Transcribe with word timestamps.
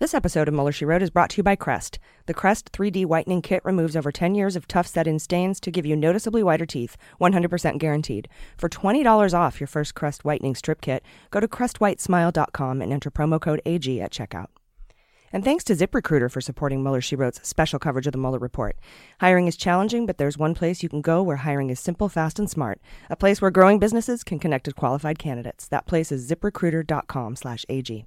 This 0.00 0.12
episode 0.12 0.48
of 0.48 0.54
Mueller 0.54 0.72
She 0.72 0.84
Wrote 0.84 1.02
is 1.02 1.10
brought 1.10 1.30
to 1.30 1.36
you 1.36 1.44
by 1.44 1.54
Crest. 1.54 2.00
The 2.26 2.34
Crest 2.34 2.72
3D 2.72 3.06
whitening 3.06 3.40
kit 3.40 3.64
removes 3.64 3.94
over 3.94 4.10
10 4.10 4.34
years 4.34 4.56
of 4.56 4.66
tough 4.66 4.88
set 4.88 5.06
in 5.06 5.20
stains 5.20 5.60
to 5.60 5.70
give 5.70 5.86
you 5.86 5.94
noticeably 5.94 6.42
whiter 6.42 6.66
teeth, 6.66 6.96
100% 7.20 7.78
guaranteed. 7.78 8.28
For 8.56 8.68
$20 8.68 9.32
off 9.32 9.60
your 9.60 9.68
first 9.68 9.94
Crest 9.94 10.24
whitening 10.24 10.56
strip 10.56 10.80
kit, 10.80 11.04
go 11.30 11.38
to 11.38 11.46
crestwhitesmile.com 11.46 12.82
and 12.82 12.92
enter 12.92 13.08
promo 13.08 13.40
code 13.40 13.62
AG 13.64 14.00
at 14.00 14.10
checkout. 14.10 14.48
And 15.32 15.44
thanks 15.44 15.62
to 15.64 15.74
ZipRecruiter 15.74 16.28
for 16.28 16.40
supporting 16.40 16.82
Mueller 16.82 17.00
She 17.00 17.14
Wrote's 17.14 17.46
special 17.46 17.78
coverage 17.78 18.08
of 18.08 18.12
the 18.12 18.18
Mueller 18.18 18.40
Report. 18.40 18.76
Hiring 19.20 19.46
is 19.46 19.56
challenging, 19.56 20.06
but 20.06 20.18
there's 20.18 20.36
one 20.36 20.56
place 20.56 20.82
you 20.82 20.88
can 20.88 21.02
go 21.02 21.22
where 21.22 21.36
hiring 21.36 21.70
is 21.70 21.78
simple, 21.78 22.08
fast, 22.08 22.40
and 22.40 22.50
smart. 22.50 22.80
A 23.10 23.14
place 23.14 23.40
where 23.40 23.52
growing 23.52 23.78
businesses 23.78 24.24
can 24.24 24.40
connect 24.40 24.66
with 24.66 24.74
qualified 24.74 25.20
candidates. 25.20 25.68
That 25.68 25.86
place 25.86 26.10
is 26.10 26.28
ziprecruiter.com 26.28 27.36
slash 27.36 27.64
AG. 27.68 28.06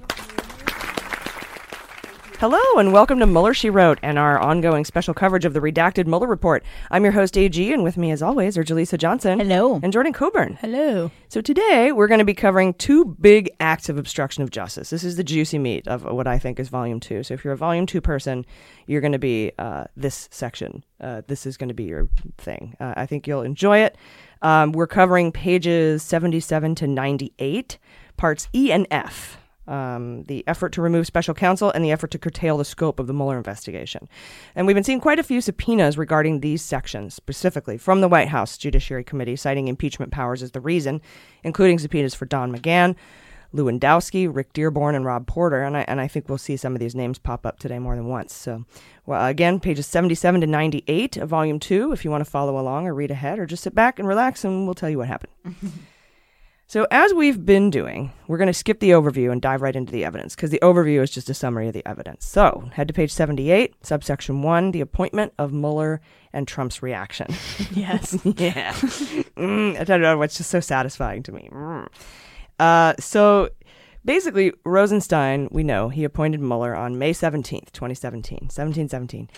Hello, 2.41 2.57
and 2.77 2.91
welcome 2.91 3.19
to 3.19 3.27
Mueller 3.27 3.53
She 3.53 3.69
Wrote 3.69 3.99
and 4.01 4.17
our 4.17 4.39
ongoing 4.39 4.83
special 4.83 5.13
coverage 5.13 5.45
of 5.45 5.53
the 5.53 5.59
redacted 5.59 6.07
Mueller 6.07 6.25
report. 6.25 6.63
I'm 6.89 7.03
your 7.03 7.13
host, 7.13 7.37
AG, 7.37 7.71
and 7.71 7.83
with 7.83 7.97
me, 7.97 8.09
as 8.09 8.23
always, 8.23 8.57
are 8.57 8.63
Jaleesa 8.63 8.97
Johnson. 8.97 9.39
Hello. 9.39 9.79
And 9.83 9.93
Jordan 9.93 10.11
Coburn. 10.11 10.57
Hello. 10.59 11.11
So 11.29 11.39
today, 11.39 11.91
we're 11.91 12.07
going 12.07 12.17
to 12.17 12.25
be 12.25 12.33
covering 12.33 12.73
two 12.73 13.15
big 13.21 13.51
acts 13.59 13.89
of 13.89 13.99
obstruction 13.99 14.41
of 14.41 14.49
justice. 14.49 14.89
This 14.89 15.03
is 15.03 15.17
the 15.17 15.23
juicy 15.23 15.59
meat 15.59 15.87
of 15.87 16.03
what 16.03 16.25
I 16.25 16.39
think 16.39 16.59
is 16.59 16.69
Volume 16.69 16.99
2. 16.99 17.21
So 17.21 17.35
if 17.35 17.43
you're 17.45 17.53
a 17.53 17.57
Volume 17.57 17.85
2 17.85 18.01
person, 18.01 18.43
you're 18.87 19.01
going 19.01 19.11
to 19.11 19.19
be 19.19 19.51
uh, 19.59 19.83
this 19.95 20.27
section. 20.31 20.83
Uh, 20.99 21.21
this 21.27 21.45
is 21.45 21.57
going 21.57 21.69
to 21.69 21.75
be 21.75 21.83
your 21.83 22.09
thing. 22.39 22.75
Uh, 22.79 22.95
I 22.97 23.05
think 23.05 23.27
you'll 23.27 23.43
enjoy 23.43 23.77
it. 23.81 23.99
Um, 24.41 24.71
we're 24.71 24.87
covering 24.87 25.31
pages 25.31 26.01
77 26.01 26.73
to 26.73 26.87
98, 26.87 27.77
parts 28.17 28.47
E 28.51 28.71
and 28.71 28.87
F 28.89 29.37
um, 29.71 30.23
the 30.23 30.43
effort 30.47 30.73
to 30.73 30.81
remove 30.81 31.07
special 31.07 31.33
counsel 31.33 31.71
and 31.71 31.83
the 31.83 31.91
effort 31.91 32.11
to 32.11 32.19
curtail 32.19 32.57
the 32.57 32.65
scope 32.65 32.99
of 32.99 33.07
the 33.07 33.13
Mueller 33.13 33.37
investigation. 33.37 34.09
And 34.53 34.67
we've 34.67 34.75
been 34.75 34.83
seeing 34.83 34.99
quite 34.99 35.17
a 35.17 35.23
few 35.23 35.39
subpoenas 35.39 35.97
regarding 35.97 36.41
these 36.41 36.61
sections, 36.61 37.15
specifically 37.15 37.77
from 37.77 38.01
the 38.01 38.09
White 38.09 38.27
House 38.27 38.57
Judiciary 38.57 39.05
Committee, 39.05 39.37
citing 39.37 39.69
impeachment 39.69 40.11
powers 40.11 40.43
as 40.43 40.51
the 40.51 40.59
reason, 40.59 41.01
including 41.43 41.79
subpoenas 41.79 42.13
for 42.13 42.25
Don 42.25 42.55
McGahn. 42.55 42.95
Lewandowski, 43.53 44.33
Rick 44.33 44.53
Dearborn, 44.53 44.95
and 44.95 45.03
Rob 45.03 45.27
Porter, 45.27 45.61
and 45.63 45.75
I, 45.75 45.81
and 45.81 45.99
I 45.99 46.07
think 46.07 46.29
we'll 46.29 46.37
see 46.37 46.55
some 46.55 46.73
of 46.73 46.79
these 46.79 46.95
names 46.95 47.19
pop 47.19 47.45
up 47.45 47.59
today 47.59 47.79
more 47.79 47.97
than 47.97 48.07
once. 48.07 48.33
So, 48.33 48.63
well, 49.05 49.25
again, 49.25 49.59
pages 49.59 49.87
77 49.87 50.39
to 50.39 50.47
98 50.47 51.17
of 51.17 51.27
Volume 51.27 51.59
2, 51.59 51.91
if 51.91 52.05
you 52.05 52.11
want 52.11 52.23
to 52.23 52.31
follow 52.31 52.57
along 52.57 52.87
or 52.87 52.93
read 52.93 53.11
ahead, 53.11 53.39
or 53.39 53.45
just 53.45 53.63
sit 53.63 53.75
back 53.75 53.99
and 53.99 54.07
relax, 54.07 54.45
and 54.45 54.63
we'll 54.63 54.73
tell 54.73 54.89
you 54.89 54.99
what 54.99 55.09
happened. 55.09 55.33
So, 56.71 56.87
as 56.89 57.13
we've 57.13 57.45
been 57.45 57.69
doing, 57.69 58.13
we're 58.29 58.37
going 58.37 58.47
to 58.47 58.53
skip 58.53 58.79
the 58.79 58.91
overview 58.91 59.29
and 59.29 59.41
dive 59.41 59.61
right 59.61 59.75
into 59.75 59.91
the 59.91 60.05
evidence 60.05 60.37
because 60.37 60.51
the 60.51 60.59
overview 60.61 61.03
is 61.03 61.11
just 61.11 61.29
a 61.29 61.33
summary 61.33 61.67
of 61.67 61.73
the 61.73 61.85
evidence. 61.85 62.25
So, 62.25 62.69
head 62.71 62.87
to 62.87 62.93
page 62.93 63.11
78, 63.11 63.85
subsection 63.85 64.41
1, 64.41 64.71
the 64.71 64.79
appointment 64.79 65.33
of 65.37 65.51
Mueller 65.51 65.99
and 66.31 66.47
Trump's 66.47 66.81
reaction. 66.81 67.27
Yes. 67.71 68.17
yeah. 68.23 68.71
Mm, 68.71 69.81
I 69.81 69.83
don't 69.83 69.99
know, 69.99 70.17
what's 70.17 70.37
just 70.37 70.49
so 70.49 70.61
satisfying 70.61 71.23
to 71.23 71.33
me. 71.33 71.49
Mm. 71.51 71.87
Uh, 72.57 72.93
so, 73.01 73.49
basically, 74.05 74.53
Rosenstein, 74.63 75.49
we 75.51 75.63
know, 75.63 75.89
he 75.89 76.05
appointed 76.05 76.39
Mueller 76.39 76.73
on 76.73 76.97
May 76.97 77.11
17th, 77.11 77.73
2017, 77.73 78.43
1717. 78.43 79.29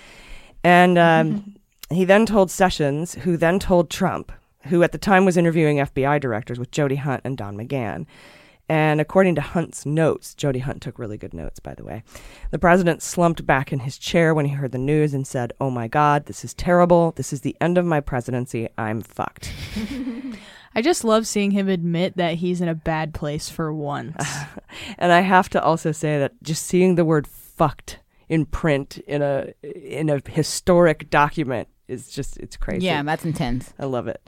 And 0.64 1.00
um, 1.00 1.56
he 1.90 2.06
then 2.06 2.28
told 2.28 2.52
Sessions, 2.52 3.16
who 3.16 3.38
then 3.38 3.58
told 3.58 3.90
Trump, 3.90 4.32
who 4.66 4.84
at 4.84 4.91
the 4.91 4.97
time 4.97 5.25
was 5.25 5.38
interviewing 5.38 5.78
FBI 5.78 6.19
directors 6.19 6.59
with 6.59 6.72
Jody 6.72 6.96
Hunt 6.96 7.22
and 7.24 7.38
Don 7.38 7.57
McGahn. 7.57 8.06
And 8.69 9.01
according 9.01 9.35
to 9.35 9.41
Hunt's 9.41 9.85
notes, 9.85 10.34
Jody 10.34 10.59
Hunt 10.59 10.81
took 10.81 10.97
really 10.97 11.18
good 11.18 11.34
notes, 11.34 11.59
by 11.59 11.74
the 11.74 11.84
way. 11.84 12.03
The 12.51 12.59
president 12.59 13.02
slumped 13.02 13.46
back 13.46 13.73
in 13.73 13.79
his 13.79 13.97
chair 13.97 14.34
when 14.34 14.46
he 14.46 14.53
heard 14.53 14.72
the 14.72 14.78
news 14.78 15.13
and 15.13 15.28
said, 15.28 15.52
Oh 15.59 15.69
my 15.69 15.88
God, 15.88 16.25
this 16.25 16.46
is 16.46 16.53
terrible. 16.53 17.12
This 17.16 17.34
is 17.34 17.41
the 17.41 17.57
end 17.59 17.78
of 17.78 17.85
my 17.85 18.00
presidency. 18.00 18.69
I'm 18.78 19.02
fucked. 19.02 19.52
I 20.75 20.81
just 20.81 21.03
love 21.03 21.28
seeing 21.28 21.52
him 21.52 21.68
admit 21.68 22.18
that 22.18 22.35
he's 22.35 22.62
in 22.62 22.68
a 22.68 22.73
bad 22.73 23.13
place 23.13 23.50
for 23.50 23.72
once. 23.73 24.16
and 24.97 25.12
I 25.12 25.19
have 25.19 25.50
to 25.50 25.62
also 25.62 25.91
say 25.91 26.18
that 26.19 26.41
just 26.41 26.66
seeing 26.66 26.96
the 26.96 27.06
word 27.06 27.28
fucked 27.28 28.00
in 28.29 28.45
print 28.45 28.97
in 29.07 29.22
a 29.22 29.53
in 29.63 30.09
a 30.09 30.22
historic 30.29 31.09
document 31.09 31.67
is 31.88 32.09
just 32.09 32.38
it's 32.38 32.57
crazy. 32.57 32.85
Yeah, 32.85 33.03
that's 33.03 33.25
intense. 33.25 33.73
I 33.79 33.85
love 33.85 34.07
it. 34.07 34.28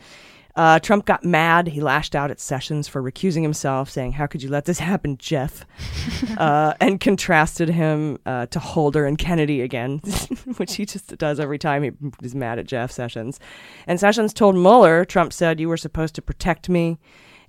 Uh, 0.55 0.79
Trump 0.79 1.05
got 1.05 1.25
mad. 1.25 1.67
He 1.67 1.81
lashed 1.81 2.15
out 2.15 2.31
at 2.31 2.39
Sessions 2.39 2.87
for 2.87 3.03
recusing 3.03 3.41
himself, 3.41 3.89
saying, 3.89 4.13
How 4.13 4.25
could 4.25 4.41
you 4.41 4.49
let 4.49 4.65
this 4.65 4.79
happen, 4.79 5.17
Jeff? 5.17 5.65
uh, 6.37 6.73
and 6.79 6.99
contrasted 6.99 7.69
him 7.69 8.17
uh, 8.25 8.45
to 8.47 8.59
Holder 8.59 9.05
and 9.05 9.17
Kennedy 9.17 9.61
again, 9.61 9.99
which 10.57 10.75
he 10.75 10.85
just 10.85 11.17
does 11.17 11.41
every 11.41 11.59
time 11.59 11.83
he 11.83 11.91
is 12.23 12.33
mad 12.33 12.57
at 12.57 12.67
Jeff 12.67 12.89
Sessions. 12.89 13.39
And 13.85 13.99
Sessions 13.99 14.33
told 14.33 14.55
Mueller, 14.55 15.03
Trump 15.03 15.33
said, 15.33 15.59
You 15.59 15.67
were 15.67 15.77
supposed 15.77 16.15
to 16.15 16.21
protect 16.21 16.69
me. 16.69 16.99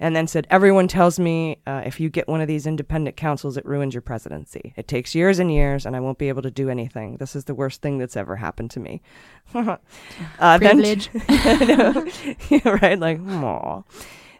And 0.00 0.14
then 0.14 0.26
said, 0.26 0.46
Everyone 0.50 0.88
tells 0.88 1.18
me 1.18 1.58
uh, 1.66 1.82
if 1.84 2.00
you 2.00 2.08
get 2.08 2.28
one 2.28 2.40
of 2.40 2.48
these 2.48 2.66
independent 2.66 3.16
counsels, 3.16 3.56
it 3.56 3.64
ruins 3.64 3.94
your 3.94 4.02
presidency. 4.02 4.72
It 4.76 4.88
takes 4.88 5.14
years 5.14 5.38
and 5.38 5.52
years, 5.52 5.86
and 5.86 5.96
I 5.96 6.00
won't 6.00 6.18
be 6.18 6.28
able 6.28 6.42
to 6.42 6.50
do 6.50 6.68
anything. 6.68 7.16
This 7.16 7.36
is 7.36 7.44
the 7.44 7.54
worst 7.54 7.82
thing 7.82 7.98
that's 7.98 8.16
ever 8.16 8.36
happened 8.36 8.70
to 8.72 8.80
me. 8.80 9.02
uh, 9.54 10.58
Privilege. 10.58 11.10
Then, 11.26 12.10
yeah, 12.50 12.78
right? 12.82 12.98
Like, 12.98 13.20
aw. 13.20 13.82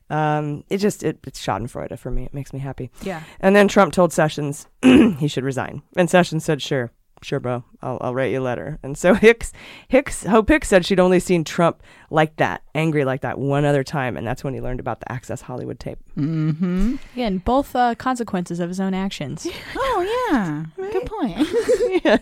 Um, 0.09 0.65
it 0.71 0.79
just 0.79 1.03
it, 1.03 1.19
it's 1.27 1.45
Schadenfreude 1.45 1.99
for 1.99 2.11
me. 2.11 2.25
It 2.25 2.35
makes 2.35 2.53
me 2.53 2.61
happy. 2.61 2.91
Yeah. 3.03 3.23
And 3.41 3.57
then 3.57 3.67
Trump 3.67 3.93
told 3.93 4.13
Sessions 4.13 4.69
he 4.83 5.29
should 5.29 5.45
resign, 5.45 5.83
and 5.97 6.09
Sessions 6.09 6.45
said, 6.45 6.63
"Sure, 6.63 6.93
sure, 7.23 7.41
bro. 7.41 7.65
I'll 7.83 7.99
I'll 8.01 8.15
write 8.15 8.33
you 8.33 8.41
a 8.41 8.43
letter." 8.43 8.79
And 8.83 8.97
so 8.97 9.15
Hicks 9.27 9.53
Hicks 9.89 10.25
Hope 10.25 10.49
Hicks 10.49 10.69
said 10.69 10.85
she'd 10.85 11.01
only 11.01 11.21
seen 11.21 11.45
Trump 11.45 11.83
like 12.11 12.37
that, 12.37 12.63
angry 12.75 13.05
like 13.05 13.23
that, 13.23 13.39
one 13.39 13.65
other 13.65 13.85
time, 13.85 14.17
and 14.17 14.27
that's 14.27 14.45
when 14.45 14.55
he 14.55 14.61
learned 14.61 14.81
about 14.81 15.01
the 15.01 15.11
Access 15.11 15.43
Hollywood 15.43 15.81
tape. 15.81 15.99
Mm-hmm. 16.17 16.97
Again, 17.13 17.39
both 17.39 17.77
uh, 17.77 17.95
consequences 17.95 18.59
of 18.59 18.69
his 18.69 18.81
own 18.81 18.95
actions. 18.95 19.47
Oh 19.79 20.29
yeah, 20.31 20.67
good 20.77 21.07
point. 21.07 21.39
yeah. 22.05 22.19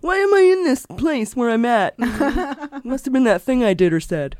Why 0.00 0.16
am 0.16 0.32
I 0.32 0.40
in 0.40 0.64
this 0.64 0.86
place 0.86 1.36
where 1.36 1.50
I'm 1.50 1.66
at? 1.66 1.98
Must 2.84 3.04
have 3.04 3.12
been 3.12 3.24
that 3.24 3.42
thing 3.42 3.62
I 3.62 3.74
did 3.74 3.92
or 3.92 4.00
said. 4.00 4.38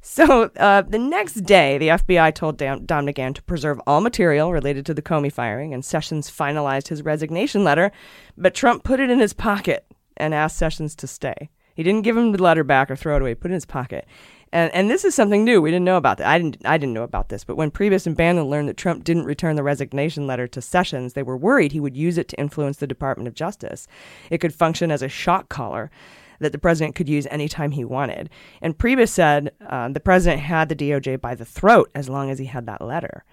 so 0.00 0.50
uh, 0.56 0.82
the 0.82 0.98
next 0.98 1.34
day, 1.42 1.78
the 1.78 1.88
FBI 1.88 2.34
told 2.34 2.56
Don, 2.56 2.84
Don 2.86 3.06
McGahn 3.06 3.34
to 3.36 3.42
preserve 3.42 3.80
all 3.86 4.00
material 4.00 4.52
related 4.52 4.84
to 4.86 4.94
the 4.94 5.02
Comey 5.02 5.30
firing, 5.32 5.72
and 5.72 5.84
Sessions 5.84 6.28
finalized 6.28 6.88
his 6.88 7.02
resignation 7.02 7.62
letter, 7.62 7.92
but 8.36 8.54
Trump 8.54 8.82
put 8.82 8.98
it 8.98 9.10
in 9.10 9.20
his 9.20 9.32
pocket 9.32 9.86
and 10.16 10.34
asked 10.34 10.56
Sessions 10.56 10.96
to 10.96 11.06
stay. 11.06 11.50
He 11.74 11.82
didn't 11.82 12.02
give 12.02 12.16
him 12.16 12.32
the 12.32 12.42
letter 12.42 12.64
back 12.64 12.90
or 12.90 12.96
throw 12.96 13.16
it 13.16 13.22
away. 13.22 13.30
He 13.30 13.34
put 13.36 13.50
it 13.50 13.54
in 13.54 13.56
his 13.56 13.66
pocket. 13.66 14.06
And 14.52 14.72
and 14.74 14.90
this 14.90 15.04
is 15.04 15.14
something 15.14 15.44
new. 15.44 15.62
We 15.62 15.70
didn't 15.70 15.86
know 15.86 15.96
about 15.96 16.18
that. 16.18 16.26
I 16.26 16.38
didn't 16.38 16.58
I 16.64 16.76
didn't 16.76 16.92
know 16.92 17.02
about 17.02 17.30
this. 17.30 17.42
But 17.42 17.56
when 17.56 17.70
Priebus 17.70 18.06
and 18.06 18.16
Bannon 18.16 18.44
learned 18.44 18.68
that 18.68 18.76
Trump 18.76 19.02
didn't 19.02 19.24
return 19.24 19.56
the 19.56 19.62
resignation 19.62 20.26
letter 20.26 20.46
to 20.48 20.60
Sessions, 20.60 21.14
they 21.14 21.22
were 21.22 21.36
worried 21.36 21.72
he 21.72 21.80
would 21.80 21.96
use 21.96 22.18
it 22.18 22.28
to 22.28 22.38
influence 22.38 22.76
the 22.76 22.86
Department 22.86 23.28
of 23.28 23.34
Justice. 23.34 23.88
It 24.30 24.38
could 24.38 24.54
function 24.54 24.90
as 24.90 25.02
a 25.02 25.08
shock 25.08 25.48
collar 25.48 25.90
that 26.38 26.52
the 26.52 26.58
president 26.58 26.94
could 26.94 27.08
use 27.08 27.26
anytime 27.30 27.70
he 27.70 27.84
wanted. 27.84 28.28
And 28.60 28.76
Priebus 28.76 29.08
said 29.08 29.52
uh, 29.66 29.88
the 29.88 30.00
president 30.00 30.42
had 30.42 30.68
the 30.68 30.76
DOJ 30.76 31.20
by 31.20 31.34
the 31.34 31.44
throat 31.44 31.90
as 31.94 32.08
long 32.08 32.30
as 32.30 32.38
he 32.38 32.46
had 32.46 32.66
that 32.66 32.82
letter. 32.82 33.24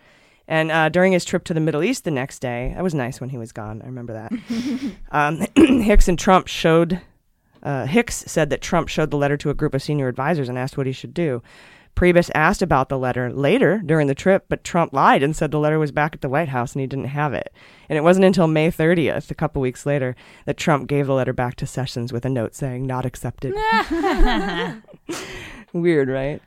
And 0.47 0.71
uh, 0.71 0.89
during 0.89 1.11
his 1.11 1.25
trip 1.25 1.43
to 1.45 1.53
the 1.53 1.59
Middle 1.59 1.83
East 1.83 2.05
the 2.05 2.11
next 2.11 2.39
day, 2.39 2.71
that 2.75 2.83
was 2.83 2.95
nice 2.95 3.19
when 3.19 3.29
he 3.29 3.37
was 3.37 3.51
gone. 3.51 3.81
I 3.83 3.85
remember 3.85 4.13
that. 4.13 4.93
um, 5.11 5.45
Hicks 5.83 6.07
and 6.07 6.17
Trump 6.17 6.47
showed 6.47 7.01
Uh, 7.61 7.85
Hicks 7.85 8.23
said 8.27 8.49
that 8.49 8.61
Trump 8.61 8.87
showed 8.87 9.11
the 9.11 9.17
letter 9.17 9.37
to 9.37 9.49
a 9.49 9.53
group 9.53 9.73
of 9.73 9.81
senior 9.81 10.07
advisors 10.07 10.49
and 10.49 10.57
asked 10.57 10.77
what 10.77 10.87
he 10.87 10.93
should 10.93 11.13
do. 11.13 11.41
Priebus 11.95 12.31
asked 12.33 12.61
about 12.61 12.87
the 12.87 12.97
letter 12.97 13.29
later 13.29 13.81
during 13.85 14.07
the 14.07 14.15
trip, 14.15 14.45
but 14.47 14.63
Trump 14.63 14.93
lied 14.93 15.21
and 15.21 15.35
said 15.35 15.51
the 15.51 15.59
letter 15.59 15.77
was 15.77 15.91
back 15.91 16.13
at 16.13 16.21
the 16.21 16.29
White 16.29 16.47
House 16.47 16.73
and 16.73 16.79
he 16.79 16.87
didn't 16.87 17.05
have 17.05 17.33
it. 17.33 17.51
And 17.89 17.97
it 17.97 18.03
wasn't 18.03 18.25
until 18.25 18.47
May 18.47 18.71
30th, 18.71 19.29
a 19.29 19.35
couple 19.35 19.61
weeks 19.61 19.85
later, 19.85 20.15
that 20.45 20.55
Trump 20.55 20.87
gave 20.87 21.07
the 21.07 21.13
letter 21.13 21.33
back 21.33 21.55
to 21.55 21.67
Sessions 21.67 22.13
with 22.13 22.23
a 22.23 22.29
note 22.29 22.55
saying, 22.55 22.87
not 22.87 23.05
accepted. 23.05 23.53
Weird, 25.73 26.07
right? 26.07 26.41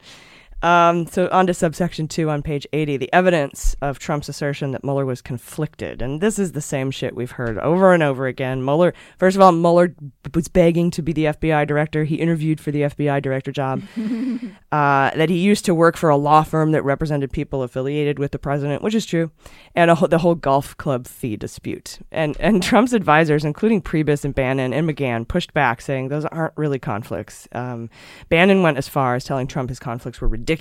Um, 0.62 1.08
so 1.08 1.28
on 1.32 1.48
to 1.48 1.54
subsection 1.54 2.06
two 2.06 2.30
on 2.30 2.42
page 2.42 2.66
80, 2.72 2.96
the 2.96 3.12
evidence 3.12 3.74
of 3.82 3.98
Trump's 3.98 4.28
assertion 4.28 4.70
that 4.70 4.84
Mueller 4.84 5.04
was 5.04 5.20
conflicted. 5.20 6.00
And 6.00 6.20
this 6.20 6.38
is 6.38 6.52
the 6.52 6.60
same 6.60 6.92
shit 6.92 7.16
we've 7.16 7.32
heard 7.32 7.58
over 7.58 7.92
and 7.92 8.02
over 8.02 8.26
again. 8.28 8.64
Mueller, 8.64 8.94
first 9.18 9.34
of 9.34 9.42
all, 9.42 9.50
Mueller 9.50 9.94
was 10.34 10.46
begging 10.46 10.90
to 10.92 11.02
be 11.02 11.12
the 11.12 11.24
FBI 11.26 11.66
director. 11.66 12.04
He 12.04 12.16
interviewed 12.16 12.60
for 12.60 12.70
the 12.70 12.82
FBI 12.82 13.20
director 13.22 13.50
job. 13.50 13.82
uh, 14.72 15.10
that 15.16 15.28
he 15.28 15.38
used 15.38 15.64
to 15.64 15.74
work 15.74 15.96
for 15.96 16.10
a 16.10 16.16
law 16.16 16.44
firm 16.44 16.70
that 16.72 16.84
represented 16.84 17.32
people 17.32 17.64
affiliated 17.64 18.20
with 18.20 18.30
the 18.30 18.38
president, 18.38 18.82
which 18.82 18.94
is 18.94 19.04
true, 19.04 19.32
and 19.74 19.90
a, 19.90 20.06
the 20.06 20.18
whole 20.18 20.36
golf 20.36 20.76
club 20.76 21.08
fee 21.08 21.36
dispute. 21.36 21.98
And, 22.12 22.36
and 22.38 22.62
Trump's 22.62 22.92
advisors, 22.92 23.44
including 23.44 23.82
Priebus 23.82 24.24
and 24.24 24.34
Bannon 24.34 24.72
and 24.72 24.88
McGahn, 24.88 25.26
pushed 25.26 25.52
back, 25.52 25.80
saying 25.80 26.08
those 26.08 26.24
aren't 26.26 26.56
really 26.56 26.78
conflicts. 26.78 27.48
Um, 27.50 27.90
Bannon 28.28 28.62
went 28.62 28.78
as 28.78 28.88
far 28.88 29.16
as 29.16 29.24
telling 29.24 29.48
Trump 29.48 29.68
his 29.68 29.80
conflicts 29.80 30.20
were 30.20 30.28
ridiculous 30.28 30.51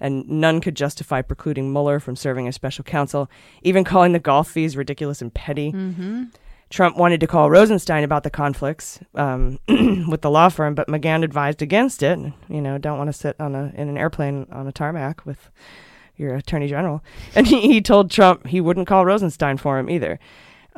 and 0.00 0.28
none 0.28 0.60
could 0.60 0.76
justify 0.76 1.22
precluding 1.22 1.72
Mueller 1.72 1.98
from 2.00 2.16
serving 2.16 2.46
as 2.46 2.54
special 2.54 2.84
counsel, 2.84 3.30
even 3.62 3.84
calling 3.84 4.12
the 4.12 4.18
golf 4.18 4.50
fees 4.50 4.76
ridiculous 4.76 5.20
and 5.20 5.32
petty. 5.34 5.70
Trump 6.70 6.96
wanted 6.98 7.20
to 7.20 7.26
call 7.26 7.50
Rosenstein 7.50 8.04
about 8.04 8.24
the 8.24 8.30
conflicts 8.30 9.00
um, 9.14 9.58
with 10.08 10.20
the 10.20 10.30
law 10.30 10.50
firm, 10.50 10.74
but 10.74 10.86
McGahn 10.88 11.24
advised 11.24 11.62
against 11.62 12.02
it. 12.02 12.18
You 12.48 12.60
know, 12.60 12.76
don't 12.76 12.98
want 12.98 13.08
to 13.08 13.12
sit 13.14 13.36
on 13.40 13.54
a 13.54 13.72
in 13.74 13.88
an 13.88 13.96
airplane 13.96 14.46
on 14.52 14.66
a 14.66 14.72
tarmac 14.72 15.24
with 15.24 15.50
your 16.16 16.34
attorney 16.34 16.68
general. 16.68 17.02
And 17.34 17.46
he, 17.46 17.60
he 17.62 17.80
told 17.80 18.10
Trump 18.10 18.46
he 18.46 18.60
wouldn't 18.60 18.86
call 18.86 19.06
Rosenstein 19.06 19.56
for 19.56 19.78
him 19.78 19.88
either, 19.88 20.18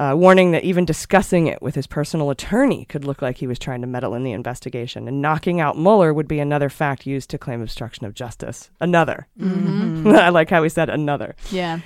uh, 0.01 0.15
warning 0.17 0.53
that 0.53 0.65
even 0.65 0.87
discussing 0.87 1.47
it 1.47 1.61
with 1.61 1.75
his 1.75 1.87
personal 1.87 2.31
attorney 2.31 2.87
could 2.87 3.05
look 3.05 3.21
like 3.21 3.37
he 3.37 3.47
was 3.47 3.59
trying 3.59 3.83
to 3.83 3.87
meddle 3.87 4.15
in 4.15 4.23
the 4.23 4.33
investigation. 4.33 5.07
And 5.07 5.21
knocking 5.21 5.61
out 5.61 5.77
Mueller 5.77 6.15
would 6.15 6.27
be 6.27 6.39
another 6.39 6.71
fact 6.71 7.05
used 7.05 7.29
to 7.31 7.39
claim 7.39 7.61
obstruction 7.61 8.07
of 8.07 8.15
justice. 8.15 8.71
Another. 8.81 9.29
I 9.41 10.31
like 10.31 10.49
how 10.49 10.63
he 10.63 10.71
said 10.71 10.89
another. 10.89 11.37
Yeah. 11.51 11.81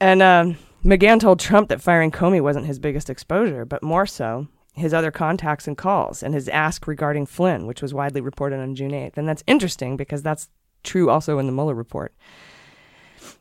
And 0.00 0.22
um, 0.22 0.56
McGahn 0.86 1.20
told 1.20 1.38
Trump 1.38 1.68
that 1.68 1.82
firing 1.82 2.10
Comey 2.10 2.40
wasn't 2.40 2.64
his 2.64 2.78
biggest 2.78 3.10
exposure, 3.10 3.66
but 3.66 3.82
more 3.82 4.06
so 4.06 4.48
his 4.72 4.94
other 4.94 5.10
contacts 5.10 5.68
and 5.68 5.76
calls 5.76 6.22
and 6.22 6.32
his 6.32 6.48
ask 6.48 6.86
regarding 6.86 7.26
Flynn, 7.26 7.66
which 7.66 7.82
was 7.82 7.92
widely 7.92 8.22
reported 8.22 8.58
on 8.58 8.74
June 8.74 8.92
8th. 8.92 9.18
And 9.18 9.28
that's 9.28 9.44
interesting 9.46 9.98
because 9.98 10.22
that's 10.22 10.48
true 10.82 11.10
also 11.10 11.38
in 11.38 11.44
the 11.44 11.52
Mueller 11.52 11.74
report. 11.74 12.14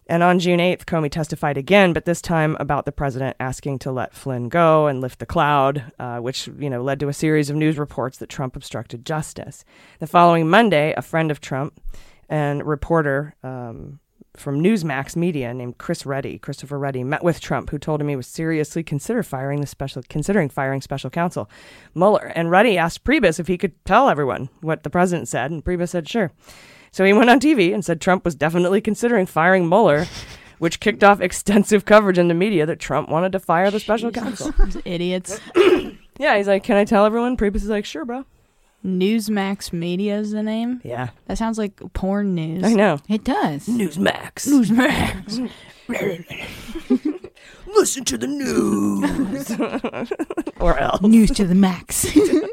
And 0.08 0.24
on 0.24 0.40
June 0.40 0.60
8th, 0.60 0.86
Comey 0.86 1.10
testified 1.10 1.58
again, 1.58 1.94
but 1.94 2.06
this 2.06 2.22
time 2.22 2.58
about 2.60 2.86
the 2.86 2.92
president 2.92 3.38
asking 3.40 3.80
to 3.80 3.92
let 3.92 4.14
Flynn 4.14 4.50
go 4.50 4.88
and 4.88 5.02
lift 5.02 5.20
the 5.20 5.26
cloud, 5.26 5.92
uh, 6.00 6.18
which 6.18 6.48
you 6.60 6.70
know 6.70 6.82
led 6.82 7.00
to 7.00 7.08
a 7.08 7.14
series 7.14 7.50
of 7.50 7.56
news 7.56 7.78
reports 7.78 8.18
that 8.18 8.30
Trump 8.30 8.56
obstructed 8.56 9.06
justice. 9.06 9.64
The 10.00 10.08
following 10.08 10.50
Monday, 10.50 10.94
a 10.96 11.02
friend 11.02 11.32
of 11.32 11.42
Trump 11.42 11.80
and 12.30 12.66
reporter 12.66 13.36
um, 13.44 14.00
from 14.36 14.62
Newsmax 14.62 15.16
Media 15.16 15.54
named 15.54 15.78
Chris 15.78 16.06
Ruddy, 16.06 16.40
Christopher 16.40 16.80
Ruddy, 16.80 17.04
met 17.04 17.24
with 17.24 17.40
Trump, 17.40 17.70
who 17.70 17.78
told 17.78 18.02
him 18.02 18.08
he 18.08 18.16
was 18.16 18.28
seriously 18.28 18.84
consider 18.84 19.22
firing 19.22 19.62
the 19.62 19.68
special, 19.68 20.02
considering 20.10 20.50
firing 20.50 20.82
special 20.82 21.10
counsel 21.10 21.50
Mueller. 21.94 22.32
And 22.36 22.50
Ruddy 22.50 22.78
asked 22.78 23.04
Priebus 23.04 23.40
if 23.40 23.48
he 23.48 23.58
could 23.58 23.74
tell 23.86 24.10
everyone 24.10 24.50
what 24.62 24.84
the 24.84 24.90
president 24.90 25.28
said, 25.28 25.52
and 25.52 25.64
Priebus 25.64 25.90
said 25.90 26.10
sure. 26.10 26.32
So 26.94 27.04
he 27.04 27.12
went 27.12 27.30
on 27.32 27.40
TV 27.40 27.74
and 27.74 27.84
said 27.84 28.00
Trump 28.00 28.24
was 28.24 28.36
definitely 28.36 28.80
considering 28.80 29.26
firing 29.26 29.68
Mueller, 29.68 30.06
which 30.60 30.80
kicked 30.80 31.04
off 31.04 31.20
extensive 31.20 31.86
coverage 31.86 32.20
in 32.20 32.28
the 32.28 32.36
media 32.36 32.68
that 32.68 32.80
Trump 32.80 33.10
wanted 33.10 33.32
to 33.32 33.40
fire 33.40 33.70
the 33.72 33.80
special 33.80 34.12
counsel. 34.12 34.54
Idiots. 34.86 35.40
Yeah, 36.20 36.38
he's 36.38 36.48
like, 36.48 36.64
"Can 36.64 36.78
I 36.78 36.86
tell 36.86 37.06
everyone?" 37.06 37.36
Priebus 37.36 37.56
is 37.56 37.70
like, 37.70 37.86
"Sure, 37.86 38.06
bro." 38.06 38.24
Newsmax 38.86 39.74
Media 39.74 40.18
is 40.20 40.30
the 40.30 40.44
name. 40.44 40.80
Yeah, 40.84 41.10
That 41.26 41.40
sounds 41.40 41.58
like 41.58 41.76
porn 41.94 42.36
news. 42.36 42.64
I 42.64 42.74
know. 42.74 43.00
It 43.10 43.24
does. 43.24 43.66
Newsmax. 43.66 44.48
Newsmax. 44.48 45.50
Listen 47.68 48.06
to 48.06 48.18
the 48.20 48.28
news, 48.28 49.52
or 50.60 50.78
else. 50.78 51.02
News 51.02 51.32
to 51.32 51.46
the 51.46 51.56
max. 51.56 52.06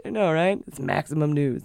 I 0.06 0.08
know, 0.08 0.32
right? 0.32 0.58
It's 0.66 0.80
maximum 0.80 1.32
news. 1.34 1.62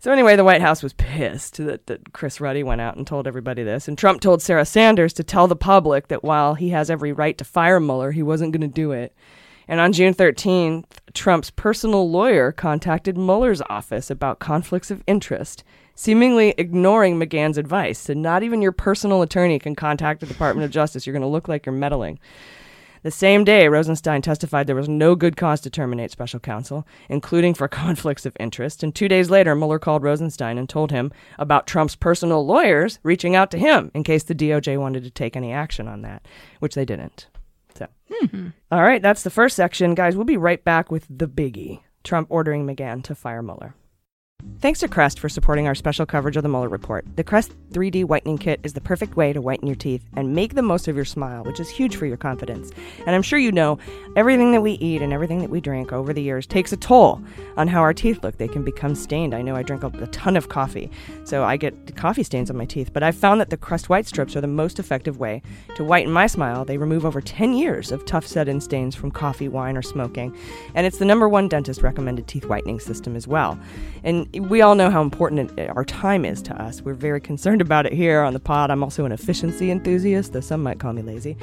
So 0.00 0.10
anyway, 0.10 0.34
the 0.34 0.44
White 0.44 0.62
House 0.62 0.82
was 0.82 0.94
pissed 0.94 1.58
that, 1.58 1.86
that 1.86 2.14
Chris 2.14 2.40
Ruddy 2.40 2.62
went 2.62 2.80
out 2.80 2.96
and 2.96 3.06
told 3.06 3.26
everybody 3.26 3.62
this, 3.62 3.86
and 3.86 3.98
Trump 3.98 4.22
told 4.22 4.40
Sarah 4.40 4.64
Sanders 4.64 5.12
to 5.12 5.22
tell 5.22 5.46
the 5.46 5.54
public 5.54 6.08
that 6.08 6.24
while 6.24 6.54
he 6.54 6.70
has 6.70 6.88
every 6.88 7.12
right 7.12 7.36
to 7.36 7.44
fire 7.44 7.78
Mueller, 7.78 8.10
he 8.10 8.22
wasn't 8.22 8.52
going 8.52 8.62
to 8.62 8.66
do 8.66 8.92
it. 8.92 9.14
And 9.68 9.78
on 9.78 9.92
June 9.92 10.14
13th, 10.14 10.86
Trump's 11.12 11.50
personal 11.50 12.10
lawyer 12.10 12.50
contacted 12.50 13.18
Mueller's 13.18 13.60
office 13.68 14.10
about 14.10 14.38
conflicts 14.38 14.90
of 14.90 15.04
interest, 15.06 15.64
seemingly 15.94 16.54
ignoring 16.56 17.20
McGahn's 17.20 17.58
advice. 17.58 17.98
So 17.98 18.14
not 18.14 18.42
even 18.42 18.62
your 18.62 18.72
personal 18.72 19.20
attorney 19.20 19.58
can 19.58 19.76
contact 19.76 20.20
the 20.20 20.26
Department 20.26 20.64
of 20.64 20.70
Justice. 20.70 21.06
You're 21.06 21.12
going 21.12 21.20
to 21.20 21.28
look 21.28 21.46
like 21.46 21.66
you're 21.66 21.74
meddling. 21.74 22.18
The 23.02 23.10
same 23.10 23.44
day, 23.44 23.66
Rosenstein 23.68 24.20
testified 24.20 24.66
there 24.66 24.76
was 24.76 24.88
no 24.88 25.14
good 25.14 25.36
cause 25.36 25.60
to 25.62 25.70
terminate 25.70 26.10
special 26.10 26.38
counsel, 26.38 26.86
including 27.08 27.54
for 27.54 27.66
conflicts 27.84 28.26
of 28.26 28.36
interest. 28.38 28.82
And 28.82 28.94
two 28.94 29.08
days 29.08 29.30
later, 29.30 29.54
Mueller 29.54 29.78
called 29.78 30.02
Rosenstein 30.02 30.58
and 30.58 30.68
told 30.68 30.90
him 30.90 31.10
about 31.38 31.66
Trump's 31.66 31.96
personal 31.96 32.44
lawyers 32.44 32.98
reaching 33.02 33.34
out 33.34 33.50
to 33.52 33.58
him 33.58 33.90
in 33.94 34.04
case 34.04 34.24
the 34.24 34.34
DOJ 34.34 34.78
wanted 34.78 35.04
to 35.04 35.10
take 35.10 35.36
any 35.36 35.52
action 35.52 35.88
on 35.88 36.02
that, 36.02 36.26
which 36.58 36.74
they 36.74 36.84
didn't. 36.84 37.28
So, 37.74 37.86
mm-hmm. 38.10 38.48
all 38.70 38.82
right, 38.82 39.00
that's 39.00 39.22
the 39.22 39.30
first 39.30 39.56
section. 39.56 39.94
Guys, 39.94 40.14
we'll 40.14 40.24
be 40.24 40.36
right 40.36 40.62
back 40.62 40.90
with 40.90 41.06
the 41.08 41.28
biggie 41.28 41.80
Trump 42.04 42.28
ordering 42.30 42.66
McGahn 42.66 43.02
to 43.04 43.14
fire 43.14 43.42
Mueller. 43.42 43.74
Thanks 44.60 44.80
to 44.80 44.88
Crest 44.88 45.18
for 45.18 45.30
supporting 45.30 45.66
our 45.66 45.74
special 45.74 46.04
coverage 46.04 46.36
of 46.36 46.42
the 46.42 46.48
Mueller 46.48 46.68
report. 46.68 47.06
The 47.16 47.24
Crest 47.24 47.52
3D 47.72 48.04
whitening 48.04 48.36
kit 48.36 48.60
is 48.62 48.74
the 48.74 48.80
perfect 48.80 49.16
way 49.16 49.32
to 49.32 49.40
whiten 49.40 49.66
your 49.66 49.76
teeth 49.76 50.04
and 50.16 50.34
make 50.34 50.54
the 50.54 50.62
most 50.62 50.86
of 50.86 50.96
your 50.96 51.04
smile, 51.04 51.44
which 51.44 51.60
is 51.60 51.70
huge 51.70 51.96
for 51.96 52.04
your 52.06 52.16
confidence. 52.16 52.70
And 53.06 53.16
I'm 53.16 53.22
sure 53.22 53.38
you 53.38 53.52
know, 53.52 53.78
everything 54.16 54.52
that 54.52 54.60
we 54.60 54.72
eat 54.72 55.02
and 55.02 55.12
everything 55.12 55.40
that 55.40 55.50
we 55.50 55.60
drink 55.60 55.92
over 55.92 56.12
the 56.12 56.22
years 56.22 56.46
takes 56.46 56.72
a 56.72 56.76
toll 56.76 57.22
on 57.56 57.68
how 57.68 57.80
our 57.80 57.94
teeth 57.94 58.22
look. 58.22 58.36
They 58.38 58.48
can 58.48 58.64
become 58.64 58.94
stained. 58.94 59.34
I 59.34 59.42
know 59.42 59.56
I 59.56 59.62
drink 59.62 59.82
a, 59.82 59.86
a 59.86 60.06
ton 60.08 60.36
of 60.36 60.48
coffee, 60.48 60.90
so 61.24 61.44
I 61.44 61.56
get 61.56 61.96
coffee 61.96 62.22
stains 62.22 62.50
on 62.50 62.56
my 62.56 62.66
teeth, 62.66 62.92
but 62.92 63.02
I've 63.02 63.16
found 63.16 63.40
that 63.40 63.50
the 63.50 63.56
Crest 63.56 63.88
white 63.88 64.06
strips 64.06 64.36
are 64.36 64.40
the 64.40 64.46
most 64.46 64.78
effective 64.78 65.18
way 65.18 65.42
to 65.76 65.84
whiten 65.84 66.12
my 66.12 66.26
smile. 66.26 66.64
They 66.64 66.78
remove 66.78 67.06
over 67.06 67.20
10 67.20 67.54
years 67.54 67.92
of 67.92 68.04
tough 68.04 68.26
set-in 68.26 68.60
stains 68.60 68.94
from 68.94 69.10
coffee, 69.10 69.48
wine, 69.48 69.76
or 69.76 69.82
smoking, 69.82 70.36
and 70.74 70.86
it's 70.86 70.98
the 70.98 71.04
number 71.04 71.28
one 71.28 71.48
dentist 71.48 71.82
recommended 71.82 72.26
teeth 72.26 72.46
whitening 72.46 72.80
system 72.80 73.16
as 73.16 73.26
well. 73.26 73.58
And 74.04 74.28
we 74.38 74.62
all 74.62 74.74
know 74.74 74.90
how 74.90 75.02
important 75.02 75.58
it, 75.58 75.70
our 75.70 75.84
time 75.84 76.24
is 76.24 76.40
to 76.42 76.62
us. 76.62 76.82
We're 76.82 76.94
very 76.94 77.20
concerned 77.20 77.60
about 77.60 77.86
it 77.86 77.92
here 77.92 78.22
on 78.22 78.32
the 78.32 78.40
pod. 78.40 78.70
I'm 78.70 78.82
also 78.82 79.04
an 79.04 79.12
efficiency 79.12 79.70
enthusiast, 79.70 80.32
though 80.32 80.40
some 80.40 80.62
might 80.62 80.78
call 80.78 80.92
me 80.92 81.02
lazy. 81.02 81.36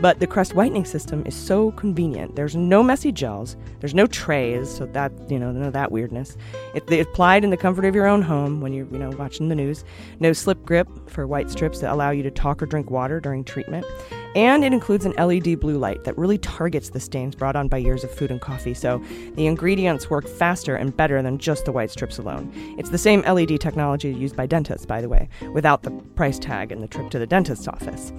But 0.00 0.18
the 0.18 0.26
Crest 0.26 0.54
whitening 0.54 0.84
system 0.84 1.22
is 1.24 1.36
so 1.36 1.70
convenient. 1.72 2.34
There's 2.34 2.56
no 2.56 2.82
messy 2.82 3.12
gels. 3.12 3.56
There's 3.80 3.94
no 3.94 4.06
trays, 4.06 4.68
so 4.74 4.86
that 4.86 5.12
you 5.30 5.38
know, 5.38 5.50
of 5.50 5.72
that 5.72 5.92
weirdness. 5.92 6.36
It, 6.74 6.90
it's 6.90 7.08
applied 7.08 7.44
in 7.44 7.50
the 7.50 7.56
comfort 7.56 7.84
of 7.84 7.94
your 7.94 8.06
own 8.06 8.22
home 8.22 8.60
when 8.60 8.72
you're 8.72 8.86
you 8.86 8.98
know 8.98 9.10
watching 9.10 9.48
the 9.48 9.54
news. 9.54 9.84
No 10.18 10.32
slip 10.32 10.64
grip 10.64 10.88
for 11.08 11.26
white 11.26 11.50
strips 11.50 11.80
that 11.80 11.92
allow 11.92 12.10
you 12.10 12.22
to 12.24 12.30
talk 12.30 12.62
or 12.62 12.66
drink 12.66 12.90
water 12.90 13.20
during 13.20 13.44
treatment. 13.44 13.86
And 14.34 14.64
it 14.64 14.72
includes 14.72 15.04
an 15.04 15.12
LED 15.12 15.60
blue 15.60 15.76
light 15.76 16.04
that 16.04 16.16
really 16.16 16.38
targets 16.38 16.90
the 16.90 17.00
stains 17.00 17.34
brought 17.34 17.54
on 17.54 17.68
by 17.68 17.76
years 17.76 18.02
of 18.02 18.10
food 18.10 18.30
and 18.30 18.40
coffee, 18.40 18.72
so 18.74 19.02
the 19.34 19.46
ingredients 19.46 20.08
work 20.08 20.26
faster 20.26 20.74
and 20.74 20.96
better 20.96 21.20
than 21.20 21.38
just 21.38 21.66
the 21.66 21.72
white 21.72 21.90
strips 21.90 22.18
alone. 22.18 22.50
It's 22.78 22.90
the 22.90 22.98
same 22.98 23.20
LED 23.22 23.60
technology 23.60 24.12
used 24.12 24.36
by 24.36 24.46
dentists, 24.46 24.86
by 24.86 25.00
the 25.02 25.08
way, 25.08 25.28
without 25.52 25.82
the 25.82 25.90
price 25.90 26.38
tag 26.38 26.72
and 26.72 26.82
the 26.82 26.88
trip 26.88 27.10
to 27.10 27.18
the 27.18 27.26
dentist's 27.26 27.68
office. 27.68 28.12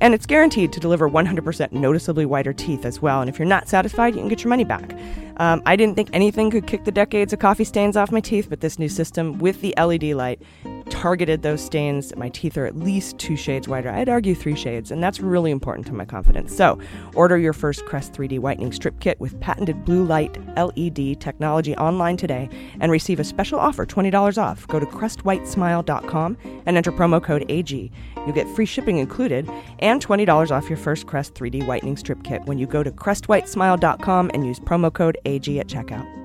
And 0.00 0.14
it's 0.14 0.26
guaranteed 0.26 0.72
to 0.72 0.80
deliver 0.80 1.08
100% 1.08 1.72
noticeably 1.72 2.26
whiter 2.26 2.52
teeth 2.52 2.84
as 2.84 3.00
well, 3.00 3.20
and 3.20 3.28
if 3.28 3.38
you're 3.38 3.46
not 3.46 3.68
satisfied, 3.68 4.14
you 4.14 4.20
can 4.20 4.28
get 4.28 4.42
your 4.42 4.50
money 4.50 4.64
back. 4.64 4.96
Um, 5.38 5.62
I 5.66 5.76
didn't 5.76 5.96
think 5.96 6.10
anything 6.12 6.50
could 6.50 6.66
kick 6.66 6.84
the 6.84 6.92
decades 6.92 7.32
of 7.32 7.38
coffee 7.38 7.64
stains 7.64 7.96
off 7.96 8.12
my 8.12 8.20
teeth, 8.20 8.48
but 8.48 8.60
this 8.60 8.78
new 8.78 8.88
system 8.88 9.38
with 9.38 9.60
the 9.60 9.74
LED 9.76 10.14
light 10.14 10.42
targeted 10.90 11.42
those 11.42 11.60
stains. 11.60 12.14
My 12.16 12.28
teeth 12.28 12.56
are 12.56 12.66
at 12.66 12.76
least 12.76 13.18
two 13.18 13.36
shades 13.36 13.66
whiter. 13.66 13.90
I'd 13.90 14.08
argue 14.08 14.34
three 14.34 14.54
shades, 14.54 14.90
and 14.90 15.02
that's 15.02 15.20
really 15.20 15.50
important 15.50 15.86
to 15.88 15.92
my 15.94 16.04
confidence. 16.04 16.54
So, 16.54 16.78
order 17.14 17.38
your 17.38 17.52
first 17.52 17.86
Crest 17.86 18.12
3D 18.12 18.38
whitening 18.38 18.72
strip 18.72 19.00
kit 19.00 19.18
with 19.20 19.38
patented 19.40 19.84
blue 19.84 20.04
light 20.04 20.36
LED 20.56 21.20
technology 21.20 21.74
online 21.76 22.16
today 22.16 22.48
and 22.80 22.92
receive 22.92 23.18
a 23.18 23.24
special 23.24 23.58
offer 23.58 23.86
$20 23.86 24.38
off. 24.40 24.66
Go 24.68 24.78
to 24.78 24.86
crestwhitesmile.com 24.86 26.36
and 26.66 26.76
enter 26.76 26.92
promo 26.92 27.22
code 27.22 27.46
AG. 27.48 27.90
You 28.26 28.32
get 28.32 28.48
free 28.48 28.66
shipping 28.66 28.98
included 28.98 29.48
and 29.78 30.04
$20 30.04 30.50
off 30.50 30.68
your 30.68 30.78
first 30.78 31.06
Crest 31.06 31.34
3D 31.34 31.66
whitening 31.66 31.96
strip 31.96 32.22
kit 32.22 32.42
when 32.44 32.58
you 32.58 32.66
go 32.66 32.82
to 32.82 32.90
crestwhitesmile.com 32.90 34.30
and 34.32 34.46
use 34.46 34.60
promo 34.60 34.92
code 34.92 35.18
AG 35.24 35.58
at 35.58 35.66
checkout. 35.66 36.22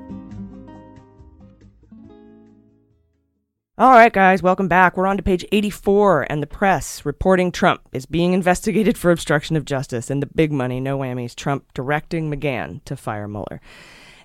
All 3.80 3.92
right, 3.92 4.12
guys, 4.12 4.42
welcome 4.42 4.68
back. 4.68 4.98
We're 4.98 5.06
on 5.06 5.18
to 5.18 5.24
page 5.24 5.46
84, 5.52 6.26
and 6.32 6.42
the 6.42 6.48
press 6.48 7.06
reporting 7.06 7.52
Trump 7.52 7.82
is 7.92 8.08
being 8.08 8.34
investigated 8.34 8.98
for 8.98 9.12
obstruction 9.12 9.56
of 9.56 9.66
justice 9.66 10.10
and 10.10 10.20
the 10.20 10.26
big 10.34 10.52
money, 10.52 10.80
no 10.80 10.98
whammies, 10.98 11.36
Trump 11.36 11.72
directing 11.76 12.32
McGahn 12.32 12.84
to 12.86 12.96
fire 12.96 13.28
Mueller. 13.28 13.62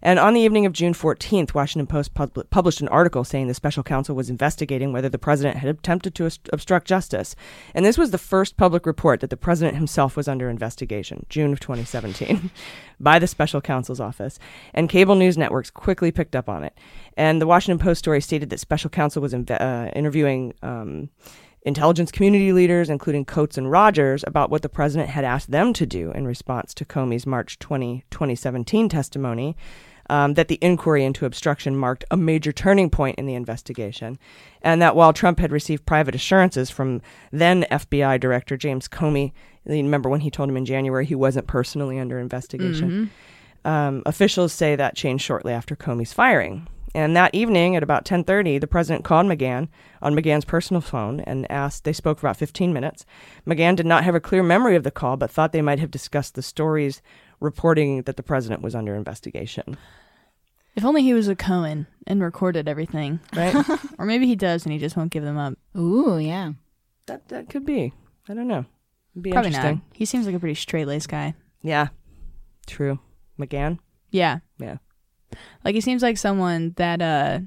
And 0.03 0.19
on 0.19 0.35
the 0.35 0.41
evening 0.41 0.67
of 0.67 0.73
June 0.73 0.95
14th, 0.95 1.55
Washington 1.55 1.87
Post 1.87 2.13
pub- 2.15 2.51
published 2.51 2.81
an 2.81 2.89
article 2.89 3.23
saying 3.23 3.47
the 3.47 3.55
special 3.55 3.85
counsel 3.85 4.17
was 4.17 4.29
investigating 4.29 4.93
whether 4.93 5.09
the 5.09 5.19
president 5.19 5.59
had 5.59 5.71
attempted 5.71 6.15
to 6.17 6.25
obst- 6.25 6.49
obstruct 6.53 6.89
justice. 6.89 7.37
And 7.75 7.85
this 7.85 7.97
was 7.97 8.11
the 8.11 8.19
first 8.19 8.57
public 8.57 8.85
report 8.85 9.21
that 9.21 9.31
the 9.31 9.37
president 9.37 9.77
himself 9.77 10.17
was 10.17 10.27
under 10.27 10.51
investigation, 10.51 11.25
June 11.29 11.53
of 11.53 11.61
2017, 11.61 12.51
by 13.01 13.19
the 13.19 13.29
special 13.29 13.61
counsel's 13.61 14.01
office. 14.01 14.39
And 14.75 14.89
cable 14.89 15.15
news 15.15 15.39
networks 15.39 15.71
quickly 15.71 16.11
picked 16.11 16.35
up 16.35 16.49
on 16.49 16.65
it. 16.65 16.77
And 17.17 17.41
the 17.41 17.47
Washington 17.47 17.79
Post 17.79 18.01
story 18.01 18.21
stated 18.21 18.51
that 18.51 18.61
special 18.61 18.91
counsel 18.91 19.23
was 19.23 19.33
inve- 19.33 19.61
uh, 19.61 19.91
interviewing. 19.95 20.55
Um, 20.63 21.11
intelligence 21.65 22.11
community 22.11 22.53
leaders, 22.53 22.91
including 22.91 23.25
Coats 23.25 23.57
and 23.57 23.71
Rogers, 23.71 24.25
about 24.27 24.51
what 24.51 24.63
the 24.63 24.69
president 24.69 25.11
had 25.11 25.25
asked 25.25 25.53
them 25.53 25.73
to 25.75 25.87
do 25.87 26.11
in 26.11 26.27
response 26.27 26.75
to 26.75 26.85
Comey's 26.85 27.25
March 27.25 27.57
20, 27.61 28.05
2017 28.11 28.89
testimony 28.89 29.57
um, 30.13 30.35
that 30.35 30.49
the 30.49 30.59
inquiry 30.61 31.07
into 31.07 31.25
obstruction 31.25 31.75
marked 31.75 32.05
a 32.11 32.19
major 32.19 32.53
turning 32.53 32.91
point 32.91 33.19
in 33.19 33.25
the 33.25 33.35
investigation, 33.35 34.19
and 34.61 34.83
that 34.83 34.95
while 34.95 35.15
Trump 35.15 35.39
had 35.39 35.51
received 35.51 35.87
private 35.87 36.15
assurances 36.15 36.69
from 36.69 37.01
then 37.31 37.65
FBI 37.71 38.21
Director 38.21 38.59
James 38.59 38.89
Comey, 38.89 39.33
you 39.65 39.77
remember 39.77 40.11
when 40.11 40.21
he 40.21 40.31
told 40.31 40.51
him 40.51 40.59
in 40.59 40.67
January 40.67 41.07
he 41.07 41.15
wasn't 41.15 41.47
personally 41.47 41.99
under 41.99 42.19
investigation, 42.19 43.11
um, 43.65 44.03
officials 44.05 44.53
say 44.53 44.77
that 44.77 44.95
changed 44.95 45.25
shortly 45.25 45.55
after 45.55 45.75
Comey's 45.75 46.13
firing. 46.13 46.69
And 46.95 47.17
that 47.17 47.35
evening 47.35 47.75
at 47.75 47.83
about 47.83 48.05
10:30, 48.05 48.59
the 48.59 48.67
president 48.67 49.05
called 49.07 49.25
McGahn 49.25 49.69
on 50.03 50.15
McGahn's 50.15 50.45
personal 50.45 50.83
phone 50.83 51.21
and 51.21 51.51
asked. 51.51 51.85
They 51.85 51.95
spoke 51.95 52.19
for 52.19 52.27
about 52.27 52.37
15 52.37 52.71
minutes. 52.75 53.07
McGahn 53.47 53.77
did 53.77 53.87
not 53.87 54.05
have 54.05 54.15
a 54.15 54.21
clear 54.21 54.43
memory 54.43 54.77
of 54.77 54.83
the 54.83 54.91
call, 54.91 55.17
but 55.17 55.31
thought 55.31 55.53
they 55.53 55.63
might 55.63 55.79
have 55.79 55.91
discussed 55.91 56.35
the 56.35 56.43
stories 56.43 57.01
reporting 57.43 58.03
that 58.03 58.17
the 58.17 58.23
president 58.23 58.63
was 58.63 58.75
under 58.75 58.95
investigation. 58.95 59.77
If 60.75 60.85
only 60.85 61.03
he 61.03 61.13
was 61.13 61.29
a 61.29 61.37
Cohen 61.37 61.87
and 62.07 62.23
recorded 62.23 62.69
everything. 62.69 63.21
Right? 63.37 63.55
or 63.99 64.07
maybe 64.07 64.27
he 64.27 64.37
does 64.37 64.65
and 64.65 64.73
he 64.73 64.79
just 64.79 64.97
won't 64.97 65.11
give 65.13 65.25
them 65.25 65.37
up. 65.37 65.59
Ooh, 65.77 66.19
yeah. 66.19 66.53
that 67.07 67.29
that 67.29 67.51
could 67.51 67.67
be. 67.67 67.93
I 68.29 68.35
don't 68.35 68.49
know. 68.49 68.65
It'd 69.15 69.23
be 69.23 69.33
Probably 69.33 69.49
interesting. 69.49 69.77
not. 69.77 69.97
He 69.97 70.05
seems 70.07 70.25
like 70.25 70.35
a 70.35 70.39
pretty 70.41 70.55
straight 70.55 70.87
laced 70.87 71.09
guy. 71.09 71.35
Yeah. 71.61 71.89
True. 72.67 72.99
McGahn? 73.39 73.79
Yeah. 74.11 74.39
Yeah. 74.59 74.79
Like 75.65 75.75
he 75.75 75.81
seems 75.81 76.03
like 76.03 76.17
someone 76.17 76.73
that 76.77 77.03
uh 77.03 77.41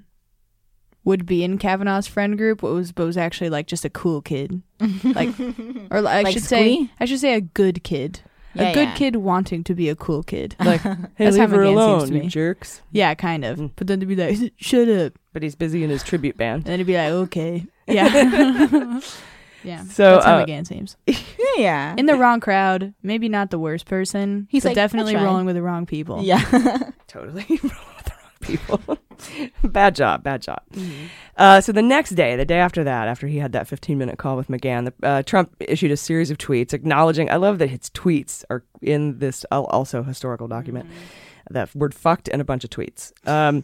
would 1.03 1.25
be 1.27 1.43
in 1.43 1.57
Kavanaugh's 1.59 2.07
friend 2.07 2.37
group, 2.37 2.61
but 2.61 2.71
was 2.71 2.91
but 2.91 3.05
was 3.05 3.17
actually 3.17 3.49
like 3.49 3.67
just 3.67 3.85
a 3.85 3.89
cool 3.89 4.21
kid. 4.21 4.61
Like 5.03 5.29
or 5.91 5.97
I 5.97 6.21
Like 6.21 6.33
should 6.33 6.43
say 6.43 6.75
Squee? 6.75 6.91
I 6.99 7.05
should 7.05 7.19
say 7.19 7.33
a 7.35 7.41
good 7.41 7.83
kid. 7.83 8.21
Yeah, 8.55 8.69
a 8.69 8.73
good 8.73 8.87
yeah. 8.89 8.95
kid 8.95 9.15
wanting 9.17 9.63
to 9.65 9.75
be 9.75 9.89
a 9.89 9.95
cool 9.95 10.23
kid. 10.23 10.55
Like, 10.65 10.81
hey, 11.15 11.29
leave 11.31 11.49
her 11.49 11.63
alone, 11.63 12.13
you 12.13 12.29
jerks. 12.29 12.81
Yeah, 12.91 13.13
kind 13.13 13.45
of. 13.45 13.59
Mm. 13.59 13.71
But 13.75 13.87
then 13.87 13.99
to 13.99 14.05
be 14.05 14.15
like, 14.15 14.53
shut 14.57 14.89
up. 14.89 15.13
But 15.33 15.43
he's 15.43 15.55
busy 15.55 15.83
in 15.83 15.89
his 15.89 16.03
tribute 16.03 16.37
band. 16.37 16.63
And 16.63 16.65
then 16.65 16.79
he'd 16.79 16.87
be 16.87 16.95
like, 16.95 17.11
okay. 17.11 17.65
Yeah. 17.87 19.01
yeah. 19.63 19.83
So, 19.83 20.13
That's 20.13 20.25
how 20.25 20.37
uh, 20.37 20.45
McGahn 20.45 20.65
seems. 20.65 20.95
Yeah, 21.05 21.15
yeah. 21.57 21.95
In 21.97 22.05
the 22.05 22.15
wrong 22.15 22.39
crowd, 22.39 22.93
maybe 23.03 23.29
not 23.29 23.51
the 23.51 23.59
worst 23.59 23.85
person. 23.85 24.47
He's 24.49 24.65
like, 24.65 24.75
definitely 24.75 25.15
"I 25.15 25.23
rolling 25.23 25.45
with 25.45 25.55
the 25.55 25.61
wrong 25.61 25.85
people. 25.85 26.23
yeah. 26.23 26.91
Totally. 27.07 27.59
With 28.47 28.67
the 28.67 28.73
wrong 28.73 28.79
people. 28.79 28.97
bad 29.63 29.95
job. 29.95 30.23
Bad 30.23 30.41
job. 30.41 30.61
Uh, 31.37 31.61
so 31.61 31.71
the 31.71 31.81
next 31.81 32.11
day, 32.11 32.35
the 32.35 32.45
day 32.45 32.59
after 32.59 32.83
that, 32.83 33.07
after 33.07 33.27
he 33.27 33.37
had 33.37 33.51
that 33.53 33.67
15 33.67 33.97
minute 33.97 34.17
call 34.17 34.35
with 34.35 34.47
McGahn, 34.47 34.85
the, 34.85 35.07
uh, 35.07 35.23
Trump 35.23 35.55
issued 35.59 35.91
a 35.91 35.97
series 35.97 36.31
of 36.31 36.37
tweets 36.37 36.73
acknowledging. 36.73 37.29
I 37.29 37.35
love 37.37 37.59
that 37.59 37.69
his 37.69 37.89
tweets 37.91 38.43
are 38.49 38.63
in 38.81 39.19
this 39.19 39.45
also 39.51 40.03
historical 40.03 40.47
document. 40.47 40.89
That 41.49 41.73
word 41.75 41.93
fucked 41.93 42.27
and 42.27 42.41
a 42.41 42.45
bunch 42.45 42.63
of 42.63 42.69
tweets. 42.69 43.11
Um, 43.27 43.63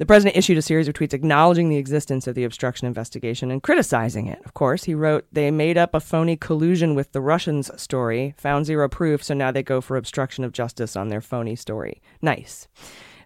the 0.00 0.06
president 0.06 0.38
issued 0.38 0.56
a 0.56 0.62
series 0.62 0.88
of 0.88 0.94
tweets 0.94 1.12
acknowledging 1.12 1.68
the 1.68 1.76
existence 1.76 2.26
of 2.26 2.34
the 2.34 2.44
obstruction 2.44 2.86
investigation 2.86 3.50
and 3.50 3.62
criticizing 3.62 4.28
it. 4.28 4.40
Of 4.46 4.54
course, 4.54 4.84
he 4.84 4.94
wrote, 4.94 5.26
They 5.30 5.50
made 5.50 5.76
up 5.76 5.94
a 5.94 6.00
phony 6.00 6.36
collusion 6.36 6.94
with 6.94 7.12
the 7.12 7.20
Russians 7.20 7.70
story, 7.78 8.34
found 8.38 8.64
zero 8.64 8.88
proof, 8.88 9.22
so 9.22 9.34
now 9.34 9.50
they 9.50 9.62
go 9.62 9.82
for 9.82 9.98
obstruction 9.98 10.42
of 10.42 10.52
justice 10.52 10.96
on 10.96 11.08
their 11.08 11.20
phony 11.20 11.54
story. 11.54 12.00
Nice. 12.22 12.66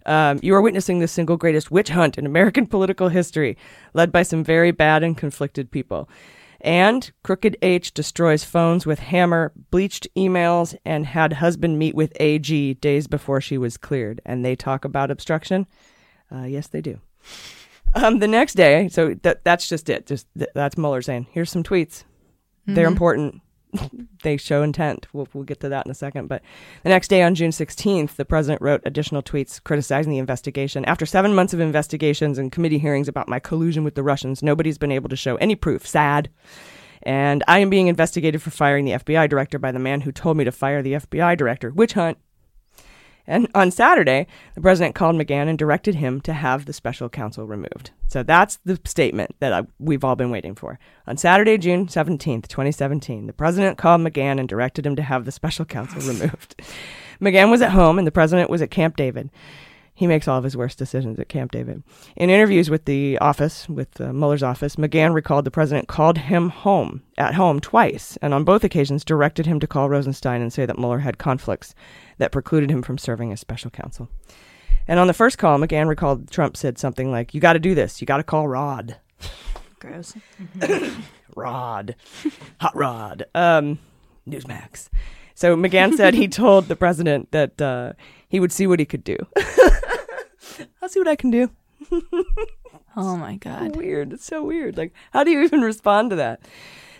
Um, 0.07 0.39
you 0.43 0.55
are 0.55 0.63
witnessing 0.63 0.99
the 0.99 1.09
single 1.09 1.37
greatest 1.37 1.71
witch 1.71 1.89
hunt 1.89 2.19
in 2.19 2.27
American 2.27 2.67
political 2.75 3.09
history, 3.09 3.57
led 3.93 4.13
by 4.13 4.23
some 4.23 4.45
very 4.45 4.71
bad 4.71 5.03
and 5.03 5.17
conflicted 5.17 5.71
people. 5.71 6.09
And 6.61 7.11
Crooked 7.23 7.59
H 7.61 7.93
destroys 7.93 8.43
phones 8.43 8.87
with 8.87 8.99
hammer, 8.99 9.53
bleached 9.71 10.09
emails, 10.17 10.75
and 10.85 11.05
had 11.05 11.35
husband 11.35 11.79
meet 11.79 11.95
with 11.95 12.17
AG 12.19 12.75
days 12.75 13.07
before 13.07 13.43
she 13.43 13.59
was 13.59 13.77
cleared. 13.77 14.23
And 14.25 14.43
they 14.45 14.57
talk 14.57 14.85
about 14.85 15.11
obstruction? 15.11 15.67
Uh, 16.33 16.45
yes, 16.45 16.67
they 16.67 16.81
do. 16.81 17.01
Um, 17.95 18.19
the 18.19 18.27
next 18.27 18.55
day, 18.55 18.89
so 18.89 19.15
that 19.23 19.45
that's 19.45 19.69
just 19.69 19.89
it. 19.91 20.07
Just 20.07 20.27
th- 20.37 20.51
that's 20.55 20.77
Mueller 20.77 21.03
saying, 21.03 21.27
"Here's 21.31 21.51
some 21.51 21.63
tweets. 21.63 22.05
They're 22.67 22.89
important. 22.89 23.43
They 24.23 24.37
show 24.37 24.63
intent." 24.63 25.07
We'll 25.13 25.29
we'll 25.33 25.45
get 25.45 25.61
to 25.61 25.69
that 25.69 25.87
in 25.87 25.91
a 25.91 25.95
second. 25.95 26.29
But 26.29 26.43
the 26.83 26.91
next 26.91 27.09
day, 27.09 27.23
on 27.23 27.35
June 27.35 27.51
16th, 27.51 28.17
the 28.17 28.25
president 28.25 28.63
wrote 28.63 28.83
additional 28.85 29.23
tweets 29.23 29.63
criticizing 29.63 30.13
the 30.13 30.19
investigation. 30.19 30.85
After 30.85 31.07
seven 31.07 31.35
months 31.35 31.55
of 31.55 31.61
investigations 31.61 32.39
and 32.39 32.53
committee 32.53 32.79
hearings 32.79 33.09
about 33.09 33.29
my 33.29 33.39
collusion 33.39 33.85
with 33.85 33.95
the 33.95 34.03
Russians, 34.03 34.43
nobody's 34.43 34.79
been 34.79 34.93
able 34.93 35.09
to 35.09 35.17
show 35.17 35.37
any 35.37 35.55
proof. 35.55 35.87
Sad. 35.87 36.31
And 37.03 37.45
I 37.47 37.59
am 37.59 37.69
being 37.69 37.89
investigated 37.89 38.41
for 38.41 38.51
firing 38.51 38.87
the 38.87 38.93
FBI 38.93 39.29
director 39.29 39.59
by 39.59 39.73
the 39.73 39.79
man 39.79 40.01
who 40.01 40.13
told 40.13 40.39
me 40.39 40.45
to 40.45 40.53
fire 40.53 40.83
the 40.83 40.95
FBI 40.95 41.37
director. 41.37 41.71
Witch 41.71 41.93
hunt. 41.93 42.19
And 43.27 43.49
on 43.55 43.71
Saturday, 43.71 44.27
the 44.55 44.61
president 44.61 44.95
called 44.95 45.17
McGahn 45.17 45.49
and 45.49 45.59
directed 45.59 45.95
him 45.95 46.21
to 46.23 46.33
have 46.33 46.67
the 46.67 46.73
special 46.73 47.09
counsel 47.09 47.47
removed. 47.47 47.91
So 48.07 48.23
that's 48.23 48.59
the 48.65 48.79
statement 48.85 49.35
that 49.41 49.53
I, 49.53 49.63
we've 49.79 50.05
all 50.05 50.17
been 50.17 50.31
waiting 50.31 50.55
for. 50.55 50.79
On 51.07 51.17
Saturday, 51.17 51.57
June 51.57 51.87
17th, 51.87 52.49
2017, 52.49 53.27
the 53.27 53.33
president 53.33 53.79
called 53.79 54.03
McGahn 54.03 54.39
and 54.39 54.49
directed 54.49 54.87
him 54.87 54.97
to 54.97 55.03
have 55.03 55.25
the 55.25 55.33
special 55.33 55.65
counsel 55.65 56.01
removed. 56.13 56.61
McGahn 57.21 57.51
was 57.51 57.63
at 57.63 57.71
home 57.71 57.99
and 57.99 58.07
the 58.07 58.13
president 58.13 58.51
was 58.51 58.61
at 58.61 58.71
Camp 58.71 58.97
David. 58.97 59.31
He 59.97 60.09
makes 60.09 60.27
all 60.27 60.39
of 60.39 60.45
his 60.45 60.57
worst 60.57 60.77
decisions 60.77 61.21
at 61.21 61.29
Camp 61.29 61.53
David. 61.53 61.85
In 62.17 62.29
interviews 62.29 62.69
with 62.69 62.85
the 62.85 63.17
office, 63.19 63.69
with 63.69 64.01
uh, 64.01 64.13
Mueller's 64.13 64.43
office, 64.43 64.75
McGahn 64.75 65.15
recalled 65.15 65.45
the 65.45 65.53
president 65.53 65.87
called 65.87 66.19
him 66.19 66.49
home, 66.49 67.03
at 67.17 67.35
home, 67.35 67.61
twice, 67.61 68.19
and 68.21 68.35
on 68.35 68.43
both 68.43 68.65
occasions 68.65 69.05
directed 69.05 69.47
him 69.47 69.61
to 69.61 69.69
call 69.69 69.89
Rosenstein 69.89 70.43
and 70.43 70.53
say 70.53 70.67
that 70.67 70.79
Mueller 70.79 70.99
had 70.99 71.19
conflicts 71.19 71.77
that 72.19 72.33
precluded 72.33 72.71
him 72.71 72.83
from 72.83 72.99
serving 72.99 73.31
as 73.33 73.39
special 73.39 73.71
counsel. 73.71 74.09
And 74.89 74.99
on 74.99 75.07
the 75.07 75.15
first 75.15 75.39
call, 75.39 75.59
McGahn 75.59 75.87
recalled 75.87 76.31
Trump 76.31 76.57
said 76.57 76.77
something 76.77 77.11
like, 77.13 77.33
You 77.33 77.41
got 77.41 77.55
to 77.55 77.61
do 77.61 77.75
this. 77.75 78.01
You 78.01 78.07
got 78.07 78.19
to 78.19 78.25
call 78.25 78.49
Rod. 78.49 78.97
Gross. 79.79 80.15
Rod. 81.37 81.95
Hot 82.61 82.77
Rod. 82.77 83.27
Um, 83.35 83.79
Newsmax. 84.29 84.89
So 85.35 85.57
McGahn 85.57 85.95
said 85.95 86.15
he 86.15 86.29
told 86.29 86.69
the 86.69 86.77
president 86.77 87.31
that 87.33 87.61
uh, 87.61 87.93
he 88.29 88.41
would 88.41 88.53
see 88.53 88.67
what 88.67 88.79
he 88.79 88.85
could 88.85 89.05
do. 89.05 89.17
I'll 90.83 90.89
see 90.89 91.01
what 91.01 91.09
I 91.09 91.17
can 91.17 91.31
do. 91.31 91.51
Oh 92.97 93.17
my 93.17 93.37
god. 93.37 93.77
Weird. 93.77 94.13
It's 94.13 94.25
so 94.25 94.45
weird. 94.45 94.77
Like, 94.77 94.93
how 95.13 95.25
do 95.25 95.31
you 95.31 95.43
even 95.43 95.63
respond 95.63 96.11
to 96.11 96.17
that? 96.17 96.41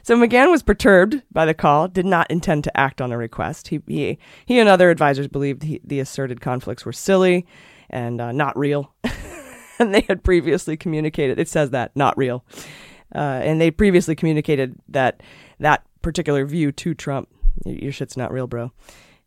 So 0.03 0.17
McGahn 0.17 0.51
was 0.51 0.63
perturbed 0.63 1.23
by 1.33 1.47
the 1.47 1.55
call, 1.55 1.89
did 1.89 2.05
not 2.05 2.31
intend 2.31 2.65
to 2.65 2.77
act 2.77 3.01
on 3.01 3.11
the 3.11 3.17
request. 3.17 3.69
He 3.69 3.81
he, 3.87 4.19
he 4.45 4.59
and 4.59 4.69
other 4.69 4.91
advisors 4.91 5.29
believed 5.29 5.63
he, 5.63 5.81
the 5.85 6.01
asserted 6.01 6.41
conflicts 6.41 6.85
were 6.85 6.93
silly 6.93 7.47
and 7.89 8.21
uh, 8.21 8.33
not 8.33 8.59
real. 8.59 8.93
and 9.79 9.95
they 9.95 10.03
had 10.03 10.25
previously 10.25 10.77
communicated, 10.77 11.39
it 11.39 11.49
says 11.49 11.71
that, 11.71 11.95
not 11.95 12.19
real. 12.19 12.45
Uh, 13.15 13.41
and 13.43 13.61
they 13.61 13.71
previously 13.71 14.17
communicated 14.17 14.75
that 14.89 15.23
that 15.61 15.85
particular 16.03 16.45
view 16.45 16.73
to 16.73 16.93
Trump. 16.93 17.29
Your 17.65 17.93
shit's 17.93 18.17
not 18.17 18.33
real, 18.33 18.49
bro. 18.49 18.73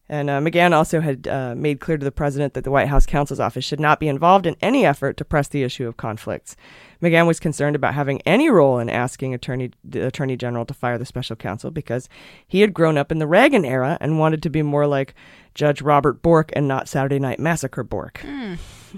And 0.10 0.30
uh, 0.30 0.40
McGahn 0.40 0.72
also 0.72 1.02
had 1.02 1.28
uh, 1.28 1.54
made 1.56 1.82
clear 1.82 1.98
to 1.98 2.04
the 2.04 2.12
president 2.12 2.54
that 2.54 2.64
the 2.64 2.72
White 2.72 2.88
House 2.88 3.06
counsel's 3.06 3.42
office 3.42 3.66
should 3.66 3.80
not 3.80 4.00
be 4.00 4.08
involved 4.08 4.46
in 4.46 4.56
any 4.62 4.86
effort 4.86 5.18
to 5.18 5.26
press 5.26 5.50
the 5.50 5.64
issue 5.64 5.88
of 5.88 5.98
conflicts. 5.98 6.56
McGahn 7.02 7.28
was 7.28 7.40
concerned 7.40 7.76
about 7.76 7.94
having 7.94 8.22
any 8.22 8.50
role 8.50 8.80
in 8.80 8.90
asking 8.90 9.34
attorney 9.34 9.72
the 9.84 10.08
attorney 10.08 10.38
general 10.38 10.66
to 10.66 10.74
fire 10.74 10.98
the 10.98 11.06
special 11.06 11.36
counsel 11.36 11.72
because 11.72 12.08
he 12.48 12.62
had 12.62 12.74
grown 12.74 12.98
up 12.98 13.12
in 13.12 13.20
the 13.20 13.28
Reagan 13.28 13.66
era 13.66 13.98
and 14.00 14.20
wanted 14.20 14.42
to 14.44 14.50
be 14.50 14.62
more 14.62 14.88
like 14.88 15.14
Judge 15.54 15.82
Robert 15.82 16.22
Bork 16.22 16.52
and 16.54 16.68
not 16.68 16.88
Saturday 16.88 17.20
Night 17.20 17.40
Massacre 17.40 17.84
Bork. 17.84 18.22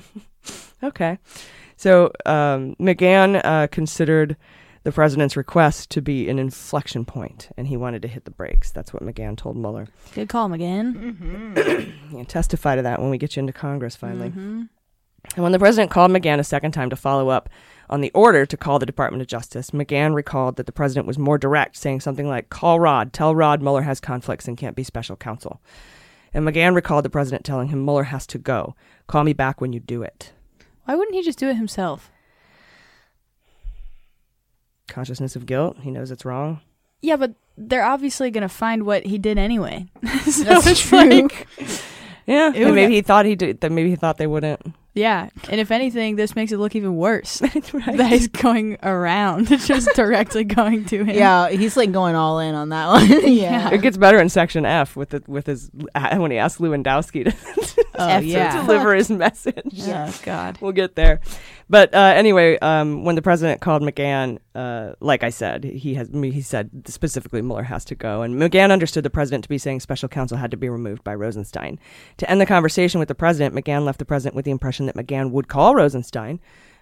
okay, 0.83 1.17
so 1.75 2.11
um, 2.25 2.75
McGahn 2.79 3.41
uh, 3.43 3.67
considered 3.67 4.37
the 4.89 4.95
president's 4.95 5.37
request 5.37 5.91
to 5.91 6.01
be 6.01 6.29
an 6.29 6.39
inflection 6.39 7.05
point, 7.05 7.49
and 7.55 7.67
he 7.67 7.77
wanted 7.77 8.01
to 8.01 8.07
hit 8.07 8.25
the 8.25 8.31
brakes. 8.31 8.71
That's 8.71 8.91
what 8.91 9.03
McGahn 9.03 9.37
told 9.37 9.55
Mueller. 9.55 9.87
Good 10.15 10.29
call, 10.29 10.49
McGahn. 10.49 10.95
Mm-hmm. 10.95 12.15
Yeah, 12.17 12.23
testify 12.23 12.75
to 12.75 12.81
that 12.81 12.99
when 12.99 13.11
we 13.11 13.19
get 13.19 13.35
you 13.35 13.41
into 13.41 13.53
Congress 13.53 13.95
finally. 13.95 14.29
Mm-hmm. 14.29 14.63
And 15.35 15.43
when 15.43 15.51
the 15.51 15.59
president 15.59 15.91
called 15.91 16.09
McGahn 16.09 16.39
a 16.39 16.43
second 16.43 16.71
time 16.71 16.89
to 16.89 16.95
follow 16.95 17.29
up 17.29 17.49
On 17.87 18.01
the 18.01 18.11
order 18.15 18.47
to 18.47 18.57
call 18.57 18.79
the 18.79 18.85
Department 18.87 19.21
of 19.21 19.27
Justice, 19.27 19.69
McGahn 19.69 20.15
recalled 20.15 20.55
that 20.55 20.65
the 20.65 20.71
president 20.71 21.05
was 21.05 21.19
more 21.19 21.37
direct, 21.37 21.75
saying 21.77 21.99
something 21.99 22.27
like, 22.27 22.49
Call 22.49 22.79
Rod, 22.79 23.13
tell 23.13 23.35
Rod 23.35 23.61
Mueller 23.61 23.83
has 23.83 23.99
conflicts 23.99 24.47
and 24.47 24.57
can't 24.57 24.75
be 24.75 24.83
special 24.83 25.15
counsel. 25.15 25.61
And 26.33 26.47
McGahn 26.47 26.73
recalled 26.73 27.05
the 27.05 27.09
president 27.11 27.45
telling 27.45 27.67
him 27.67 27.85
Mueller 27.85 28.05
has 28.05 28.25
to 28.27 28.39
go. 28.39 28.75
Call 29.05 29.23
me 29.23 29.33
back 29.33 29.61
when 29.61 29.71
you 29.71 29.79
do 29.79 30.01
it. 30.01 30.33
Why 30.85 30.95
wouldn't 30.95 31.15
he 31.15 31.21
just 31.21 31.39
do 31.39 31.49
it 31.49 31.57
himself? 31.57 32.11
Consciousness 34.89 35.35
of 35.35 35.45
guilt. 35.45 35.77
He 35.81 35.91
knows 35.91 36.11
it's 36.11 36.25
wrong. 36.25 36.61
Yeah, 37.01 37.15
but 37.15 37.33
they're 37.57 37.85
obviously 37.85 38.29
gonna 38.31 38.49
find 38.49 38.83
what 38.85 39.05
he 39.05 39.17
did 39.17 39.37
anyway. 39.37 39.85
so 40.25 40.43
That's 40.43 40.67
it's 40.67 40.87
true. 40.87 40.99
like, 40.99 41.47
Yeah, 42.25 42.53
Ew. 42.53 42.67
and 42.67 42.75
maybe 42.75 42.93
he 42.95 43.01
thought 43.01 43.25
he 43.25 43.35
did. 43.35 43.61
That 43.61 43.71
maybe 43.71 43.89
he 43.89 43.95
thought 43.95 44.17
they 44.17 44.27
wouldn't. 44.27 44.61
yeah. 44.93 45.29
And 45.49 45.59
if 45.59 45.71
anything, 45.71 46.15
this 46.15 46.35
makes 46.35 46.51
it 46.51 46.57
look 46.59 46.75
even 46.75 46.95
worse. 46.95 47.41
right. 47.73 47.97
That 47.97 48.09
he's 48.09 48.27
going 48.27 48.77
around, 48.83 49.47
just 49.47 49.89
directly 49.95 50.43
going 50.43 50.85
to 50.85 51.03
him. 51.05 51.15
Yeah, 51.15 51.49
he's 51.49 51.75
like 51.75 51.91
going 51.91 52.13
all 52.13 52.37
in 52.39 52.53
on 52.53 52.69
that 52.69 52.87
one. 52.87 53.33
yeah. 53.33 53.71
It 53.73 53.81
gets 53.81 53.97
better 53.97 54.19
in 54.19 54.29
section 54.29 54.63
F 54.63 54.95
with 54.95 55.09
the, 55.09 55.23
with 55.25 55.47
his 55.47 55.71
when 55.73 56.29
he 56.29 56.37
asks 56.37 56.61
Lewandowski 56.61 57.31
to, 57.31 57.85
Oh 57.95 58.07
F- 58.07 58.23
yeah. 58.25 58.51
to 58.59 58.61
deliver 58.67 58.93
his 58.93 59.09
message. 59.09 59.79
Oh 59.87 60.13
God. 60.23 60.59
We'll 60.61 60.71
get 60.73 60.93
there. 60.95 61.21
But 61.69 61.93
uh, 61.93 62.13
anyway, 62.15 62.57
um, 62.59 63.03
when 63.03 63.15
the 63.15 63.21
president 63.21 63.61
called 63.61 63.83
McGahn, 63.83 64.39
uh, 64.55 64.93
like 64.99 65.23
I 65.23 65.29
said, 65.29 65.63
he 65.63 65.93
has 65.93 66.09
he 66.09 66.41
said 66.41 66.71
specifically 66.87 67.43
Mueller 67.43 67.63
has 67.63 67.85
to 67.85 67.95
go, 67.95 68.23
and 68.23 68.35
McGahn 68.41 68.71
understood 68.71 69.03
the 69.03 69.11
president 69.11 69.43
to 69.43 69.49
be 69.49 69.59
saying 69.59 69.81
special 69.81 70.09
counsel 70.09 70.37
had 70.37 70.49
to 70.51 70.57
be 70.57 70.67
removed 70.67 71.03
by 71.03 71.13
Rosenstein. 71.13 71.79
To 72.17 72.29
end 72.29 72.41
the 72.41 72.47
conversation 72.47 72.99
with 72.99 73.07
the 73.07 73.15
president, 73.15 73.53
McGahn 73.53 73.85
left 73.85 73.99
the 73.99 74.05
president 74.05 74.35
with 74.35 74.45
the 74.45 74.51
impression 74.51 74.87
that 74.87 74.95
McGahn 74.95 75.29
would 75.29 75.47
call 75.47 75.75
Rosenstein. 75.75 76.39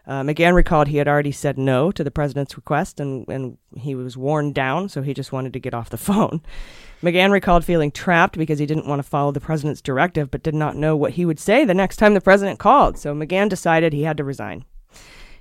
Uh, 0.08 0.22
McGahn 0.22 0.54
recalled 0.54 0.88
he 0.88 0.98
had 0.98 1.08
already 1.10 1.34
said 1.34 1.58
no 1.58 1.92
to 1.92 2.02
the 2.02 2.10
president's 2.10 2.56
request, 2.56 3.02
and, 3.02 3.28
and 3.28 3.58
he 3.76 3.94
was 3.94 4.16
worn 4.16 4.54
down, 4.54 4.88
so 4.88 5.02
he 5.02 5.14
just 5.14 5.34
wanted 5.34 5.52
to 5.52 5.60
get 5.60 5.74
off 5.74 5.90
the 5.90 5.98
phone. 5.98 6.42
McGahn 7.04 7.32
recalled 7.32 7.66
feeling 7.66 7.92
trapped 7.92 8.38
because 8.38 8.58
he 8.58 8.66
didn't 8.66 8.88
want 8.88 9.00
to 9.00 9.08
follow 9.08 9.34
the 9.34 9.42
president's 9.42 9.82
directive, 9.82 10.32
but 10.32 10.44
did 10.44 10.56
not 10.56 10.78
know 10.78 10.96
what 10.96 11.12
he 11.12 11.26
would 11.26 11.40
say 11.40 11.66
the 11.66 11.74
next 11.74 11.98
time 11.98 12.14
the 12.14 12.22
president 12.22 12.58
called. 12.58 12.98
So 12.98 13.14
McGahn 13.14 13.50
decided 13.50 13.92
he 13.92 14.04
had 14.04 14.16
to 14.16 14.24
resign. 14.24 14.64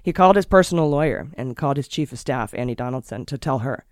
He 0.07 0.13
called 0.13 0.37
his 0.37 0.47
personal 0.47 0.89
lawyer 0.89 1.27
and 1.37 1.57
called 1.57 1.77
his 1.77 1.89
chief 1.89 2.13
of 2.13 2.21
staff, 2.21 2.55
Annie 2.55 2.77
Donaldson, 2.77 3.27
to 3.27 3.37
tell 3.37 3.59
her. 3.59 3.85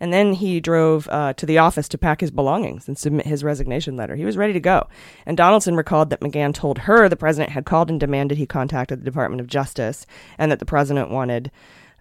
And 0.00 0.12
then 0.12 0.32
he 0.32 0.58
drove 0.58 1.08
uh, 1.08 1.34
to 1.34 1.46
the 1.46 1.58
office 1.58 1.86
to 1.90 1.98
pack 1.98 2.20
his 2.20 2.32
belongings 2.32 2.88
and 2.88 2.98
submit 2.98 3.26
his 3.26 3.44
resignation 3.44 3.96
letter. 3.96 4.16
He 4.16 4.24
was 4.24 4.36
ready 4.36 4.52
to 4.54 4.58
go. 4.58 4.88
And 5.24 5.36
Donaldson 5.36 5.76
recalled 5.76 6.10
that 6.10 6.18
McGahn 6.18 6.52
told 6.52 6.78
her 6.78 7.08
the 7.08 7.14
president 7.14 7.52
had 7.52 7.64
called 7.64 7.90
and 7.90 8.00
demanded 8.00 8.38
he 8.38 8.44
contacted 8.44 9.00
the 9.00 9.04
Department 9.04 9.40
of 9.40 9.46
Justice 9.46 10.04
and 10.36 10.50
that 10.50 10.58
the 10.58 10.64
president 10.64 11.12
wanted 11.12 11.52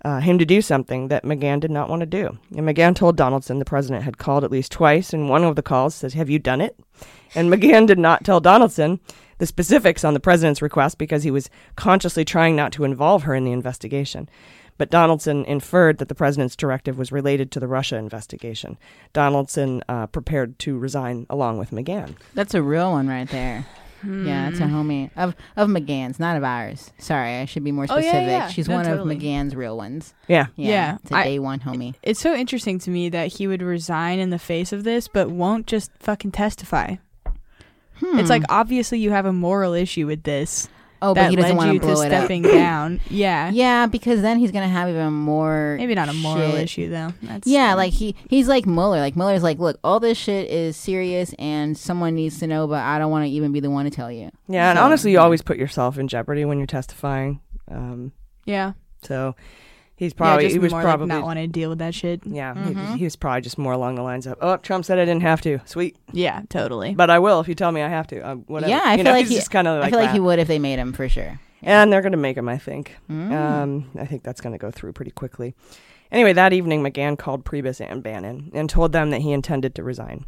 uh, 0.03 0.21
him 0.21 0.39
to 0.39 0.45
do 0.45 0.63
something 0.63 1.09
that 1.09 1.23
McGahn 1.23 1.59
did 1.59 1.69
not 1.69 1.87
want 1.87 1.99
to 1.99 2.07
do. 2.07 2.39
And 2.57 2.67
McGahn 2.67 2.95
told 2.95 3.15
Donaldson 3.15 3.59
the 3.59 3.65
president 3.65 4.05
had 4.05 4.17
called 4.17 4.43
at 4.43 4.49
least 4.49 4.71
twice, 4.71 5.13
and 5.13 5.29
one 5.29 5.43
of 5.43 5.55
the 5.55 5.61
calls 5.61 5.93
says, 5.93 6.15
Have 6.15 6.31
you 6.31 6.39
done 6.39 6.61
it? 6.61 6.79
And 7.35 7.47
McGahn 7.53 7.85
did 7.85 7.99
not 7.99 8.23
tell 8.23 8.39
Donaldson 8.39 8.99
the 9.41 9.47
specifics 9.47 10.03
on 10.05 10.13
the 10.13 10.19
president's 10.19 10.61
request 10.61 10.99
because 10.99 11.23
he 11.23 11.31
was 11.31 11.49
consciously 11.75 12.23
trying 12.23 12.55
not 12.55 12.71
to 12.73 12.83
involve 12.83 13.23
her 13.23 13.33
in 13.33 13.43
the 13.43 13.51
investigation. 13.51 14.29
But 14.77 14.91
Donaldson 14.91 15.45
inferred 15.45 15.97
that 15.97 16.09
the 16.09 16.15
president's 16.15 16.55
directive 16.55 16.95
was 16.99 17.11
related 17.11 17.51
to 17.51 17.59
the 17.59 17.67
Russia 17.67 17.95
investigation. 17.97 18.77
Donaldson 19.13 19.83
uh, 19.89 20.05
prepared 20.07 20.59
to 20.59 20.77
resign 20.77 21.25
along 21.27 21.57
with 21.57 21.71
McGahn. 21.71 22.15
That's 22.35 22.53
a 22.53 22.61
real 22.61 22.91
one 22.91 23.07
right 23.07 23.27
there. 23.29 23.65
Yeah, 24.03 24.49
it's 24.49 24.59
a 24.59 24.63
homie 24.63 25.11
of 25.15 25.35
of 25.55 25.69
McGahn's, 25.69 26.19
not 26.19 26.35
of 26.35 26.43
ours. 26.43 26.91
Sorry, 26.97 27.37
I 27.37 27.45
should 27.45 27.63
be 27.63 27.71
more 27.71 27.85
Oh, 27.89 27.97
yeah, 27.97 28.01
specific. 28.01 28.27
yeah. 28.29 28.47
She's 28.49 28.67
No, 28.67 28.75
one 28.75 28.85
totally. 28.85 29.15
of 29.15 29.21
McGahn's 29.21 29.55
real 29.55 29.77
ones. 29.77 30.15
Yeah. 30.27 30.47
Yeah, 30.55 30.69
Yeah, 30.69 30.97
it's 31.03 31.11
a 31.11 31.15
I- 31.17 31.23
day 31.23 31.39
one 31.39 31.59
homie. 31.59 31.93
It's 32.01 32.19
so 32.19 32.33
interesting 32.33 32.79
to 32.79 32.89
me 32.91 33.09
that 33.09 33.27
he 33.33 33.45
would 33.47 33.61
resign 33.61 34.17
in 34.19 34.29
the 34.31 34.39
face 34.39 34.71
of 34.73 34.83
this, 34.83 35.07
but 35.07 35.29
won't 35.29 35.67
just 35.67 35.91
fucking 35.99 36.31
testify. 36.31 36.95
It's 38.03 38.29
like 38.29 38.43
obviously 38.49 38.99
you 38.99 39.11
have 39.11 39.25
a 39.25 39.33
moral 39.33 39.73
issue 39.73 40.07
with 40.07 40.23
this. 40.23 40.67
Oh, 41.03 41.15
but 41.15 41.21
that 41.21 41.29
he 41.31 41.35
doesn't 41.35 41.51
led 41.51 41.57
want 41.57 41.73
you 41.73 41.79
to 41.79 41.85
blow 41.87 41.95
to 41.95 42.01
it 42.03 42.13
up. 42.13 42.19
stepping 42.25 42.43
down. 42.43 42.99
Yeah. 43.09 43.49
Yeah, 43.49 43.87
because 43.87 44.21
then 44.21 44.37
he's 44.37 44.51
gonna 44.51 44.67
have 44.67 44.87
even 44.87 45.13
more. 45.13 45.75
Maybe 45.79 45.95
not 45.95 46.09
a 46.09 46.13
moral 46.13 46.51
shit. 46.51 46.59
issue 46.61 46.89
though. 46.91 47.11
That's 47.23 47.47
Yeah, 47.47 47.73
like 47.73 47.91
he 47.93 48.15
he's 48.29 48.47
like 48.47 48.67
Mueller. 48.67 48.99
Like 48.99 49.15
Mueller's 49.15 49.41
like, 49.41 49.57
look, 49.57 49.79
all 49.83 49.99
this 49.99 50.17
shit 50.19 50.51
is 50.51 50.77
serious, 50.77 51.33
and 51.39 51.75
someone 51.75 52.13
needs 52.13 52.37
to 52.39 52.45
know, 52.47 52.67
but 52.67 52.83
I 52.83 52.99
don't 52.99 53.09
want 53.09 53.25
to 53.25 53.29
even 53.31 53.51
be 53.51 53.59
the 53.59 53.71
one 53.71 53.85
to 53.85 53.91
tell 53.91 54.11
you. 54.11 54.29
Yeah, 54.47 54.69
and 54.69 54.77
honestly, 54.77 55.11
you 55.11 55.19
always 55.19 55.41
put 55.41 55.57
yourself 55.57 55.97
in 55.97 56.07
jeopardy 56.07 56.45
when 56.45 56.59
you're 56.59 56.67
testifying. 56.67 57.39
Um, 57.69 58.11
yeah. 58.45 58.73
so 59.01 59.35
he's 60.01 60.11
yeah, 60.13 60.17
probably 60.17 60.43
just 60.45 60.53
he 60.53 60.59
was 60.59 60.73
probably 60.73 61.07
like 61.07 61.19
not 61.19 61.23
wanting 61.25 61.47
to 61.47 61.51
deal 61.51 61.69
with 61.69 61.79
that 61.79 61.93
shit. 61.93 62.21
yeah 62.25 62.53
Mm-hmm. 62.53 62.93
he, 62.93 62.97
he 62.99 63.03
was 63.05 63.15
probably 63.15 63.41
just 63.41 63.57
more 63.57 63.73
along 63.73 63.95
the 63.95 64.01
lines 64.03 64.25
of 64.27 64.35
oh 64.41 64.57
Trump 64.57 64.83
said 64.85 64.99
I 64.99 65.05
didn't 65.05 65.21
have 65.21 65.41
to 65.41 65.59
sweet 65.65 65.95
Yeah, 66.11 66.41
totally. 66.49 66.93
but 66.95 67.09
I 67.09 67.19
will 67.19 67.39
if 67.39 67.47
you 67.47 67.55
tell 67.55 67.71
me 67.71 67.81
I 67.81 67.87
have 67.89 68.07
to 68.07 68.19
uh, 68.21 68.35
whatever 68.35 68.69
Yeah, 68.69 68.81
I 68.83 68.91
you 68.91 68.97
feel 68.97 69.03
know, 69.05 69.11
like 69.11 69.21
he's 69.21 69.29
he, 69.29 69.35
just 69.35 69.51
kind 69.51 69.67
of 69.67 69.79
like 69.79 69.87
I 69.87 69.89
feel 69.91 69.99
like 69.99 70.11
he 70.11 70.19
would 70.19 70.39
if 70.39 70.47
they 70.47 70.59
made 70.59 70.79
him 70.79 70.91
for 70.93 71.07
sure. 71.07 71.39
and 71.61 71.91
they're 71.93 72.01
going 72.01 72.11
to 72.13 72.17
make 72.17 72.37
him 72.37 72.49
I 72.49 72.57
think 72.57 72.95
Mm. 73.09 73.31
um, 73.31 73.89
I 73.99 74.05
think 74.05 74.23
that's 74.23 74.41
going 74.41 74.53
to 74.53 74.59
go 74.59 74.71
through 74.71 74.93
pretty 74.93 75.11
quickly 75.11 75.53
anyway 76.11 76.33
that 76.33 76.51
evening 76.53 76.83
McGahn 76.83 77.17
called 77.17 77.45
Priebus 77.45 77.79
and 77.87 78.01
Bannon 78.03 78.51
and 78.53 78.69
told 78.69 78.91
them 78.91 79.11
that 79.11 79.21
he 79.21 79.31
intended 79.31 79.75
to 79.75 79.83
resign 79.83 80.25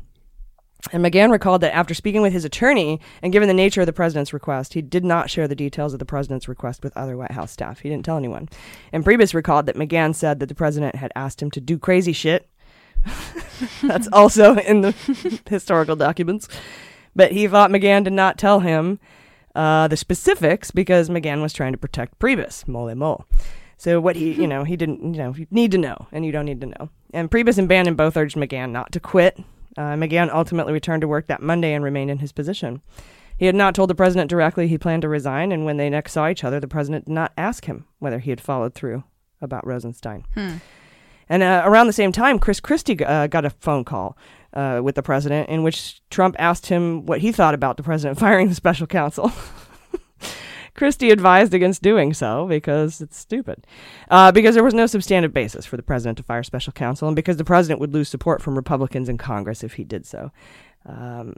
and 0.92 1.04
McGahn 1.04 1.32
recalled 1.32 1.62
that 1.62 1.74
after 1.74 1.94
speaking 1.94 2.22
with 2.22 2.34
his 2.34 2.44
attorney 2.44 3.00
and 3.22 3.32
given 3.32 3.48
the 3.48 3.54
nature 3.54 3.82
of 3.82 3.88
the 3.88 3.94
president's 3.94 4.34
request, 4.34 4.74
he 4.74 4.82
did 4.82 5.06
not 5.06 5.30
share 5.30 5.48
the 5.48 5.56
details 5.56 5.94
of 5.94 6.00
the 6.00 6.06
president's 6.06 6.48
request 6.48 6.84
with 6.84 6.96
other 6.98 7.16
White 7.16 7.32
House 7.32 7.52
staff. 7.52 7.80
He 7.80 7.90
didn't 7.90 8.06
tell 8.06 8.18
anyone. 8.18 8.50
And 8.92 9.06
Priebus 9.06 9.34
recalled 9.34 9.66
that 9.68 9.78
McGahn 9.78 10.14
said 10.14 10.40
that 10.40 10.48
the 10.48 10.56
president 10.56 10.96
had 10.96 11.12
asked 11.16 11.42
him 11.42 11.52
to 11.52 11.62
do 11.62 11.78
crazy 11.80 12.12
shit. 12.14 12.50
That's 13.82 14.10
also 14.12 14.56
in 14.58 14.82
the 14.82 15.42
historical 15.50 15.96
documents. 15.96 16.50
But 17.16 17.32
he 17.32 17.48
thought 17.48 17.72
McGahn 17.72 18.04
did 18.04 18.14
not 18.14 18.38
tell 18.38 18.60
him 18.60 19.00
uh, 19.56 19.88
the 19.88 19.98
specifics 19.98 20.72
because 20.72 21.10
McGahn 21.10 21.42
was 21.42 21.54
trying 21.54 21.72
to 21.72 21.78
protect 21.78 22.20
Priebus, 22.20 22.68
mole 22.68 22.94
mole. 22.96 23.26
So 23.78 24.00
what 24.00 24.16
he, 24.16 24.34
you 24.34 24.48
know, 24.48 24.64
he 24.64 24.76
didn't, 24.76 25.14
you 25.14 25.20
know, 25.20 25.34
you 25.34 25.48
need 25.52 25.72
to 25.72 25.78
know, 25.78 26.08
and 26.12 26.26
you 26.26 26.32
don't 26.32 26.46
need 26.46 26.62
to 26.62 26.68
know. 26.68 26.90
And 27.14 27.30
Priebus 27.30 27.58
and 27.58 27.70
Bannon 27.70 27.96
both 27.96 28.18
urged 28.18 28.36
McGahn 28.36 28.72
not 28.72 28.92
to 28.94 29.00
quit. 29.00 29.40
Uh, 29.78 29.94
McGahn 29.94 30.30
ultimately 30.32 30.74
returned 30.74 31.02
to 31.02 31.08
work 31.08 31.28
that 31.28 31.42
Monday 31.42 31.74
and 31.74 31.84
remained 31.84 32.12
in 32.12 32.20
his 32.20 32.32
position. 32.32 32.82
He 33.38 33.48
had 33.48 33.56
not 33.56 33.74
told 33.76 33.90
the 33.90 33.96
president 33.96 34.30
directly 34.30 34.68
he 34.68 34.78
planned 34.78 35.02
to 35.02 35.10
resign, 35.10 35.52
and 35.52 35.66
when 35.66 35.78
they 35.78 35.90
next 35.90 36.14
saw 36.14 36.30
each 36.30 36.44
other, 36.44 36.60
the 36.60 36.68
president 36.68 37.06
did 37.06 37.14
not 37.14 37.34
ask 37.38 37.66
him 37.66 37.86
whether 38.00 38.20
he 38.20 38.30
had 38.30 38.40
followed 38.40 38.74
through 38.76 39.04
about 39.42 39.66
Rosenstein. 39.66 40.26
And 41.30 41.42
uh, 41.42 41.64
around 41.66 41.88
the 41.88 41.94
same 41.94 42.12
time, 42.12 42.38
Chris 42.38 42.60
Christie 42.60 43.04
uh, 43.04 43.28
got 43.28 43.46
a 43.46 43.50
phone 43.50 43.84
call 43.86 44.18
uh, 44.54 44.82
with 44.84 44.96
the 44.96 45.02
president 45.02 45.50
in 45.50 45.64
which 45.64 46.02
Trump 46.10 46.36
asked 46.38 46.68
him 46.68 47.06
what 47.06 47.22
he 47.22 47.32
thought 47.32 47.54
about 47.54 47.78
the 47.78 47.84
president 47.84 48.20
firing 48.26 48.50
the 48.50 48.56
special 48.56 48.88
counsel. 48.88 49.32
Christie 50.84 51.12
advised 51.12 51.54
against 51.54 51.82
doing 51.82 52.14
so 52.14 52.46
because 52.46 53.00
it's 53.00 53.18
stupid. 53.18 53.66
Uh, 54.10 54.34
because 54.34 54.54
there 54.54 54.66
was 54.66 54.74
no 54.74 54.86
substantive 54.86 55.32
basis 55.32 55.66
for 55.66 55.78
the 55.78 55.82
president 55.82 56.18
to 56.18 56.24
fire 56.26 56.44
special 56.44 56.74
counsel, 56.74 57.08
and 57.08 57.16
because 57.16 57.38
the 57.38 57.46
president 57.46 57.80
would 57.80 57.94
lose 57.94 58.10
support 58.10 58.42
from 58.42 58.54
Republicans 58.54 59.08
in 59.08 59.18
Congress 59.18 59.64
if 59.64 59.76
he 59.76 59.86
did 59.86 60.06
so. 60.06 60.30
Um, 60.86 61.38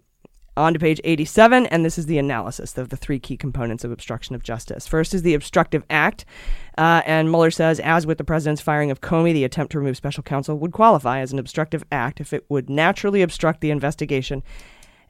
on 0.57 0.73
to 0.73 0.79
page 0.79 0.99
87, 1.03 1.67
and 1.67 1.85
this 1.85 1.99
is 1.99 2.07
the 2.07 2.17
analysis 2.17 2.75
of 2.75 2.89
the 2.89 2.97
three 2.97 3.19
key 3.19 3.37
components 3.37 3.83
of 3.83 3.91
obstruction 3.91 4.33
of 4.33 4.41
justice. 4.41 4.87
First 4.87 5.13
is 5.13 5.21
the 5.21 5.35
obstructive 5.35 5.83
act, 5.91 6.25
uh, 6.79 7.03
and 7.05 7.29
Mueller 7.29 7.51
says, 7.51 7.79
as 7.81 8.07
with 8.07 8.17
the 8.17 8.23
president's 8.23 8.63
firing 8.63 8.89
of 8.89 8.99
Comey, 8.99 9.31
the 9.31 9.43
attempt 9.43 9.73
to 9.73 9.77
remove 9.77 9.95
special 9.95 10.23
counsel 10.23 10.57
would 10.57 10.71
qualify 10.71 11.19
as 11.19 11.31
an 11.31 11.37
obstructive 11.37 11.83
act 11.91 12.19
if 12.19 12.33
it 12.33 12.45
would 12.49 12.67
naturally 12.67 13.21
obstruct 13.21 13.61
the 13.61 13.69
investigation 13.69 14.41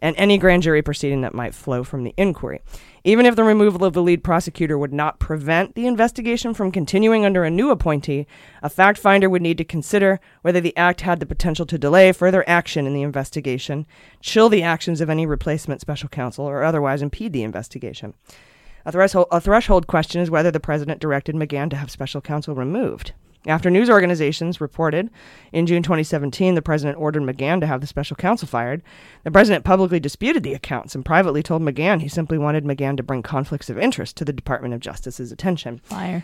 and 0.06 0.16
any 0.20 0.38
grand 0.38 0.62
jury 0.62 0.84
proceeding 0.84 1.22
that 1.22 1.34
might 1.34 1.56
flow 1.56 1.84
from 1.84 2.04
the 2.04 2.14
inquiry. 2.16 2.62
Even 3.04 3.26
if 3.26 3.36
the 3.36 3.44
removal 3.44 3.84
of 3.84 3.94
the 3.94 4.04
lead 4.04 4.24
prosecutor 4.24 4.78
would 4.78 4.94
not 4.94 5.18
prevent 5.18 5.74
the 5.74 5.88
investigation 5.88 6.54
from 6.54 6.72
continuing 6.72 7.26
under 7.26 7.44
a 7.44 7.50
new 7.50 7.72
appointee, 7.72 8.28
a 8.62 8.70
fact 8.70 9.00
finder 9.00 9.28
would 9.28 9.42
need 9.42 9.58
to 9.58 9.64
consider 9.64 10.20
whether 10.44 10.62
the 10.62 10.78
act 10.78 11.02
had 11.02 11.20
the 11.20 11.26
potential 11.26 11.66
to 11.66 11.80
delay 11.80 12.12
further 12.12 12.48
action 12.48 12.86
in 12.86 12.94
the 12.94 13.02
investigation, 13.02 13.88
chill 14.22 14.48
the 14.48 14.62
actions 14.62 15.02
of 15.02 15.10
any 15.10 15.26
replacement 15.26 15.82
special 15.82 16.08
counsel, 16.08 16.46
or 16.46 16.64
otherwise 16.64 17.02
impede 17.02 17.34
the 17.34 17.42
investigation. 17.42 18.14
A 18.86 18.92
threshold, 18.92 19.26
a 19.32 19.42
threshold 19.42 19.88
question 19.88 20.22
is 20.22 20.30
whether 20.30 20.52
the 20.52 20.60
president 20.60 21.02
directed 21.02 21.34
McGahn 21.34 21.72
to 21.72 21.78
have 21.78 21.90
special 21.90 22.22
counsel 22.22 22.54
removed. 22.54 23.14
After 23.48 23.70
news 23.70 23.90
organizations 23.90 24.60
reported 24.60 25.10
in 25.52 25.68
June 25.68 25.84
2017 25.84 26.56
the 26.56 26.62
president 26.62 26.98
ordered 26.98 27.24
McGahn 27.24 27.60
to 27.60 27.68
have 27.68 27.82
the 27.82 27.88
special 27.88 28.16
counsel 28.16 28.48
fired, 28.48 28.82
the 29.24 29.32
president 29.32 29.64
publicly 29.64 30.00
disputed 30.00 30.44
the 30.44 30.54
accounts 30.54 30.96
and 30.96 31.06
privately 31.06 31.44
told 31.44 31.62
McGahn 31.62 32.02
he 32.02 32.08
simply 32.08 32.38
wanted 32.38 32.64
McGahn 32.64 32.98
to 32.98 33.04
bring 33.04 33.22
conflicts 33.22 33.70
of 33.70 33.78
interest 33.78 34.18
to 34.18 34.26
the 34.26 34.34
Department 34.34 34.74
of 34.74 34.80
Justice's 34.80 35.32
attention. 35.32 35.82
Liar. 35.92 36.24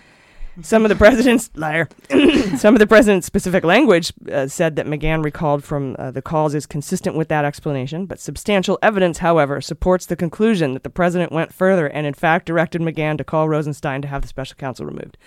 Some 0.62 0.84
of 0.84 0.90
the 0.90 0.96
president's 0.96 1.50
liar. 1.56 1.88
Some 2.58 2.76
of 2.76 2.80
the 2.80 2.88
president's 2.88 3.26
specific 3.26 3.64
language 3.64 4.12
uh, 4.30 4.48
said 4.48 4.76
that 4.76 4.86
McGahn 4.86 5.24
recalled 5.24 5.64
from 5.64 5.96
uh, 5.98 6.12
the 6.12 6.22
calls 6.22 6.54
is 6.54 6.66
consistent 6.66 7.16
with 7.16 7.30
that 7.30 7.46
explanation, 7.46 8.06
but 8.06 8.20
substantial 8.20 8.78
evidence, 8.82 9.20
however, 9.20 9.62
supports 9.62 10.06
the 10.06 10.18
conclusion 10.18 10.74
that 10.74 10.84
the 10.84 10.90
president 10.90 11.32
went 11.32 11.54
further 11.54 11.88
and 11.88 12.06
in 12.06 12.14
fact 12.14 12.48
directed 12.48 12.82
McGahn 12.82 13.18
to 13.18 13.24
call 13.24 13.48
Rosenstein 13.48 14.02
to 14.02 14.08
have 14.10 14.24
the 14.24 14.28
special 14.28 14.58
counsel 14.58 14.86
removed. 14.86 15.18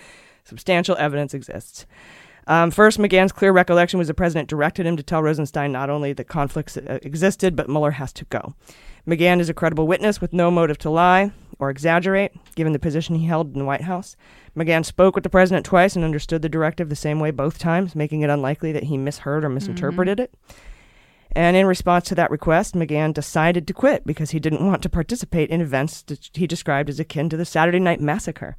Substantial 0.45 0.95
evidence 0.97 1.33
exists. 1.33 1.85
Um, 2.47 2.69
first, 2.69 2.99
McGahn's 2.99 3.31
clear 3.31 3.51
recollection 3.51 3.97
was 3.97 4.07
the 4.07 4.13
president 4.13 4.47
directed 4.47 4.85
him 4.85 4.95
to 4.97 5.03
tell 5.03 5.23
Rosenstein 5.23 5.71
not 5.71 5.89
only 5.89 6.13
that 6.13 6.27
conflicts 6.27 6.77
uh, 6.77 6.99
existed, 7.01 7.55
but 7.55 7.67
Mueller 7.67 7.91
has 7.91 8.13
to 8.13 8.25
go. 8.25 8.53
McGahn 9.07 9.39
is 9.39 9.49
a 9.49 9.53
credible 9.53 9.87
witness 9.87 10.21
with 10.21 10.33
no 10.33 10.51
motive 10.51 10.77
to 10.79 10.89
lie 10.89 11.31
or 11.57 11.69
exaggerate, 11.69 12.33
given 12.55 12.73
the 12.73 12.79
position 12.79 13.15
he 13.15 13.25
held 13.25 13.53
in 13.53 13.59
the 13.59 13.65
White 13.65 13.81
House. 13.81 14.15
McGahn 14.55 14.85
spoke 14.85 15.15
with 15.15 15.23
the 15.23 15.29
president 15.29 15.65
twice 15.65 15.95
and 15.95 16.05
understood 16.05 16.41
the 16.41 16.49
directive 16.49 16.89
the 16.89 16.95
same 16.95 17.19
way 17.19 17.31
both 17.31 17.57
times, 17.57 17.95
making 17.95 18.21
it 18.21 18.29
unlikely 18.29 18.71
that 18.71 18.83
he 18.83 18.97
misheard 18.97 19.43
or 19.43 19.49
misinterpreted 19.49 20.19
it. 20.19 20.33
And 21.35 21.57
in 21.57 21.65
response 21.65 22.05
to 22.05 22.15
that 22.15 22.31
request, 22.31 22.75
McGahn 22.75 23.13
decided 23.13 23.67
to 23.67 23.73
quit 23.73 24.05
because 24.05 24.31
he 24.31 24.39
didn't 24.39 24.65
want 24.65 24.81
to 24.83 24.89
participate 24.89 25.49
in 25.49 25.61
events 25.61 26.01
that 26.03 26.29
he 26.33 26.47
described 26.47 26.89
as 26.89 26.99
akin 26.99 27.29
to 27.29 27.37
the 27.37 27.45
Saturday 27.45 27.79
Night 27.79 27.99
Massacre. 27.99 28.55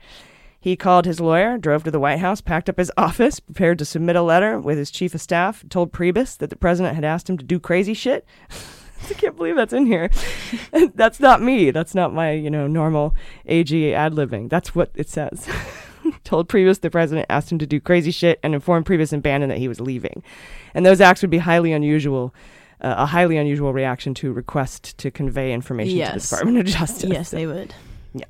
He 0.66 0.74
called 0.74 1.04
his 1.04 1.20
lawyer, 1.20 1.58
drove 1.58 1.84
to 1.84 1.92
the 1.92 2.00
White 2.00 2.18
House, 2.18 2.40
packed 2.40 2.68
up 2.68 2.76
his 2.76 2.90
office, 2.96 3.38
prepared 3.38 3.78
to 3.78 3.84
submit 3.84 4.16
a 4.16 4.22
letter 4.22 4.58
with 4.58 4.78
his 4.78 4.90
chief 4.90 5.14
of 5.14 5.20
staff, 5.20 5.64
told 5.70 5.92
Priebus 5.92 6.36
that 6.38 6.50
the 6.50 6.56
president 6.56 6.96
had 6.96 7.04
asked 7.04 7.30
him 7.30 7.38
to 7.38 7.44
do 7.44 7.60
crazy 7.60 7.94
shit. 7.94 8.26
I 9.08 9.14
can't 9.14 9.36
believe 9.36 9.54
that's 9.54 9.72
in 9.72 9.86
here. 9.86 10.10
that's 10.96 11.20
not 11.20 11.40
me. 11.40 11.70
That's 11.70 11.94
not 11.94 12.12
my, 12.12 12.32
you 12.32 12.50
know, 12.50 12.66
normal 12.66 13.14
AG 13.46 13.94
ad 13.94 14.14
libbing. 14.14 14.50
That's 14.50 14.74
what 14.74 14.90
it 14.96 15.08
says. 15.08 15.48
told 16.24 16.48
Priebus 16.48 16.80
the 16.80 16.90
president 16.90 17.26
asked 17.30 17.52
him 17.52 17.58
to 17.58 17.66
do 17.68 17.78
crazy 17.78 18.10
shit 18.10 18.40
and 18.42 18.52
informed 18.52 18.86
Priebus 18.86 19.12
and 19.12 19.22
Bannon 19.22 19.50
that 19.50 19.58
he 19.58 19.68
was 19.68 19.80
leaving. 19.80 20.24
And 20.74 20.84
those 20.84 21.00
acts 21.00 21.22
would 21.22 21.30
be 21.30 21.38
highly 21.38 21.72
unusual 21.72 22.34
uh, 22.80 22.94
a 22.98 23.06
highly 23.06 23.36
unusual 23.36 23.72
reaction 23.72 24.14
to 24.14 24.32
request 24.32 24.98
to 24.98 25.12
convey 25.12 25.52
information 25.52 25.96
to 25.96 26.14
the 26.14 26.18
Department 26.18 26.58
of 26.58 26.66
Justice. 26.66 27.08
Yes, 27.08 27.30
they 27.30 27.46
would. 27.46 27.72
Yeah. 28.12 28.24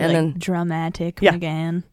Like, 0.00 0.08
And 0.08 0.16
then 0.16 0.34
dramatic 0.38 1.20
Yeah. 1.22 1.34
again. 1.34 1.84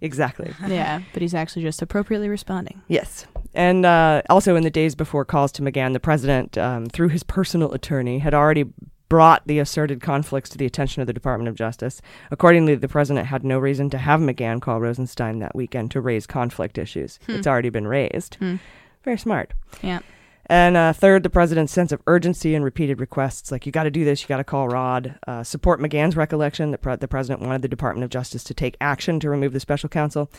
exactly. 0.00 0.52
yeah, 0.68 1.00
but 1.12 1.22
he's 1.22 1.34
actually 1.34 1.62
just 1.62 1.82
appropriately 1.82 2.28
responding. 2.28 2.82
Yes. 2.88 3.26
And 3.54 3.84
uh, 3.84 4.22
also 4.30 4.56
in 4.56 4.62
the 4.62 4.70
days 4.70 4.94
before 4.94 5.24
calls 5.24 5.52
to 5.52 5.62
McGahn, 5.62 5.92
the 5.92 6.00
president, 6.00 6.56
um, 6.56 6.86
through 6.86 7.08
his 7.08 7.22
personal 7.22 7.72
attorney, 7.72 8.18
had 8.18 8.34
already 8.34 8.66
brought 9.08 9.46
the 9.46 9.58
asserted 9.58 10.00
conflicts 10.00 10.48
to 10.50 10.56
the 10.56 10.64
attention 10.64 11.02
of 11.02 11.06
the 11.06 11.12
Department 11.12 11.48
of 11.48 11.54
Justice. 11.54 12.00
Accordingly, 12.30 12.76
the 12.76 12.88
president 12.88 13.26
had 13.26 13.44
no 13.44 13.58
reason 13.58 13.90
to 13.90 13.98
have 13.98 14.20
McGahn 14.20 14.60
call 14.62 14.80
Rosenstein 14.80 15.38
that 15.40 15.54
weekend 15.54 15.90
to 15.90 16.00
raise 16.00 16.26
conflict 16.26 16.78
issues. 16.78 17.18
Hmm. 17.26 17.32
It's 17.32 17.46
already 17.46 17.68
been 17.68 17.86
raised. 17.86 18.36
Hmm. 18.36 18.56
Very 19.04 19.18
smart. 19.18 19.52
Yeah. 19.82 19.98
And 20.46 20.76
uh, 20.76 20.92
third, 20.92 21.22
the 21.22 21.30
president's 21.30 21.72
sense 21.72 21.92
of 21.92 22.02
urgency 22.06 22.54
and 22.54 22.64
repeated 22.64 23.00
requests 23.00 23.52
like, 23.52 23.64
you 23.64 23.72
got 23.72 23.84
to 23.84 23.90
do 23.90 24.04
this, 24.04 24.22
you 24.22 24.28
got 24.28 24.38
to 24.38 24.44
call 24.44 24.68
Rod. 24.68 25.18
Uh, 25.26 25.42
support 25.42 25.80
McGahn's 25.80 26.16
recollection 26.16 26.72
that 26.72 26.78
pre- 26.78 26.96
the 26.96 27.08
president 27.08 27.42
wanted 27.46 27.62
the 27.62 27.68
Department 27.68 28.04
of 28.04 28.10
Justice 28.10 28.44
to 28.44 28.54
take 28.54 28.76
action 28.80 29.20
to 29.20 29.30
remove 29.30 29.52
the 29.52 29.60
special 29.60 29.88
counsel. 29.88 30.30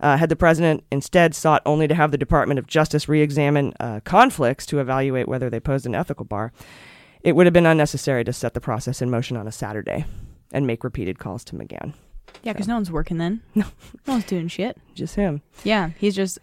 Uh, 0.00 0.16
had 0.16 0.28
the 0.28 0.36
president 0.36 0.82
instead 0.90 1.34
sought 1.34 1.62
only 1.64 1.86
to 1.86 1.94
have 1.94 2.10
the 2.10 2.18
Department 2.18 2.58
of 2.58 2.66
Justice 2.66 3.08
re 3.08 3.20
examine 3.20 3.72
uh, 3.78 4.00
conflicts 4.04 4.66
to 4.66 4.80
evaluate 4.80 5.28
whether 5.28 5.48
they 5.48 5.60
posed 5.60 5.86
an 5.86 5.94
ethical 5.94 6.24
bar, 6.24 6.52
it 7.22 7.36
would 7.36 7.46
have 7.46 7.52
been 7.52 7.64
unnecessary 7.64 8.24
to 8.24 8.32
set 8.32 8.54
the 8.54 8.60
process 8.60 9.00
in 9.00 9.08
motion 9.08 9.36
on 9.36 9.46
a 9.46 9.52
Saturday 9.52 10.04
and 10.52 10.66
make 10.66 10.82
repeated 10.84 11.18
calls 11.18 11.44
to 11.44 11.54
McGahn. 11.54 11.94
Yeah, 12.42 12.52
because 12.52 12.68
no 12.68 12.74
one's 12.74 12.90
working 12.90 13.18
then. 13.18 13.40
No. 13.54 13.64
No 14.06 14.14
one's 14.14 14.24
doing 14.24 14.48
shit. 14.48 14.76
Just 14.94 15.14
him. 15.14 15.40
Yeah, 15.62 15.90
he's 15.96 16.14
just 16.16 16.38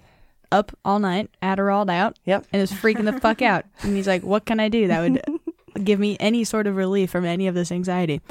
up 0.52 0.72
all 0.84 1.00
night, 1.00 1.30
Adderall 1.42 1.90
out. 1.90 2.18
Yep. 2.26 2.48
And 2.52 2.62
is 2.62 2.72
freaking 2.72 3.06
the 3.06 3.20
fuck 3.20 3.42
out. 3.42 3.66
And 3.84 3.96
he's 3.96 4.08
like, 4.08 4.24
what 4.24 4.46
can 4.46 4.60
I 4.60 4.70
do 4.70 4.88
that 4.88 5.02
would 5.02 5.84
give 5.84 6.00
me 6.00 6.18
any 6.20 6.44
sort 6.44 6.68
of 6.68 6.76
relief 6.76 7.10
from 7.10 7.26
any 7.26 7.48
of 7.48 7.56
this 7.56 7.72
anxiety? 7.72 8.22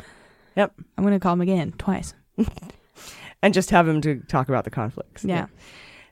Yep. 0.56 0.74
I'm 0.96 1.04
going 1.04 1.14
to 1.14 1.20
call 1.20 1.32
him 1.32 1.40
again 1.40 1.72
twice. 1.78 2.14
and 3.42 3.54
just 3.54 3.70
have 3.70 3.88
him 3.88 4.00
to 4.02 4.20
talk 4.28 4.48
about 4.48 4.64
the 4.64 4.70
conflicts. 4.70 5.24
Yeah. 5.24 5.46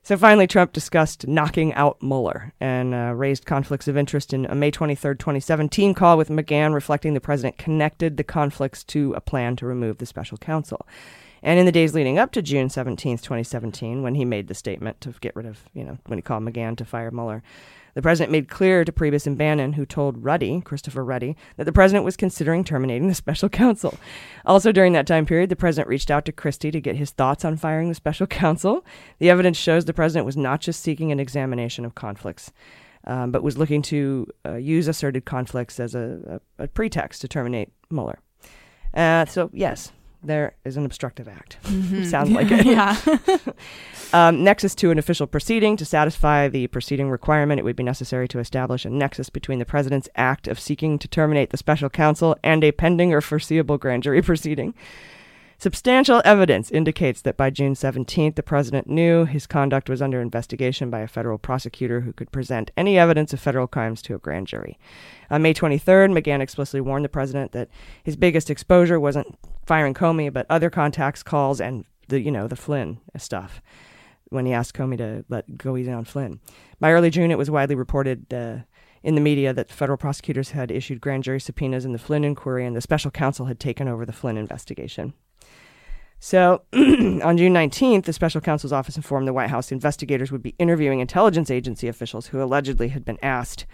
So 0.02 0.16
finally, 0.16 0.46
Trump 0.46 0.72
discussed 0.72 1.28
knocking 1.28 1.74
out 1.74 2.02
Mueller 2.02 2.54
and 2.60 2.94
uh, 2.94 3.12
raised 3.14 3.44
conflicts 3.44 3.88
of 3.88 3.96
interest 3.96 4.32
in 4.32 4.46
a 4.46 4.54
May 4.54 4.70
23rd, 4.70 5.18
2017 5.18 5.92
call 5.92 6.16
with 6.16 6.30
McGahn, 6.30 6.72
reflecting 6.72 7.12
the 7.12 7.20
president 7.20 7.58
connected 7.58 8.16
the 8.16 8.24
conflicts 8.24 8.82
to 8.84 9.12
a 9.12 9.20
plan 9.20 9.54
to 9.56 9.66
remove 9.66 9.98
the 9.98 10.06
special 10.06 10.38
counsel. 10.38 10.86
And 11.42 11.58
in 11.58 11.66
the 11.66 11.72
days 11.72 11.94
leading 11.94 12.18
up 12.18 12.32
to 12.32 12.42
June 12.42 12.68
17th, 12.68 13.22
2017, 13.22 14.02
when 14.02 14.14
he 14.14 14.24
made 14.24 14.48
the 14.48 14.54
statement 14.54 15.00
to 15.02 15.14
get 15.20 15.36
rid 15.36 15.46
of, 15.46 15.64
you 15.72 15.84
know, 15.84 15.98
when 16.06 16.18
he 16.18 16.22
called 16.22 16.42
McGahn 16.42 16.76
to 16.76 16.84
fire 16.84 17.10
Mueller, 17.10 17.42
the 17.94 18.02
president 18.02 18.30
made 18.30 18.48
clear 18.48 18.84
to 18.84 18.92
Priebus 18.92 19.26
and 19.26 19.36
Bannon, 19.36 19.72
who 19.72 19.84
told 19.84 20.22
Ruddy, 20.22 20.60
Christopher 20.60 21.04
Ruddy, 21.04 21.36
that 21.56 21.64
the 21.64 21.72
president 21.72 22.04
was 22.04 22.16
considering 22.16 22.62
terminating 22.62 23.08
the 23.08 23.14
special 23.14 23.48
counsel. 23.48 23.98
Also, 24.46 24.70
during 24.70 24.92
that 24.92 25.06
time 25.06 25.26
period, 25.26 25.50
the 25.50 25.56
president 25.56 25.88
reached 25.88 26.10
out 26.10 26.24
to 26.26 26.32
Christie 26.32 26.70
to 26.70 26.80
get 26.80 26.94
his 26.94 27.10
thoughts 27.10 27.44
on 27.44 27.56
firing 27.56 27.88
the 27.88 27.94
special 27.94 28.26
counsel. 28.26 28.84
The 29.18 29.30
evidence 29.30 29.56
shows 29.56 29.84
the 29.84 29.92
president 29.92 30.26
was 30.26 30.36
not 30.36 30.60
just 30.60 30.80
seeking 30.80 31.10
an 31.10 31.18
examination 31.18 31.84
of 31.84 31.94
conflicts, 31.96 32.52
um, 33.04 33.32
but 33.32 33.42
was 33.42 33.58
looking 33.58 33.82
to 33.82 34.26
uh, 34.46 34.54
use 34.54 34.86
asserted 34.86 35.24
conflicts 35.24 35.80
as 35.80 35.96
a, 35.96 36.40
a, 36.58 36.64
a 36.64 36.68
pretext 36.68 37.20
to 37.22 37.28
terminate 37.28 37.70
Mueller. 37.90 38.20
Uh, 38.94 39.24
so, 39.26 39.50
yes, 39.52 39.92
there 40.22 40.54
is 40.64 40.76
an 40.76 40.84
obstructive 40.84 41.28
act. 41.28 41.58
Mhm. 41.64 42.04
Sounds 42.06 42.30
like 42.30 42.48
it. 42.50 42.66
Yeah. 42.66 42.96
um, 44.12 44.42
nexus 44.42 44.74
to 44.76 44.90
an 44.90 44.98
official 44.98 45.26
proceeding. 45.26 45.76
To 45.76 45.84
satisfy 45.84 46.48
the 46.48 46.66
proceeding 46.68 47.10
requirement, 47.10 47.58
it 47.60 47.62
would 47.64 47.76
be 47.76 47.82
necessary 47.82 48.26
to 48.28 48.38
establish 48.38 48.84
a 48.84 48.90
nexus 48.90 49.30
between 49.30 49.58
the 49.58 49.64
president's 49.64 50.08
act 50.16 50.48
of 50.48 50.58
seeking 50.58 50.98
to 50.98 51.08
terminate 51.08 51.50
the 51.50 51.56
special 51.56 51.88
counsel 51.90 52.36
and 52.42 52.64
a 52.64 52.72
pending 52.72 53.12
or 53.14 53.20
foreseeable 53.20 53.78
grand 53.78 54.02
jury 54.02 54.22
proceeding. 54.22 54.74
Substantial 55.60 56.22
evidence 56.24 56.70
indicates 56.70 57.20
that 57.22 57.36
by 57.36 57.50
June 57.50 57.74
17th, 57.74 58.36
the 58.36 58.44
president 58.44 58.86
knew 58.86 59.24
his 59.24 59.48
conduct 59.48 59.90
was 59.90 60.00
under 60.00 60.20
investigation 60.20 60.88
by 60.88 61.00
a 61.00 61.08
federal 61.08 61.36
prosecutor 61.36 62.02
who 62.02 62.12
could 62.12 62.30
present 62.30 62.70
any 62.76 62.96
evidence 62.96 63.32
of 63.32 63.40
federal 63.40 63.66
crimes 63.66 64.00
to 64.00 64.14
a 64.14 64.18
grand 64.18 64.46
jury. 64.46 64.78
On 65.30 65.42
May 65.42 65.52
23rd, 65.52 66.16
McGahn 66.16 66.40
explicitly 66.40 66.80
warned 66.80 67.04
the 67.04 67.08
president 67.08 67.50
that 67.52 67.70
his 68.04 68.14
biggest 68.14 68.50
exposure 68.50 69.00
wasn't 69.00 69.36
firing 69.66 69.94
Comey, 69.94 70.32
but 70.32 70.46
other 70.48 70.70
contacts, 70.70 71.24
calls, 71.24 71.60
and 71.60 71.84
the 72.06 72.20
you 72.20 72.30
know 72.30 72.46
the 72.46 72.54
Flynn 72.54 73.00
stuff. 73.16 73.60
When 74.28 74.46
he 74.46 74.52
asked 74.52 74.76
Comey 74.76 74.98
to 74.98 75.24
let 75.28 75.58
go 75.58 75.76
easy 75.76 75.90
on 75.90 76.04
Flynn, 76.04 76.38
by 76.78 76.92
early 76.92 77.10
June, 77.10 77.32
it 77.32 77.38
was 77.38 77.50
widely 77.50 77.74
reported. 77.74 78.32
Uh, 78.32 78.58
in 79.02 79.14
the 79.14 79.20
media, 79.20 79.52
that 79.52 79.70
federal 79.70 79.96
prosecutors 79.96 80.50
had 80.50 80.70
issued 80.70 81.00
grand 81.00 81.22
jury 81.24 81.40
subpoenas 81.40 81.84
in 81.84 81.92
the 81.92 81.98
Flynn 81.98 82.24
inquiry, 82.24 82.66
and 82.66 82.76
the 82.76 82.80
special 82.80 83.10
counsel 83.10 83.46
had 83.46 83.58
taken 83.58 83.88
over 83.88 84.04
the 84.04 84.12
Flynn 84.12 84.36
investigation. 84.36 85.14
So, 86.20 86.62
on 86.72 87.36
June 87.36 87.54
19th, 87.54 88.04
the 88.04 88.12
special 88.12 88.40
counsel's 88.40 88.72
office 88.72 88.96
informed 88.96 89.28
the 89.28 89.32
White 89.32 89.50
House 89.50 89.70
investigators 89.70 90.32
would 90.32 90.42
be 90.42 90.54
interviewing 90.58 91.00
intelligence 91.00 91.50
agency 91.50 91.86
officials 91.86 92.26
who 92.28 92.42
allegedly 92.42 92.88
had 92.88 93.04
been 93.04 93.18
asked 93.22 93.66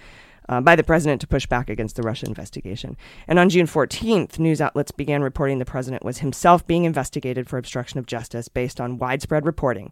uh, 0.48 0.60
by 0.60 0.76
the 0.76 0.84
president 0.84 1.22
to 1.22 1.26
push 1.26 1.46
back 1.46 1.70
against 1.70 1.96
the 1.96 2.02
Russia 2.02 2.26
investigation. 2.26 2.96
And 3.26 3.38
on 3.38 3.48
June 3.48 3.66
14th, 3.66 4.38
news 4.38 4.60
outlets 4.60 4.92
began 4.92 5.22
reporting 5.22 5.58
the 5.58 5.64
president 5.64 6.04
was 6.04 6.18
himself 6.18 6.66
being 6.66 6.84
investigated 6.84 7.48
for 7.48 7.58
obstruction 7.58 7.98
of 7.98 8.06
justice 8.06 8.48
based 8.48 8.80
on 8.80 8.98
widespread 8.98 9.46
reporting. 9.46 9.90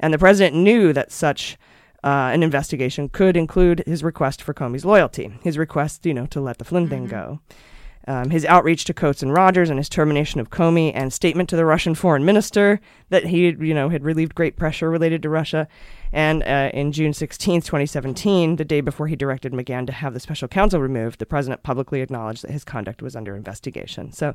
And 0.00 0.12
the 0.12 0.18
president 0.18 0.56
knew 0.56 0.92
that 0.92 1.12
such 1.12 1.56
uh, 2.02 2.30
an 2.32 2.42
investigation 2.42 3.08
could 3.08 3.36
include 3.36 3.84
his 3.86 4.02
request 4.02 4.42
for 4.42 4.52
Comey's 4.52 4.84
loyalty, 4.84 5.32
his 5.42 5.56
request, 5.56 6.04
you 6.04 6.14
know, 6.14 6.26
to 6.26 6.40
let 6.40 6.58
the 6.58 6.64
Flynn 6.64 6.88
thing 6.88 7.06
go. 7.06 7.40
Um, 8.08 8.30
his 8.30 8.44
outreach 8.46 8.84
to 8.86 8.94
Coats 8.94 9.22
and 9.22 9.32
Rogers 9.32 9.70
and 9.70 9.78
his 9.78 9.88
termination 9.88 10.40
of 10.40 10.50
Comey 10.50 10.90
and 10.92 11.12
statement 11.12 11.48
to 11.50 11.56
the 11.56 11.64
Russian 11.64 11.94
foreign 11.94 12.24
minister 12.24 12.80
that 13.10 13.26
he, 13.26 13.50
you 13.60 13.74
know, 13.74 13.90
had 13.90 14.02
relieved 14.02 14.34
great 14.34 14.56
pressure 14.56 14.90
related 14.90 15.22
to 15.22 15.28
Russia. 15.28 15.68
And 16.12 16.42
uh, 16.42 16.70
in 16.74 16.90
June 16.90 17.12
16, 17.12 17.60
2017, 17.62 18.56
the 18.56 18.64
day 18.64 18.80
before 18.80 19.06
he 19.06 19.14
directed 19.14 19.52
McGahn 19.52 19.86
to 19.86 19.92
have 19.92 20.14
the 20.14 20.20
special 20.20 20.48
counsel 20.48 20.80
removed, 20.80 21.20
the 21.20 21.26
president 21.26 21.62
publicly 21.62 22.00
acknowledged 22.00 22.42
that 22.42 22.50
his 22.50 22.64
conduct 22.64 23.02
was 23.02 23.14
under 23.14 23.36
investigation. 23.36 24.10
So 24.12 24.34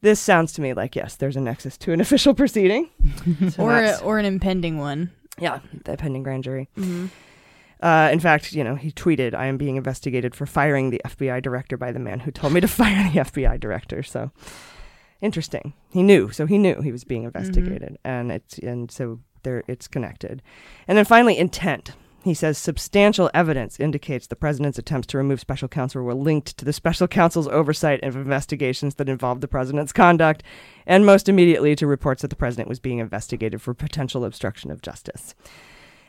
this 0.00 0.18
sounds 0.18 0.52
to 0.54 0.60
me 0.60 0.74
like, 0.74 0.96
yes, 0.96 1.14
there's 1.14 1.36
a 1.36 1.40
nexus 1.40 1.78
to 1.78 1.92
an 1.92 2.00
official 2.02 2.34
proceeding. 2.34 2.90
So 3.50 3.62
or, 3.62 3.84
a, 3.84 3.96
or 4.02 4.18
an 4.18 4.24
impending 4.24 4.78
one. 4.78 5.12
yeah, 5.38 5.60
the 5.84 5.96
pending 5.96 6.24
grand 6.24 6.42
jury. 6.42 6.68
Mhm. 6.76 7.10
Uh, 7.84 8.08
in 8.10 8.18
fact, 8.18 8.54
you 8.54 8.64
know, 8.64 8.76
he 8.76 8.90
tweeted, 8.90 9.34
"I 9.34 9.44
am 9.44 9.58
being 9.58 9.76
investigated 9.76 10.34
for 10.34 10.46
firing 10.46 10.88
the 10.88 11.02
FBI 11.04 11.42
director 11.42 11.76
by 11.76 11.92
the 11.92 11.98
man 11.98 12.20
who 12.20 12.30
told 12.30 12.54
me 12.54 12.60
to 12.62 12.68
fire 12.80 13.10
the 13.12 13.20
FBI 13.20 13.60
director." 13.60 14.02
So 14.02 14.30
interesting. 15.20 15.74
He 15.90 16.02
knew, 16.02 16.30
so 16.30 16.46
he 16.46 16.56
knew 16.56 16.80
he 16.80 16.92
was 16.92 17.04
being 17.04 17.24
investigated, 17.24 17.98
and 18.02 18.32
it's 18.32 18.58
and 18.58 18.90
so 18.90 19.20
there 19.42 19.62
it's 19.68 19.86
connected. 19.86 20.40
And 20.88 20.96
then 20.96 21.04
finally, 21.04 21.36
intent. 21.36 21.92
He 22.22 22.32
says 22.32 22.56
substantial 22.56 23.30
evidence 23.34 23.78
indicates 23.78 24.26
the 24.26 24.34
president's 24.34 24.78
attempts 24.78 25.08
to 25.08 25.18
remove 25.18 25.40
special 25.40 25.68
counsel 25.68 26.02
were 26.02 26.14
linked 26.14 26.56
to 26.56 26.64
the 26.64 26.72
special 26.72 27.06
counsel's 27.06 27.48
oversight 27.48 28.02
of 28.02 28.16
investigations 28.16 28.94
that 28.94 29.10
involved 29.10 29.42
the 29.42 29.48
president's 29.48 29.92
conduct, 29.92 30.42
and 30.86 31.04
most 31.04 31.28
immediately 31.28 31.76
to 31.76 31.86
reports 31.86 32.22
that 32.22 32.28
the 32.28 32.36
president 32.36 32.66
was 32.66 32.80
being 32.80 32.98
investigated 32.98 33.60
for 33.60 33.74
potential 33.74 34.24
obstruction 34.24 34.70
of 34.70 34.80
justice. 34.80 35.34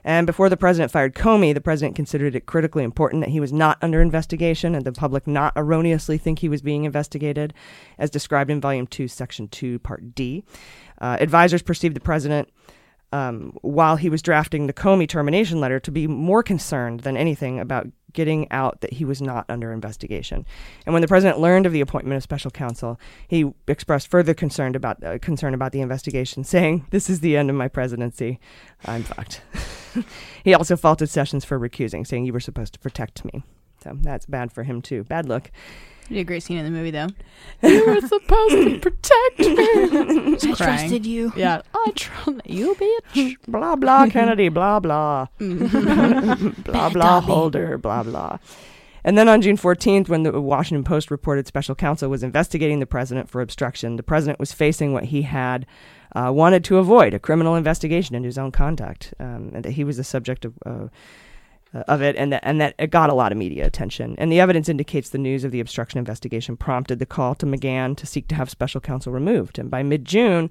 And 0.06 0.28
before 0.28 0.50
the 0.50 0.56
president 0.56 0.91
fired 0.91 1.15
Comey, 1.15 1.52
the 1.52 1.60
president 1.60 1.96
considered 1.96 2.36
it 2.36 2.46
critically 2.46 2.84
important 2.84 3.24
that 3.24 3.32
he 3.32 3.39
was 3.39 3.52
not 3.52 3.80
under 3.82 4.04
investigation 4.04 4.76
and 4.76 4.86
the 4.86 4.91
public 4.91 5.26
not 5.26 5.52
erroneously 5.56 6.20
think 6.20 6.39
he 6.39 6.48
was 6.48 6.62
being 6.62 6.84
investigated, 6.84 7.56
as 7.98 8.12
described 8.12 8.52
in 8.52 8.62
Volume 8.62 8.86
2, 8.86 9.08
Section 9.08 9.48
2, 9.48 9.80
Part 9.80 10.13
D. 10.13 10.44
Uh, 11.02 11.18
advisors 11.20 11.63
perceived 11.63 11.96
the 11.96 12.02
president 12.02 12.50
um, 13.12 13.58
while 13.62 13.96
he 13.96 14.10
was 14.10 14.22
drafting 14.22 14.68
the 14.68 14.74
Comey 14.74 15.10
termination 15.10 15.60
letter 15.60 15.80
to 15.80 15.91
be 15.91 16.06
more 16.06 16.44
concerned 16.44 17.00
than 17.00 17.18
anything 17.18 17.60
about 17.60 17.88
getting 18.15 18.51
out 18.51 18.82
that 18.82 18.93
he 18.93 19.06
was 19.06 19.21
not 19.21 19.45
under 19.47 19.71
investigation. 19.71 20.45
And 20.86 20.93
when 20.93 21.01
the 21.01 21.08
president 21.08 21.39
learned 21.39 21.67
of 21.67 21.73
the 21.73 21.82
appointment 21.82 22.17
of 22.17 22.23
special 22.23 22.49
counsel, 22.49 22.99
he 23.28 23.54
expressed 23.67 24.08
further 24.08 24.34
concern 24.34 24.73
about 24.75 25.04
uh, 25.04 25.19
concern 25.19 25.54
about 25.54 25.71
the 25.71 25.82
investigation, 25.82 26.43
saying, 26.56 26.88
"This 26.89 27.10
is 27.10 27.19
the 27.19 27.38
end 27.38 27.51
of 27.51 27.56
my 27.56 27.67
presidency. 27.67 28.39
I'm 28.86 29.04
fucked." 29.04 29.41
he 30.43 30.56
also 30.56 30.75
faulted 30.75 31.10
Sessions 31.10 31.45
for 31.45 31.60
recusing, 31.60 32.08
saying, 32.08 32.25
"You 32.25 32.34
were 32.34 32.39
supposed 32.39 32.73
to 32.73 32.80
protect 32.80 33.23
me." 33.23 33.43
So 33.84 33.95
that's 34.01 34.25
bad 34.25 34.51
for 34.51 34.63
him 34.63 34.82
too. 34.82 35.04
Bad 35.04 35.28
look. 35.28 35.51
You 36.10 36.18
did 36.18 36.22
a 36.22 36.26
great 36.26 36.44
scene 36.44 36.58
in 36.58 36.65
the 36.65 36.72
movie, 36.72 36.91
though. 36.91 37.08
you 37.63 37.86
were 37.86 38.00
supposed 38.02 38.54
to 38.54 38.80
protect 38.80 39.39
me. 39.39 40.52
I 40.52 40.56
trusted 40.56 41.06
you. 41.06 41.34
Yeah, 41.36 41.62
I 41.74 41.91
trust 41.96 42.41
you, 42.46 42.76
bitch. 42.76 43.38
blah 43.48 43.76
blah 43.76 44.08
Kennedy, 44.10 44.50
blah 44.50 44.80
blah, 44.80 45.28
blah 45.39 46.89
blah 46.89 47.22
Holder, 47.22 47.78
blah 47.80 48.04
blah. 48.04 48.38
And 49.04 49.18
then 49.18 49.30
on 49.30 49.41
June 49.41 49.58
14th, 49.58 50.10
when 50.10 50.24
the 50.24 50.41
Washington 50.41 50.84
Post 50.84 51.12
reported 51.12 51.46
special 51.46 51.76
counsel 51.76 52.10
was 52.10 52.24
investigating 52.24 52.80
the 52.80 52.88
president 52.88 53.30
for 53.30 53.39
obstruction, 53.39 53.98
the 53.98 54.04
president 54.04 54.39
was 54.39 54.52
facing 54.52 54.94
what 54.94 55.06
he 55.06 55.22
had 55.22 55.68
uh, 56.15 56.32
wanted 56.34 56.63
to 56.65 56.78
avoid 56.78 57.13
a 57.13 57.20
criminal 57.20 57.56
investigation 57.56 58.15
into 58.15 58.26
his 58.28 58.38
own 58.38 58.52
conduct, 58.52 59.13
um, 59.20 59.52
and 59.54 59.63
that 59.63 59.74
he 59.74 59.84
was 59.84 59.98
the 59.98 60.04
subject 60.04 60.46
of. 60.46 60.54
Uh, 60.65 60.88
of 61.88 62.01
it, 62.01 62.15
and 62.15 62.31
that 62.31 62.41
and 62.43 62.59
that 62.61 62.75
it 62.77 62.89
got 62.89 63.09
a 63.09 63.13
lot 63.13 63.31
of 63.31 63.38
media 63.38 63.65
attention. 63.65 64.15
And 64.17 64.31
the 64.31 64.39
evidence 64.39 64.69
indicates 64.69 65.09
the 65.09 65.17
news 65.17 65.43
of 65.43 65.51
the 65.51 65.59
obstruction 65.59 65.99
investigation 65.99 66.57
prompted 66.57 66.99
the 66.99 67.05
call 67.05 67.35
to 67.35 67.45
McGahn 67.45 67.95
to 67.97 68.05
seek 68.05 68.27
to 68.29 68.35
have 68.35 68.49
special 68.49 68.81
counsel 68.81 69.11
removed. 69.11 69.59
And 69.59 69.69
by 69.69 69.83
mid-June, 69.83 70.49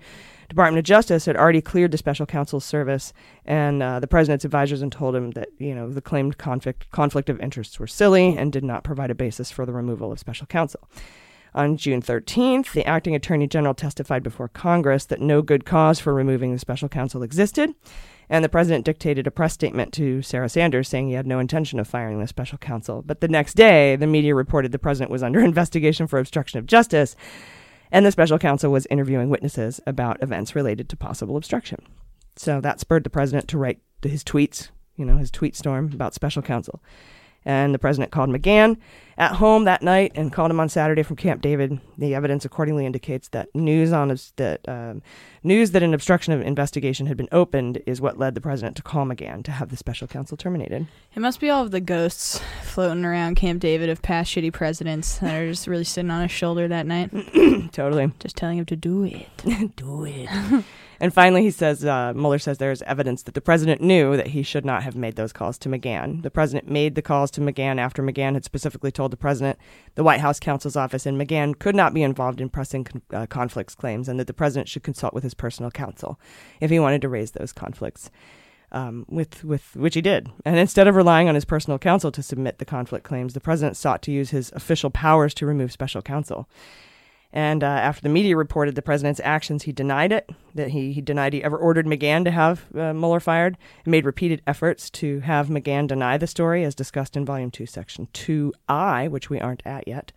Department 0.49 0.79
of 0.79 0.85
Justice 0.85 1.27
had 1.27 1.37
already 1.37 1.61
cleared 1.61 1.91
the 1.91 1.99
special 1.99 2.27
counsel's 2.27 2.65
service, 2.65 3.13
and 3.45 3.83
uh, 3.83 4.01
the 4.01 4.07
president's 4.07 4.45
advisors 4.45 4.83
and 4.83 4.93
told 4.93 5.17
him 5.17 5.33
that 5.33 5.49
you 5.59 5.75
know 5.75 5.91
the 5.91 6.03
claimed 6.03 6.39
conflict 6.39 6.91
conflict 6.91 7.31
of 7.31 7.41
interests 7.41 7.79
were 7.79 7.87
silly 7.87 8.37
and 8.37 8.53
did 8.53 8.65
not 8.65 8.85
provide 8.85 9.11
a 9.11 9.15
basis 9.15 9.51
for 9.51 9.67
the 9.67 9.73
removal 9.73 10.13
of 10.13 10.19
special 10.19 10.47
counsel. 10.47 10.89
On 11.55 11.77
June 11.77 12.03
13th, 12.03 12.73
the 12.73 12.85
acting 12.85 13.15
attorney 13.15 13.47
general 13.47 13.75
testified 13.75 14.25
before 14.25 14.49
Congress 14.49 15.05
that 15.05 15.21
no 15.21 15.41
good 15.41 15.65
cause 15.65 16.01
for 16.01 16.13
removing 16.13 16.53
the 16.53 16.59
special 16.59 16.89
counsel 16.89 17.23
existed. 17.23 17.73
And 18.35 18.45
the 18.45 18.49
president 18.49 18.85
dictated 18.85 19.29
a 19.29 19.31
press 19.31 19.53
statement 19.53 19.93
to 19.93 20.21
Sarah 20.21 20.49
Sanders 20.49 20.89
saying 20.89 21.07
he 21.07 21.15
had 21.15 21.25
no 21.25 21.39
intention 21.39 21.79
of 21.79 21.87
firing 21.87 22.19
the 22.19 22.27
special 22.27 22.59
counsel. 22.59 23.01
But 23.01 23.21
the 23.21 23.29
next 23.29 23.55
day, 23.55 23.95
the 23.95 24.09
media 24.09 24.35
reported 24.35 24.73
the 24.73 24.79
president 24.81 25.13
was 25.13 25.23
under 25.23 25.39
investigation 25.45 26.09
for 26.09 26.19
obstruction 26.19 26.59
of 26.59 26.67
justice, 26.67 27.15
and 27.93 28.05
the 28.05 28.11
special 28.11 28.41
counsel 28.41 28.73
was 28.73 28.87
interviewing 28.87 29.31
witnesses 29.31 29.81
about 29.87 30.21
events 30.21 30.57
related 30.57 30.89
to 30.89 30.97
possible 30.97 31.37
obstruction. 31.37 31.79
So 32.35 32.61
that 32.61 32.81
spurred 32.81 33.05
the 33.05 33.09
president 33.09 33.47
to 33.51 33.59
write 33.59 33.79
his 34.03 34.25
tweets, 34.25 34.71
you 34.97 35.05
know, 35.05 35.19
his 35.19 35.31
tweet 35.31 35.55
storm 35.55 35.93
about 35.95 36.13
special 36.13 36.43
counsel. 36.43 36.83
And 37.45 37.75
the 37.75 37.79
president 37.79 38.11
called 38.11 38.31
McGahn 38.31 38.79
at 39.17 39.33
home 39.33 39.65
that 39.65 39.83
night 39.83 40.13
and 40.15 40.33
called 40.33 40.51
him 40.51 40.61
on 40.61 40.69
Saturday 40.69 41.03
from 41.03 41.17
Camp 41.17 41.43
David. 41.43 41.79
The 41.99 42.15
evidence 42.15 42.45
accordingly 42.45 42.87
indicates 42.87 43.29
that 43.29 43.55
news 43.55 43.93
on 43.93 44.09
that 44.37 44.61
um, 44.69 45.03
news 45.43 45.71
that 45.73 45.83
an 45.83 45.95
obstruction 45.95 46.33
of 46.33 46.41
investigation 46.41 47.07
had 47.07 47.17
been 47.17 47.29
opened 47.31 47.83
is 47.87 48.01
what 48.01 48.19
led 48.19 48.35
the 48.35 48.41
president 48.41 48.77
to 48.77 48.83
call 48.83 49.05
McGahn 49.05 49.45
to 49.45 49.53
have 49.53 49.69
the 49.69 49.77
special 49.77 50.09
counsel 50.09 50.37
terminated. 50.37 50.87
It 51.15 51.21
must 51.21 51.41
be 51.41 51.51
all 51.51 51.63
of 51.63 51.71
the 51.71 51.81
ghosts 51.81 52.41
floating 52.63 53.05
around 53.05 53.37
Camp 53.37 53.61
David 53.61 53.89
of 53.89 54.03
past 54.03 54.35
shitty 54.35 54.53
presidents 54.53 55.19
that 55.19 55.35
are 55.35 55.49
just 55.49 55.67
really 55.67 55.85
sitting 55.85 56.11
on 56.11 56.23
his 56.23 56.33
shoulder 56.33 56.67
that 56.69 56.87
night, 56.87 57.11
totally. 57.73 58.11
just 58.19 58.37
telling 58.37 58.59
him 58.59 58.67
to 58.67 58.77
do 58.77 59.05
it. 59.05 59.29
Do 59.77 60.05
it. 60.05 60.65
and 61.01 61.13
finally, 61.13 61.43
he 61.43 61.51
says 61.51 61.85
uh, 61.85 62.13
Mueller 62.15 62.39
says 62.39 62.59
there 62.59 62.71
is 62.71 62.83
evidence 62.83 63.23
that 63.25 63.35
the 63.35 63.41
president 63.41 63.81
knew 63.81 64.17
that 64.17 64.29
he 64.29 64.43
should 64.43 64.65
not 64.65 64.83
have 64.83 64.97
made 64.97 65.17
those 65.17 65.33
calls 65.33 65.59
to 65.59 65.69
McGahn. 65.69 66.23
The 66.23 66.31
president 66.31 66.71
made 66.71 66.95
the 66.95 67.03
calls 67.03 67.31
to 67.33 67.41
McGahn 67.41 67.79
after 67.79 68.03
McGahn 68.03 68.35
had 68.35 68.45
specifically 68.45 68.93
told 68.93 69.11
the 69.13 69.17
president 69.17 69.59
the 69.95 70.05
White 70.05 70.21
House 70.21 70.41
counsel's 70.41 70.77
office 70.77 71.07
and 71.07 71.21
McGahn 71.21 71.59
could 71.59 71.75
not 71.75 71.95
be 71.95 72.03
involved 72.03 72.41
in 72.41 72.49
pressing 72.49 72.85
con- 72.85 73.03
uh, 73.13 73.27
conflicts 73.27 73.75
claims, 73.75 74.09
and 74.09 74.19
that 74.21 74.27
the 74.27 74.33
president 74.33 74.69
should 74.69 74.83
consult 74.83 75.15
with 75.15 75.25
his 75.25 75.35
personal 75.35 75.71
counsel 75.71 76.19
if 76.61 76.71
he 76.71 76.79
wanted 76.79 77.03
to 77.03 77.09
raise 77.09 77.33
those 77.33 77.53
conflicts. 77.53 78.11
Um, 78.73 79.07
with 79.09 79.45
with 79.45 79.77
which 79.77 79.95
he 79.95 80.01
did, 80.01 80.31
and 80.45 80.59
instead 80.59 80.89
of 80.89 80.97
relying 80.97 81.29
on 81.29 81.37
his 81.37 81.45
personal 81.45 81.79
counsel 81.79 82.11
to 82.11 82.25
submit 82.25 82.59
the 82.59 82.65
conflict 82.65 83.05
claims, 83.05 83.33
the 83.33 83.41
president 83.41 83.77
sought 83.77 84.03
to 84.03 84.11
use 84.11 84.31
his 84.31 84.51
official 84.51 84.91
powers 84.91 85.33
to 85.35 85.47
remove 85.47 85.71
special 85.71 86.03
counsel. 86.03 86.49
And 87.35 87.65
uh, 87.65 87.67
after 87.67 88.01
the 88.01 88.09
media 88.09 88.37
reported 88.37 88.77
the 88.77 88.81
president's 88.81 89.21
actions, 89.25 89.65
he 89.65 89.73
denied 89.73 90.13
it. 90.13 90.31
That 90.55 90.69
he, 90.69 90.93
he 90.93 91.01
denied 91.01 91.33
he 91.33 91.43
ever 91.43 91.59
ordered 91.59 91.85
McGahn 91.85 92.25
to 92.25 92.31
have 92.31 92.65
uh, 92.77 92.95
Mueller 92.95 93.19
fired. 93.19 93.59
And 93.85 93.91
made 93.91 94.07
repeated 94.07 94.41
efforts 94.47 94.89
to 94.91 95.19
have 95.21 95.49
McGahn 95.49 95.89
deny 95.89 96.17
the 96.17 96.29
story, 96.29 96.63
as 96.63 96.77
discussed 96.77 97.17
in 97.17 97.25
Volume 97.25 97.51
Two, 97.51 97.67
Section 97.67 98.07
Two 98.13 98.53
I, 98.69 99.09
which 99.09 99.31
we 99.31 99.41
aren't 99.41 99.67
at 99.67 99.89
yet. 99.89 100.13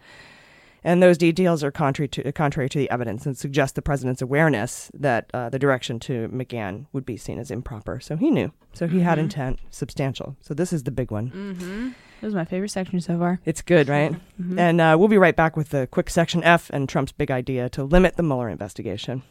And 0.83 1.01
those 1.01 1.17
details 1.17 1.63
are 1.63 1.71
contrary 1.71 2.07
to, 2.09 2.31
contrary 2.31 2.69
to 2.69 2.77
the 2.77 2.89
evidence 2.91 3.25
and 3.25 3.35
suggest 3.35 3.73
the 3.73 3.81
president's 3.81 4.21
awareness 4.21 4.91
that 4.93 5.31
uh, 5.33 5.49
the 5.49 5.59
direction 5.59 5.99
to 6.01 6.29
McGahn 6.29 6.85
would 6.93 7.05
be 7.05 7.17
seen 7.17 7.39
as 7.39 7.49
improper. 7.49 7.99
So 7.99 8.15
he 8.15 8.29
knew. 8.29 8.53
So 8.73 8.87
he 8.87 8.99
had 8.99 9.17
intent, 9.17 9.59
substantial. 9.71 10.37
So 10.39 10.53
this 10.53 10.71
is 10.71 10.83
the 10.83 10.91
big 10.91 11.09
one. 11.09 11.31
Mm-hmm. 11.31 11.89
This 12.21 12.29
is 12.29 12.35
my 12.35 12.45
favorite 12.45 12.69
section 12.69 12.99
so 12.99 13.17
far. 13.19 13.39
It's 13.45 13.61
good, 13.61 13.89
right? 13.89 14.15
And 14.57 14.81
uh, 14.81 14.95
we'll 14.97 15.07
be 15.07 15.17
right 15.17 15.35
back 15.35 15.55
with 15.55 15.69
the 15.69 15.87
quick 15.87 16.09
section 16.09 16.43
F 16.43 16.69
and 16.71 16.89
Trump's 16.89 17.11
big 17.11 17.29
idea 17.29 17.69
to 17.69 17.83
limit 17.83 18.15
the 18.15 18.23
Mueller 18.23 18.49
investigation. 18.49 19.21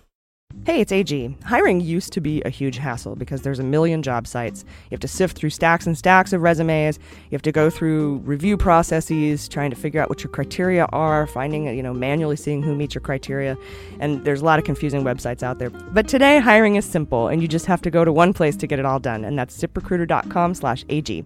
Hey, 0.65 0.81
it's 0.81 0.93
AG. 0.93 1.37
Hiring 1.45 1.81
used 1.81 2.13
to 2.13 2.21
be 2.21 2.41
a 2.43 2.49
huge 2.49 2.79
hassle 2.79 3.17
because 3.17 3.43
there's 3.43 3.59
a 3.59 3.65
million 3.65 4.03
job 4.03 4.27
sites. 4.27 4.65
You 4.85 4.93
have 4.93 5.01
to 5.01 5.09
sift 5.09 5.37
through 5.37 5.51
stacks 5.51 5.87
and 5.87 5.99
stacks 5.99 6.33
of 6.33 6.43
resumes. 6.43 6.99
You 7.25 7.33
have 7.33 7.43
to 7.43 7.53
go 7.53 7.69
through 7.69 8.19
review 8.19 8.57
processes, 8.57 9.49
trying 9.49 9.71
to 9.71 9.77
figure 9.77 10.01
out 10.01 10.09
what 10.09 10.23
your 10.23 10.31
criteria 10.31 10.87
are, 10.87 11.27
finding, 11.27 11.67
you 11.77 11.83
know, 11.83 11.93
manually 11.93 12.37
seeing 12.37 12.63
who 12.63 12.75
meets 12.75 12.95
your 12.95 13.03
criteria. 13.03 13.57
And 14.01 14.25
there's 14.25 14.41
a 14.41 14.45
lot 14.45 14.59
of 14.59 14.65
confusing 14.65 15.03
websites 15.03 15.43
out 15.43 15.59
there. 15.59 15.71
But 15.71 16.09
today, 16.09 16.39
hiring 16.39 16.77
is 16.77 16.85
simple, 16.85 17.29
and 17.29 17.43
you 17.43 17.49
just 17.49 17.67
have 17.67 17.83
to 17.83 17.91
go 17.91 18.05
to 18.05 18.13
one 18.13 18.33
place 18.33 18.57
to 18.57 18.67
get 18.67 18.79
it 18.79 18.85
all 18.85 19.01
done, 19.01 19.25
and 19.25 19.39
that's 19.39 19.57
ziprecruiter.com 19.59 20.55
slash 20.55 20.85
AG. 20.89 21.25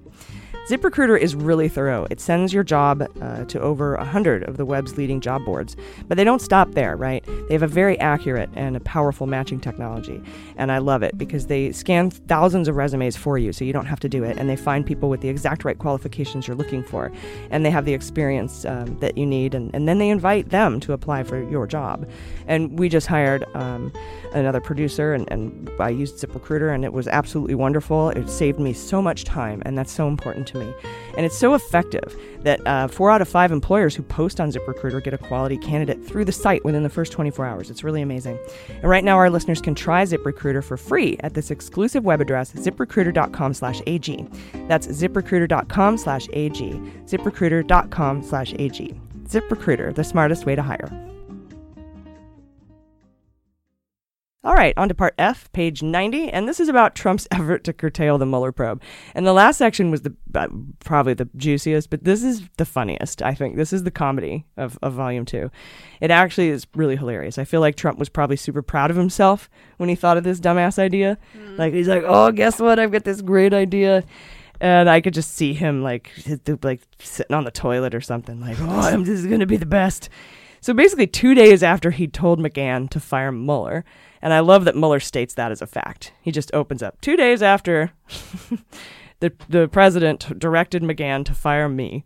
ZipRecruiter 0.71 1.19
is 1.19 1.35
really 1.35 1.69
thorough. 1.69 2.07
It 2.11 2.21
sends 2.21 2.53
your 2.53 2.63
job 2.63 3.03
uh, 3.21 3.45
to 3.47 3.61
over 3.61 3.97
100 3.97 4.45
of 4.45 4.57
the 4.57 4.65
web's 4.65 4.97
leading 4.97 5.21
job 5.21 5.45
boards. 5.45 5.75
But 6.07 6.17
they 6.17 6.23
don't 6.23 6.41
stop 6.41 6.75
there, 6.75 6.95
right? 6.95 7.25
They 7.49 7.55
have 7.55 7.65
a 7.65 7.67
very 7.67 7.99
accurate 7.99 8.49
and 8.55 8.77
a 8.77 8.81
powerful 8.81 9.27
matching 9.27 9.59
technology. 9.59 10.23
And 10.55 10.71
I 10.71 10.79
love 10.79 11.03
it 11.03 11.19
because 11.19 11.49
they 11.49 11.73
scan 11.73 12.11
thousands 12.11 12.69
of 12.69 12.77
resumes 12.77 13.17
for 13.17 13.37
you 13.37 13.53
so 13.53 13.65
you 13.65 13.73
don't 13.73 13.87
have 13.87 13.99
to 13.99 14.09
do 14.09 14.23
it. 14.23 14.37
And 14.39 14.49
they 14.49 14.55
find 14.55 14.87
people 14.87 15.09
with 15.09 15.23
the 15.23 15.29
exact 15.29 15.65
right 15.65 15.77
qualifications 15.77 16.47
you're 16.47 16.57
looking 16.57 16.85
for. 16.85 17.11
And 17.51 17.67
they 17.67 17.71
have 17.71 17.85
the 17.85 17.95
experience 17.95 18.65
um, 18.65 18.97
that 19.01 19.19
you 19.19 19.27
need. 19.27 19.57
And, 19.57 19.75
and 19.75 19.89
then 19.89 19.99
they 19.99 20.09
invite 20.09 20.51
them 20.51 20.79
to 20.81 20.93
apply 20.93 21.25
for 21.25 21.43
your 21.51 21.67
job. 21.67 22.09
And 22.47 22.79
we 22.79 22.89
just 22.89 23.09
hired 23.09 23.45
um, 23.57 23.93
another 24.33 24.61
producer, 24.61 25.15
and, 25.15 25.31
and 25.31 25.71
I 25.79 25.91
used 25.91 26.17
ZipRecruiter, 26.19 26.75
and 26.75 26.85
it 26.85 26.93
was 26.93 27.09
absolutely 27.09 27.55
wonderful. 27.55 28.11
It 28.11 28.29
saved 28.29 28.61
me 28.61 28.73
so 28.73 29.03
much 29.03 29.25
time, 29.25 29.63
and 29.65 29.77
that's 29.77 29.93
so 29.93 30.09
important 30.09 30.47
to 30.49 30.60
And 30.69 31.27
it's 31.27 31.37
so 31.37 31.55
effective 31.55 32.17
that 32.43 32.67
uh, 32.67 32.89
four 32.89 33.11
out 33.11 33.21
of 33.21 33.29
five 33.29 33.53
employers 33.53 33.95
who 33.95 34.03
post 34.03 34.41
on 34.41 34.51
ZipRecruiter 34.51 35.03
get 35.03 35.15
a 35.15 35.19
quality 35.19 35.59
candidate 35.59 36.05
through 36.05 36.25
the 36.25 36.33
site 36.33 36.65
within 36.65 36.83
the 36.83 36.89
first 36.89 37.13
24 37.13 37.45
hours. 37.45 37.71
It's 37.71 37.85
really 37.85 38.03
amazing. 38.03 38.39
And 38.69 38.85
right 38.85 39.05
now, 39.05 39.17
our 39.17 39.31
listeners 39.31 39.61
can 39.61 39.75
try 39.75 40.05
ZipRecruiter 40.05 40.65
for 40.65 40.77
free 40.77 41.17
at 41.21 41.35
this 41.35 41.51
exclusive 41.51 42.05
web 42.05 42.21
address, 42.21 42.53
ziprecruiter.com 42.53 43.55
slash 43.55 43.83
AG. 43.87 44.27
That's 44.69 44.87
ziprecruiter.com 44.87 45.99
slash 45.99 46.29
AG. 46.33 46.73
ZipRecruiter.com 47.05 48.23
slash 48.23 48.55
AG. 48.59 49.01
ZipRecruiter, 49.25 49.95
the 49.95 50.05
smartest 50.05 50.47
way 50.47 50.57
to 50.57 50.63
hire. 50.63 51.10
All 54.43 54.55
right, 54.55 54.73
on 54.79 54.89
to 54.89 54.95
part 54.95 55.15
F, 55.19 55.53
page 55.53 55.83
90, 55.83 56.31
and 56.31 56.49
this 56.49 56.61
is 56.61 56.71
about 56.71 56.95
Trump's 56.95 57.29
effort 57.31 57.63
to 57.65 57.75
curtail 57.75 58.17
the 58.17 58.25
Mueller 58.25 58.53
probe. 58.53 58.81
And 59.15 59.27
the 59.27 59.35
last 59.35 59.59
section 59.59 59.91
was 59.91 60.01
the 60.01 60.15
uh, 60.35 60.49
probably 60.83 61.13
the 61.13 61.29
juiciest, 61.37 61.91
but 61.91 62.05
this 62.05 62.23
is 62.23 62.49
the 62.57 62.65
funniest, 62.65 63.21
I 63.21 63.35
think. 63.35 63.57
This 63.57 63.71
is 63.71 63.83
the 63.83 63.91
comedy 63.91 64.47
of, 64.57 64.79
of 64.81 64.95
volume 64.95 65.27
2. 65.27 65.51
It 66.01 66.11
actually 66.11 66.49
is 66.49 66.67
really 66.75 66.97
hilarious. 66.97 67.37
I 67.37 67.45
feel 67.45 67.61
like 67.61 67.77
Trump 67.77 67.99
was 67.99 68.09
probably 68.09 68.37
super 68.37 68.63
proud 68.63 68.91
of 68.91 68.97
himself 68.97 69.51
when 69.77 69.91
he 69.91 69.95
thought 69.95 70.17
of 70.17 70.25
this 70.25 70.41
dumbass 70.41 70.79
idea. 70.79 71.19
Like 71.59 71.75
he's 71.75 71.89
like, 71.89 72.05
"Oh, 72.07 72.33
guess 72.33 72.59
what? 72.59 72.79
I've 72.79 72.93
got 72.93 73.05
this 73.05 73.21
great 73.21 73.53
idea." 73.53 74.05
And 74.59 74.89
I 74.89 75.03
could 75.03 75.15
just 75.15 75.35
see 75.35 75.53
him 75.53 75.83
like 75.83 76.11
like 76.63 76.81
sitting 76.99 77.35
on 77.35 77.45
the 77.45 77.51
toilet 77.51 77.95
or 77.95 78.01
something 78.01 78.41
like, 78.41 78.57
"Oh, 78.59 78.69
I'm, 78.81 79.05
this 79.05 79.19
is 79.21 79.27
going 79.27 79.41
to 79.41 79.47
be 79.47 79.59
the 79.59 79.67
best." 79.67 80.09
So 80.63 80.73
basically, 80.73 81.07
two 81.07 81.35
days 81.35 81.63
after 81.63 81.91
he 81.91 82.07
told 82.07 82.39
McGahn 82.39 82.89
to 82.91 83.01
fire 83.01 83.33
Mueller, 83.33 83.85
And 84.23 84.33
I 84.33 84.41
love 84.41 84.65
that 84.65 84.77
Mueller 84.77 85.01
states 85.01 85.35
that 85.35 85.53
as 85.53 85.63
a 85.63 85.67
fact. 85.67 86.13
He 86.21 86.31
just 86.31 86.53
opens 86.55 86.83
up 86.83 87.01
two 87.01 87.17
days 87.17 87.43
after 87.43 87.93
the 89.21 89.33
the 89.49 89.69
president 89.69 90.39
directed 90.39 90.83
McGahn 90.83 91.25
to 91.27 91.35
fire 91.35 91.69
me. 91.69 92.05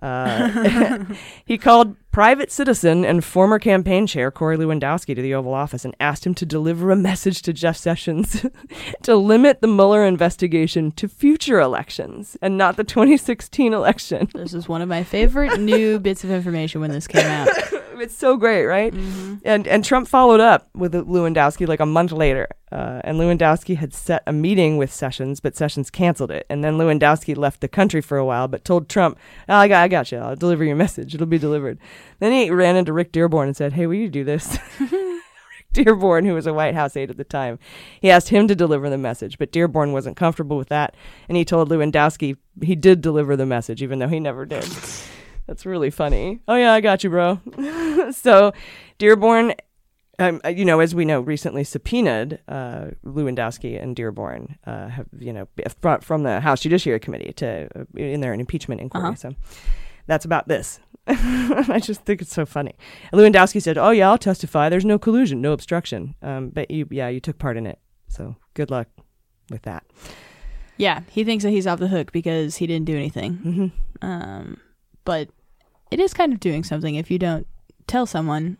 Uh, 0.00 1.04
he 1.44 1.58
called 1.58 1.96
private 2.12 2.50
citizen 2.50 3.04
and 3.04 3.24
former 3.24 3.58
campaign 3.58 4.06
chair 4.06 4.30
Corey 4.30 4.56
Lewandowski 4.56 5.14
to 5.14 5.22
the 5.22 5.34
Oval 5.34 5.52
Office 5.54 5.84
and 5.84 5.94
asked 6.00 6.26
him 6.26 6.34
to 6.34 6.46
deliver 6.46 6.90
a 6.90 6.96
message 6.96 7.42
to 7.42 7.52
Jeff 7.52 7.76
Sessions 7.76 8.46
to 9.02 9.16
limit 9.16 9.60
the 9.60 9.68
Mueller 9.68 10.04
investigation 10.04 10.90
to 10.92 11.08
future 11.08 11.60
elections 11.60 12.36
and 12.40 12.56
not 12.56 12.76
the 12.76 12.84
2016 12.84 13.72
election. 13.72 14.28
This 14.34 14.54
is 14.54 14.68
one 14.68 14.82
of 14.82 14.88
my 14.88 15.04
favorite 15.04 15.60
new 15.60 15.98
bits 15.98 16.24
of 16.24 16.30
information 16.30 16.80
when 16.80 16.90
this 16.90 17.06
came 17.06 17.26
out. 17.26 17.48
It's 18.00 18.16
so 18.16 18.36
great, 18.36 18.64
right? 18.64 18.92
And 19.44 19.66
and 19.66 19.84
Trump 19.84 20.08
followed 20.08 20.40
up 20.40 20.68
with 20.74 20.92
Lewandowski 20.92 21.66
like 21.66 21.80
a 21.80 21.86
month 21.86 22.12
later, 22.12 22.48
uh, 22.70 23.00
and 23.04 23.18
Lewandowski 23.18 23.76
had 23.76 23.94
set 23.94 24.22
a 24.26 24.32
meeting 24.32 24.76
with 24.76 24.92
Sessions, 24.92 25.40
but 25.40 25.56
Sessions 25.56 25.90
canceled 25.90 26.30
it. 26.30 26.46
And 26.48 26.62
then 26.62 26.78
Lewandowski 26.78 27.36
left 27.36 27.60
the 27.60 27.68
country 27.68 28.00
for 28.00 28.18
a 28.18 28.24
while, 28.24 28.48
but 28.48 28.64
told 28.64 28.88
Trump, 28.88 29.18
oh, 29.48 29.54
"I 29.54 29.68
got, 29.68 29.82
I 29.82 29.88
got 29.88 30.12
you. 30.12 30.18
I'll 30.18 30.36
deliver 30.36 30.64
your 30.64 30.76
message. 30.76 31.14
It'll 31.14 31.26
be 31.26 31.38
delivered." 31.38 31.78
Then 32.18 32.32
he 32.32 32.50
ran 32.50 32.76
into 32.76 32.92
Rick 32.92 33.12
Dearborn 33.12 33.48
and 33.48 33.56
said, 33.56 33.72
"Hey, 33.72 33.86
will 33.86 33.94
you 33.94 34.08
do 34.08 34.24
this?" 34.24 34.58
Dearborn, 35.72 36.24
who 36.24 36.34
was 36.34 36.46
a 36.46 36.54
White 36.54 36.74
House 36.74 36.96
aide 36.96 37.10
at 37.10 37.18
the 37.18 37.24
time, 37.24 37.58
he 38.00 38.10
asked 38.10 38.30
him 38.30 38.48
to 38.48 38.54
deliver 38.54 38.88
the 38.88 38.98
message, 38.98 39.38
but 39.38 39.52
Dearborn 39.52 39.92
wasn't 39.92 40.16
comfortable 40.16 40.56
with 40.56 40.68
that, 40.68 40.94
and 41.28 41.36
he 41.36 41.44
told 41.44 41.68
Lewandowski 41.68 42.36
he 42.62 42.74
did 42.74 43.00
deliver 43.00 43.36
the 43.36 43.46
message, 43.46 43.82
even 43.82 43.98
though 43.98 44.08
he 44.08 44.18
never 44.18 44.46
did. 44.46 44.66
That's 45.48 45.64
really 45.64 45.90
funny. 45.90 46.40
Oh 46.46 46.54
yeah, 46.54 46.74
I 46.74 46.80
got 46.82 47.02
you, 47.02 47.08
bro. 47.08 47.40
so, 48.12 48.52
Dearborn, 48.98 49.54
um, 50.18 50.42
uh, 50.44 50.50
you 50.50 50.66
know, 50.66 50.80
as 50.80 50.94
we 50.94 51.06
know, 51.06 51.20
recently 51.20 51.64
subpoenaed 51.64 52.40
uh, 52.48 52.88
Lewandowski 53.02 53.82
and 53.82 53.96
Dearborn, 53.96 54.58
uh, 54.66 54.88
have 54.88 55.06
you 55.18 55.32
know 55.32 55.48
brought 55.80 56.04
from 56.04 56.22
the 56.22 56.40
House 56.40 56.60
Judiciary 56.60 57.00
Committee 57.00 57.32
to 57.32 57.66
uh, 57.74 57.84
in 57.96 58.20
their 58.20 58.34
impeachment 58.34 58.82
inquiry. 58.82 59.06
Uh-huh. 59.06 59.14
So, 59.14 59.34
that's 60.06 60.26
about 60.26 60.48
this. 60.48 60.80
I 61.06 61.80
just 61.82 62.02
think 62.02 62.20
it's 62.20 62.34
so 62.34 62.44
funny. 62.44 62.74
Lewandowski 63.14 63.62
said, 63.62 63.78
"Oh 63.78 63.90
yeah, 63.90 64.10
I'll 64.10 64.18
testify. 64.18 64.68
There's 64.68 64.84
no 64.84 64.98
collusion, 64.98 65.40
no 65.40 65.52
obstruction. 65.52 66.14
Um, 66.20 66.50
but 66.50 66.70
you, 66.70 66.86
yeah, 66.90 67.08
you 67.08 67.20
took 67.20 67.38
part 67.38 67.56
in 67.56 67.66
it. 67.66 67.78
So 68.08 68.36
good 68.52 68.70
luck 68.70 68.88
with 69.50 69.62
that." 69.62 69.84
Yeah, 70.76 71.00
he 71.08 71.24
thinks 71.24 71.42
that 71.42 71.50
he's 71.50 71.66
off 71.66 71.78
the 71.78 71.88
hook 71.88 72.12
because 72.12 72.56
he 72.56 72.66
didn't 72.66 72.84
do 72.84 72.94
anything. 72.96 73.38
Mhm. 74.02 74.06
Um, 74.06 74.60
but 75.06 75.30
it 75.90 76.00
is 76.00 76.12
kind 76.14 76.32
of 76.32 76.40
doing 76.40 76.64
something 76.64 76.94
if 76.94 77.10
you 77.10 77.18
don't 77.18 77.46
tell 77.86 78.06
someone 78.06 78.58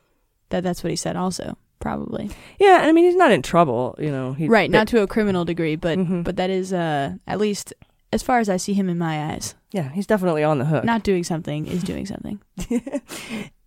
that 0.51 0.63
that's 0.65 0.83
what 0.83 0.91
he 0.91 0.97
said. 0.97 1.17
Also, 1.17 1.57
probably 1.81 2.31
Yeah, 2.59 2.81
I 2.83 2.93
mean 2.93 3.05
he's 3.05 3.17
not 3.17 3.31
in 3.33 3.43
trouble, 3.43 3.95
you 3.99 4.11
know. 4.11 4.33
He, 4.33 4.49
right, 4.49 4.71
but- 4.71 4.77
not 4.79 4.89
to 4.89 5.03
a 5.03 5.07
criminal 5.07 5.45
degree, 5.45 5.77
but 5.77 5.99
Mhm. 5.99 6.25
but 6.25 6.37
that 6.37 6.51
is 6.51 6.73
uh 6.73 7.15
at 7.27 7.39
least 7.39 7.73
as 8.13 8.23
far 8.23 8.39
as 8.39 8.49
I 8.49 8.57
see 8.57 8.73
him 8.73 8.89
in 8.89 8.97
my 8.99 9.33
eyes. 9.33 9.55
yeah, 9.71 9.91
he's 9.93 10.07
definitely 10.07 10.43
on 10.43 10.59
the 10.59 10.65
hook. 10.65 10.83
Not 10.85 11.03
doing 11.03 11.23
something 11.25 11.67
is 11.67 11.83
doing 11.83 12.07
something. 12.07 12.41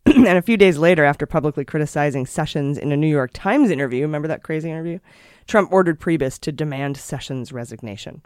and 0.06 0.38
a 0.38 0.42
few 0.42 0.58
days 0.58 0.78
later, 0.80 1.04
after 1.06 1.26
publicly 1.28 1.64
criticizing 1.64 2.26
Sessions 2.26 2.78
in 2.80 2.92
a 2.92 2.98
New 2.98 3.08
York 3.08 3.32
Times 3.34 3.70
interview, 3.70 4.02
remember 4.02 4.28
that 4.28 4.42
crazy 4.44 4.70
interview? 4.70 4.98
Trump 5.48 5.72
ordered 5.72 6.00
Priebus 6.00 6.40
to 6.40 6.52
demand 6.52 6.98
Sessions' 6.98 7.52
resignation. 7.52 8.22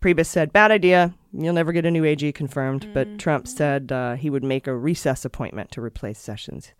Priebus 0.00 0.26
said, 0.26 0.52
Bad 0.52 0.70
idea. 0.70 1.14
You'll 1.32 1.54
never 1.54 1.72
get 1.72 1.84
a 1.86 1.90
new 1.90 2.04
AG 2.04 2.32
confirmed. 2.32 2.88
But 2.94 3.18
Trump 3.18 3.46
said 3.46 3.92
uh, 3.92 4.14
he 4.14 4.30
would 4.30 4.44
make 4.44 4.66
a 4.66 4.74
recess 4.74 5.24
appointment 5.24 5.70
to 5.72 5.82
replace 5.82 6.18
Sessions. 6.18 6.72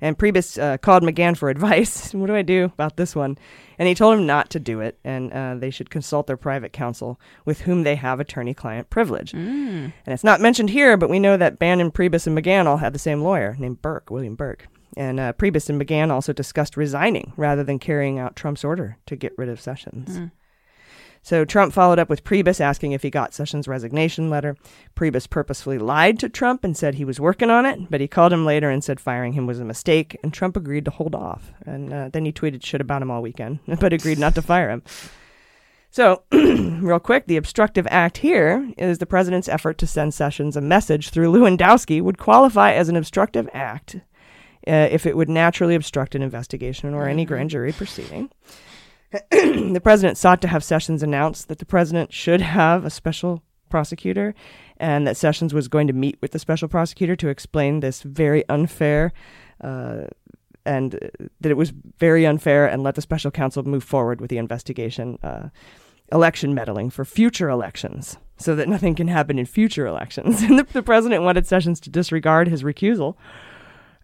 And 0.00 0.18
Priebus 0.18 0.60
uh, 0.60 0.78
called 0.78 1.04
McGahn 1.04 1.36
for 1.36 1.48
advice. 1.50 2.12
what 2.12 2.26
do 2.26 2.34
I 2.34 2.42
do 2.42 2.64
about 2.64 2.96
this 2.96 3.14
one? 3.14 3.38
And 3.78 3.88
he 3.88 3.94
told 3.94 4.18
him 4.18 4.26
not 4.26 4.50
to 4.50 4.60
do 4.60 4.80
it, 4.80 4.98
and 5.04 5.32
uh, 5.32 5.54
they 5.54 5.70
should 5.70 5.90
consult 5.90 6.26
their 6.26 6.36
private 6.36 6.72
counsel 6.72 7.20
with 7.44 7.62
whom 7.62 7.84
they 7.84 7.94
have 7.94 8.18
attorney 8.20 8.52
client 8.54 8.90
privilege. 8.90 9.32
And 10.06 10.12
it's 10.12 10.24
not 10.24 10.40
mentioned 10.40 10.70
here, 10.70 10.96
but 10.96 11.10
we 11.10 11.20
know 11.20 11.36
that 11.36 11.58
Bannon, 11.58 11.92
Priebus, 11.92 12.26
and 12.26 12.36
McGahn 12.36 12.66
all 12.66 12.78
had 12.78 12.92
the 12.92 12.98
same 12.98 13.22
lawyer 13.22 13.54
named 13.58 13.80
Burck, 13.80 14.10
William 14.10 14.34
Burck. 14.34 14.66
And 14.96 15.18
uh, 15.18 15.32
Priebus 15.32 15.70
and 15.70 15.80
McGahn 15.80 16.10
also 16.10 16.32
discussed 16.32 16.76
resigning 16.76 17.32
rather 17.36 17.64
than 17.64 17.78
carrying 17.78 18.18
out 18.18 18.36
Trump's 18.36 18.64
order 18.64 18.98
to 19.06 19.16
get 19.16 19.36
rid 19.38 19.48
of 19.48 19.60
Sessions. 19.60 20.18
So 21.24 21.44
Trump 21.44 21.72
followed 21.72 22.00
up 22.00 22.08
with 22.08 22.24
Priebus 22.24 22.60
asking 22.60 22.92
if 22.92 23.04
he 23.04 23.10
got 23.10 23.32
Sessions' 23.32 23.68
resignation 23.68 24.28
letter. 24.28 24.56
Priebus 24.96 25.30
purposefully 25.30 25.78
lied 25.78 26.18
to 26.18 26.28
Trump 26.28 26.64
and 26.64 26.76
said 26.76 26.96
he 26.96 27.04
was 27.04 27.20
working 27.20 27.48
on 27.48 27.64
it, 27.64 27.90
but 27.90 28.00
he 28.00 28.08
called 28.08 28.32
him 28.32 28.44
later 28.44 28.68
and 28.68 28.82
said 28.82 28.98
firing 28.98 29.34
him 29.34 29.46
was 29.46 29.60
a 29.60 29.64
mistake, 29.64 30.18
and 30.24 30.34
Trump 30.34 30.56
agreed 30.56 30.84
to 30.84 30.90
hold 30.90 31.14
off. 31.14 31.52
And 31.64 31.92
uh, 31.92 32.08
then 32.08 32.24
he 32.24 32.32
tweeted 32.32 32.64
shit 32.64 32.80
about 32.80 33.02
him 33.02 33.10
all 33.10 33.22
weekend, 33.22 33.60
but 33.80 33.92
agreed 33.92 34.18
not 34.18 34.34
to 34.34 34.42
fire 34.42 34.68
him. 34.68 34.82
So, 35.92 36.22
real 36.32 36.98
quick, 36.98 37.26
the 37.26 37.36
obstructive 37.36 37.86
act 37.88 38.18
here 38.18 38.72
is 38.76 38.98
the 38.98 39.06
president's 39.06 39.48
effort 39.48 39.78
to 39.78 39.86
send 39.86 40.14
Sessions 40.14 40.56
a 40.56 40.60
message 40.60 41.10
through 41.10 41.30
Lewandowski 41.30 42.02
would 42.02 42.18
qualify 42.18 42.72
as 42.72 42.88
an 42.88 42.96
obstructive 42.96 43.48
act 43.52 43.96
uh, 44.66 44.88
if 44.90 45.06
it 45.06 45.16
would 45.16 45.28
naturally 45.28 45.74
obstruct 45.74 46.14
an 46.14 46.22
investigation 46.22 46.94
or 46.94 47.08
any 47.08 47.24
grand 47.24 47.50
jury 47.50 47.72
proceeding. 47.72 48.30
the 49.30 49.80
president 49.82 50.16
sought 50.16 50.40
to 50.40 50.48
have 50.48 50.64
Sessions 50.64 51.02
announce 51.02 51.44
that 51.44 51.58
the 51.58 51.66
president 51.66 52.12
should 52.12 52.40
have 52.40 52.84
a 52.84 52.90
special 52.90 53.42
prosecutor 53.68 54.34
and 54.78 55.06
that 55.06 55.16
Sessions 55.16 55.52
was 55.52 55.68
going 55.68 55.86
to 55.86 55.92
meet 55.92 56.16
with 56.20 56.32
the 56.32 56.38
special 56.38 56.68
prosecutor 56.68 57.14
to 57.16 57.28
explain 57.28 57.80
this 57.80 58.02
very 58.02 58.48
unfair 58.48 59.12
uh, 59.60 60.04
and 60.64 60.94
uh, 60.94 61.08
that 61.40 61.50
it 61.50 61.56
was 61.56 61.72
very 61.98 62.24
unfair 62.24 62.66
and 62.66 62.82
let 62.82 62.94
the 62.94 63.02
special 63.02 63.30
counsel 63.30 63.62
move 63.64 63.84
forward 63.84 64.20
with 64.20 64.30
the 64.30 64.38
investigation 64.38 65.18
uh, 65.22 65.48
election 66.10 66.54
meddling 66.54 66.90
for 66.90 67.04
future 67.04 67.48
elections 67.48 68.18
so 68.36 68.54
that 68.54 68.68
nothing 68.68 68.94
can 68.94 69.08
happen 69.08 69.38
in 69.38 69.46
future 69.46 69.86
elections 69.86 70.42
and 70.42 70.58
the, 70.58 70.64
the 70.72 70.82
president 70.82 71.22
wanted 71.22 71.46
sessions 71.46 71.80
to 71.80 71.90
disregard 71.90 72.48
his 72.48 72.62
recusal 72.62 73.16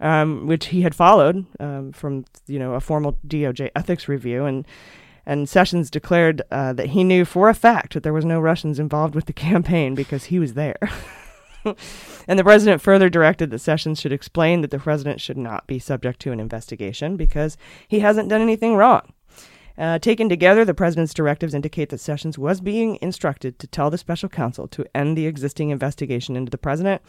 um, 0.01 0.47
which 0.47 0.67
he 0.67 0.83
had 0.83 0.95
followed 0.95 1.47
um, 1.61 1.93
from 1.93 2.25
you 2.47 2.59
know 2.59 2.75
a 2.75 2.81
formal 2.81 3.19
DOJ 3.27 3.71
ethics 3.75 4.09
review, 4.09 4.45
and 4.45 4.67
and 5.27 5.49
Sessions 5.49 5.91
declared 5.91 6.43
uh, 6.51 6.73
that 6.73 6.89
he 6.89 7.05
knew 7.05 7.25
for 7.25 7.49
a 7.49 7.55
fact 7.55 7.95
that 7.95 8.03
there 8.03 8.15
was 8.15 8.25
no 8.25 8.41
Russians 8.41 8.79
involved 8.79 9.15
with 9.15 9.27
the 9.27 9.33
campaign 9.49 9.95
because 9.95 10.25
he 10.25 10.39
was 10.39 10.55
there. 10.55 10.79
and 12.27 12.39
the 12.39 12.45
president 12.45 12.81
further 12.81 13.11
directed 13.11 13.51
that 13.51 13.59
Sessions 13.59 14.01
should 14.01 14.13
explain 14.13 14.63
that 14.63 14.71
the 14.71 14.79
president 14.79 15.21
should 15.21 15.37
not 15.37 15.67
be 15.67 15.79
subject 15.79 16.21
to 16.21 16.33
an 16.33 16.41
investigation 16.41 17.17
because 17.17 17.57
he 17.87 18.01
hasn't 18.01 18.29
done 18.29 18.41
anything 18.41 18.75
wrong. 18.75 19.13
Uh, 19.77 19.99
taken 19.99 20.29
together, 20.29 20.65
the 20.65 20.75
president's 20.75 21.15
directives 21.15 21.55
indicate 21.55 21.91
that 21.91 22.01
Sessions 22.01 22.37
was 22.37 22.61
being 22.61 22.99
instructed 23.01 23.59
to 23.61 23.67
tell 23.69 23.91
the 23.91 23.99
special 23.99 24.29
counsel 24.29 24.67
to 24.67 24.85
end 24.93 25.17
the 25.17 25.27
existing 25.27 25.71
investigation 25.71 26.37
into 26.37 26.51
the 26.51 26.59
president, 26.59 27.01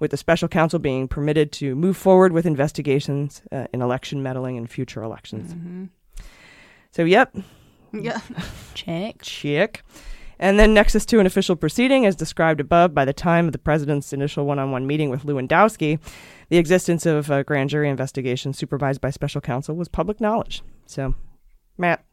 with 0.00 0.10
the 0.10 0.16
special 0.16 0.48
counsel 0.48 0.78
being 0.78 1.08
permitted 1.08 1.52
to 1.52 1.74
move 1.74 1.96
forward 1.96 2.32
with 2.32 2.46
investigations 2.46 3.42
uh, 3.52 3.66
in 3.72 3.82
election 3.82 4.22
meddling 4.22 4.56
in 4.56 4.66
future 4.66 5.02
elections. 5.02 5.54
So, 6.90 7.04
yep, 7.04 7.36
Yeah. 7.92 8.20
Check. 8.74 9.22
check. 9.22 9.84
And 10.38 10.58
then 10.58 10.74
nexus 10.74 11.06
to 11.06 11.20
an 11.20 11.26
official 11.26 11.54
proceeding, 11.54 12.04
as 12.06 12.16
described 12.16 12.60
above, 12.60 12.92
by 12.92 13.04
the 13.04 13.12
time 13.12 13.46
of 13.46 13.52
the 13.52 13.58
president's 13.58 14.12
initial 14.12 14.44
one 14.46 14.58
on 14.58 14.72
one 14.72 14.84
meeting 14.86 15.08
with 15.08 15.22
Lewandowski, 15.24 16.00
the 16.48 16.56
existence 16.58 17.06
of 17.06 17.30
a 17.30 17.44
grand 17.44 17.70
jury 17.70 17.88
investigation 17.88 18.52
supervised 18.52 19.00
by 19.00 19.10
special 19.10 19.40
counsel 19.40 19.76
was 19.76 19.86
public 19.88 20.20
knowledge. 20.20 20.62
So, 20.86 21.14
Matt. 21.78 22.04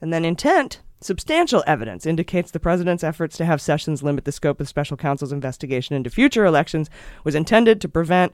And 0.00 0.12
then 0.12 0.24
intent, 0.24 0.82
substantial 1.04 1.62
evidence 1.66 2.06
indicates 2.06 2.50
the 2.50 2.60
president's 2.60 3.04
efforts 3.04 3.36
to 3.36 3.44
have 3.44 3.60
Sessions 3.60 4.02
limit 4.02 4.24
the 4.24 4.32
scope 4.32 4.60
of 4.60 4.68
special 4.68 4.96
counsel's 4.96 5.32
investigation 5.32 5.96
into 5.96 6.10
future 6.10 6.44
elections 6.44 6.90
was 7.24 7.34
intended 7.34 7.80
to 7.80 7.88
prevent 7.88 8.32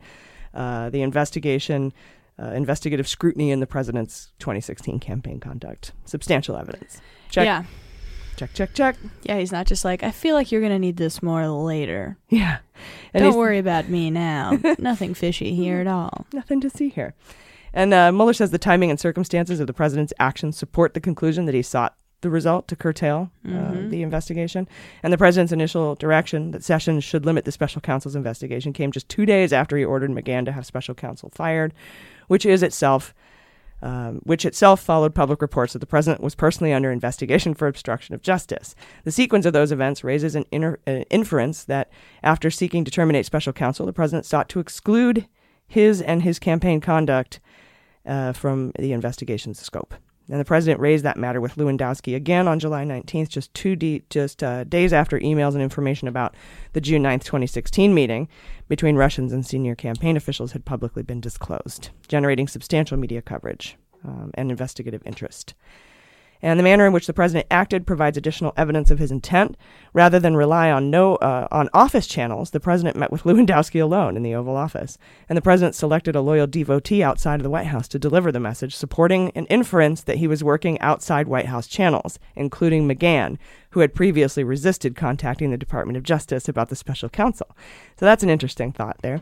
uh, 0.55 0.91
the 0.91 1.03
investigation, 1.03 1.93
uh, 2.39 2.49
investigative 2.49 3.09
scrutiny 3.09 3.51
in 3.51 3.61
the 3.61 3.67
president's 3.67 4.33
2016 4.39 4.99
campaign 5.01 5.41
conduct. 5.41 5.93
Substantial 6.05 6.57
evidence. 6.57 7.01
Check. 7.31 7.45
Yeah. 7.45 7.65
Check, 8.37 8.55
check, 8.55 8.73
check. 8.73 8.97
Yeah, 9.25 9.39
he's 9.39 9.51
not 9.51 9.67
just 9.67 9.85
like, 9.85 10.05
I 10.05 10.13
feel 10.13 10.37
like 10.37 10.53
you're 10.53 10.61
going 10.61 10.73
to 10.73 10.79
need 10.79 10.97
this 10.97 11.23
more 11.23 11.49
later. 11.49 12.17
Yeah. 12.29 12.59
And 13.13 13.25
Don't 13.25 13.37
worry 13.37 13.59
about 13.59 13.89
me 13.89 14.11
now. 14.11 14.57
Nothing 14.79 15.13
fishy 15.15 15.57
here 15.57 15.81
at 15.81 15.89
all. 15.89 16.25
Nothing 16.33 16.61
to 16.61 16.71
see 16.71 16.89
here. 16.89 17.15
And 17.73 17.93
uh, 17.93 18.13
Mueller 18.13 18.33
says 18.33 18.53
the 18.53 18.59
timing 18.59 18.91
and 18.91 19.01
circumstances 19.01 19.59
of 19.59 19.67
the 19.67 19.73
president's 19.73 20.13
actions 20.21 20.57
support 20.57 20.95
the 20.95 21.01
conclusion 21.01 21.47
that 21.47 21.55
he 21.55 21.63
sought 21.63 21.97
the 22.21 22.31
result 22.31 22.67
to 22.69 22.77
curtail 22.77 23.31
uh, 23.47 23.73
the 23.89 24.03
investigation. 24.03 24.69
And 25.03 25.13
the 25.13 25.19
president's 25.19 25.53
initial 25.53 25.95
direction 25.95 26.51
that 26.51 26.65
Sessions 26.65 27.05
should 27.05 27.25
limit 27.25 27.45
the 27.45 27.53
special 27.53 27.81
counsel's 27.81 28.17
investigation 28.17 28.73
came 28.73 28.91
just 28.91 29.09
two 29.09 29.25
days 29.25 29.53
after 29.53 29.77
he 29.77 29.85
ordered 29.85 30.11
McGahn 30.11 30.45
to 30.47 30.53
have 30.53 30.67
special 30.67 30.95
counsel 30.95 31.31
fired, 31.35 31.73
which 32.27 32.45
is 32.45 32.63
itself. 32.63 33.15
Um, 33.81 34.23
which 34.25 34.45
itself 34.45 34.81
followed 34.81 35.15
public 35.15 35.41
reports 35.41 35.73
that 35.73 35.79
the 35.79 35.87
president 35.87 36.21
was 36.21 36.35
personally 36.35 36.73
under 36.73 36.91
investigation 36.91 37.55
for 37.55 37.69
obstruction 37.69 38.13
of 38.13 38.23
justice. 38.23 38.75
The 39.05 39.13
sequence 39.13 39.47
of 39.47 39.53
those 39.53 39.71
events 39.71 40.03
raises 40.03 40.35
an 40.35 40.47
inner, 40.51 40.81
uh, 40.85 41.05
inference 41.11 41.63
that 41.63 41.89
after 42.25 42.51
seeking 42.51 42.85
to 42.85 42.91
terminate 42.91 43.25
special 43.25 43.53
counsel, 43.53 43.87
the 43.87 43.93
president 43.93 44.27
sought 44.27 44.49
to 44.49 44.59
exclude 44.59 45.29
his 45.69 46.03
and 46.03 46.25
his 46.25 46.41
campaign 46.41 46.81
conduct 46.81 47.39
uh, 48.05 48.33
from 48.33 48.73
the 48.77 48.91
investigation's 48.91 49.61
scope. 49.61 49.95
And 50.31 50.39
the 50.39 50.45
president 50.45 50.81
raised 50.81 51.05
that 51.05 51.17
matter 51.17 51.41
with 51.41 51.57
Lewandowski 51.57 52.15
again 52.15 52.47
on 52.47 52.59
July 52.59 52.85
19th, 52.85 53.29
just 53.29 53.53
two 53.55 53.77
de- 53.77 54.03
just 54.11 54.43
uh, 54.43 54.65
days 54.65 54.93
after 54.93 55.19
emails 55.21 55.55
and 55.55 55.63
information 55.63 56.07
about 56.07 56.35
the 56.75 56.81
June 56.81 57.03
9th, 57.03 57.25
2016 57.25 57.95
meeting 57.95 58.29
between 58.69 58.97
Russians 58.97 59.33
and 59.33 59.47
senior 59.47 59.75
campaign 59.75 60.17
officials 60.17 60.53
had 60.53 60.65
publicly 60.65 61.03
been 61.03 61.21
disclosed, 61.21 61.91
generating 62.09 62.47
substantial 62.47 62.99
media 62.99 63.23
coverage 63.23 63.77
um, 64.05 64.31
and 64.35 64.51
investigative 64.51 65.03
interest. 65.07 65.55
And 66.41 66.59
the 66.59 66.65
manner 66.65 66.87
in 66.87 66.93
which 66.93 67.07
the 67.07 67.13
president 67.13 67.47
acted 67.51 67.87
provides 67.87 68.17
additional 68.17 68.53
evidence 68.57 68.91
of 68.91 68.99
his 68.99 69.11
intent. 69.11 69.57
Rather 69.93 70.21
than 70.21 70.37
rely 70.37 70.71
on 70.71 70.91
no 70.91 71.17
uh, 71.17 71.49
on 71.51 71.69
office 71.75 72.07
channels, 72.07 72.51
the 72.51 72.61
president 72.61 72.97
met 72.97 73.11
with 73.11 73.23
Lewandowski 73.25 73.83
alone 73.83 74.17
in 74.17 74.23
the 74.23 74.35
Oval 74.35 74.57
Office, 74.57 74.99
and 75.29 75.37
the 75.37 75.43
president 75.43 75.75
selected 75.75 76.15
a 76.15 76.21
loyal 76.21 76.47
devotee 76.47 77.03
outside 77.03 77.41
of 77.41 77.43
the 77.45 77.51
White 77.51 77.67
House 77.67 77.89
to 77.89 77.99
deliver 77.99 78.31
the 78.31 78.41
message, 78.41 78.77
supporting 78.77 79.31
an 79.35 79.47
inference 79.47 80.03
that 80.03 80.19
he 80.19 80.29
was 80.29 80.45
working 80.45 80.81
outside 80.81 81.29
White 81.29 81.47
House 81.47 81.67
channels, 81.67 82.19
including 82.37 82.89
McGahn, 82.89 83.39
who 83.71 83.81
had 83.81 83.95
previously 83.95 84.45
resisted 84.45 84.97
contacting 84.97 85.51
the 85.51 85.57
Department 85.57 85.97
of 85.97 86.03
Justice 86.03 86.49
about 86.49 86.69
the 86.69 86.77
special 86.77 87.09
counsel. 87.09 87.49
So 87.99 88.07
that's 88.07 88.23
an 88.23 88.31
interesting 88.31 88.73
thought 88.73 88.97
there. 89.03 89.21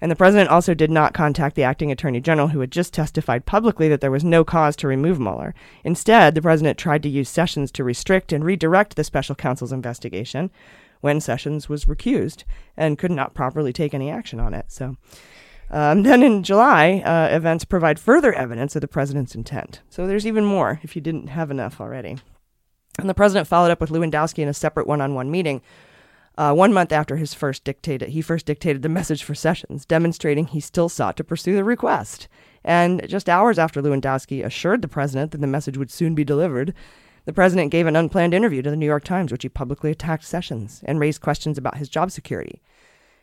And 0.00 0.10
the 0.10 0.16
president 0.16 0.50
also 0.50 0.74
did 0.74 0.90
not 0.90 1.14
contact 1.14 1.56
the 1.56 1.62
acting 1.62 1.90
attorney 1.90 2.20
general, 2.20 2.48
who 2.48 2.60
had 2.60 2.70
just 2.70 2.92
testified 2.92 3.46
publicly 3.46 3.88
that 3.88 4.00
there 4.00 4.10
was 4.10 4.24
no 4.24 4.44
cause 4.44 4.76
to 4.76 4.88
remove 4.88 5.18
Mueller. 5.18 5.54
Instead, 5.84 6.34
the 6.34 6.42
president 6.42 6.78
tried 6.78 7.02
to 7.04 7.08
use 7.08 7.30
Sessions 7.30 7.70
to 7.72 7.84
restrict 7.84 8.32
and 8.32 8.44
redirect 8.44 8.96
the 8.96 9.04
special 9.04 9.34
counsel's 9.34 9.72
investigation 9.72 10.50
when 11.00 11.20
Sessions 11.20 11.68
was 11.68 11.86
recused 11.86 12.44
and 12.76 12.98
could 12.98 13.10
not 13.10 13.34
properly 13.34 13.72
take 13.72 13.94
any 13.94 14.10
action 14.10 14.40
on 14.40 14.54
it. 14.54 14.66
So. 14.68 14.96
Um, 15.68 16.02
then 16.04 16.22
in 16.22 16.42
July, 16.42 17.02
uh, 17.04 17.34
events 17.34 17.64
provide 17.64 17.98
further 17.98 18.32
evidence 18.32 18.76
of 18.76 18.82
the 18.82 18.88
president's 18.88 19.34
intent. 19.34 19.80
So 19.88 20.06
there's 20.06 20.26
even 20.26 20.44
more 20.44 20.78
if 20.82 20.94
you 20.94 21.02
didn't 21.02 21.28
have 21.28 21.50
enough 21.50 21.80
already. 21.80 22.18
And 22.98 23.08
the 23.08 23.14
president 23.14 23.46
followed 23.46 23.70
up 23.70 23.80
with 23.80 23.90
Lewandowski 23.90 24.38
in 24.38 24.48
a 24.48 24.54
separate 24.54 24.86
one-on-one 24.86 25.30
meeting 25.30 25.60
uh, 26.38 26.52
one 26.52 26.72
month 26.72 26.92
after 26.92 27.16
his 27.16 27.32
first 27.32 27.64
dictated, 27.64 28.10
he 28.10 28.20
first 28.20 28.46
dictated 28.46 28.82
the 28.82 28.88
message 28.88 29.24
for 29.24 29.34
Sessions, 29.34 29.86
demonstrating 29.86 30.46
he 30.46 30.60
still 30.60 30.88
sought 30.88 31.16
to 31.16 31.24
pursue 31.24 31.56
the 31.56 31.64
request. 31.64 32.28
And 32.62 33.08
just 33.08 33.28
hours 33.28 33.58
after 33.58 33.80
Lewandowski 33.80 34.44
assured 34.44 34.82
the 34.82 34.88
president 34.88 35.30
that 35.30 35.40
the 35.40 35.46
message 35.46 35.78
would 35.78 35.90
soon 35.90 36.14
be 36.14 36.24
delivered, 36.24 36.74
the 37.24 37.32
president 37.32 37.72
gave 37.72 37.86
an 37.86 37.96
unplanned 37.96 38.34
interview 38.34 38.60
to 38.62 38.70
the 38.70 38.76
New 38.76 38.86
York 38.86 39.04
Times, 39.04 39.32
which 39.32 39.42
he 39.42 39.48
publicly 39.48 39.90
attacked 39.90 40.24
Sessions 40.24 40.82
and 40.84 41.00
raised 41.00 41.22
questions 41.22 41.56
about 41.56 41.78
his 41.78 41.88
job 41.88 42.10
security. 42.10 42.60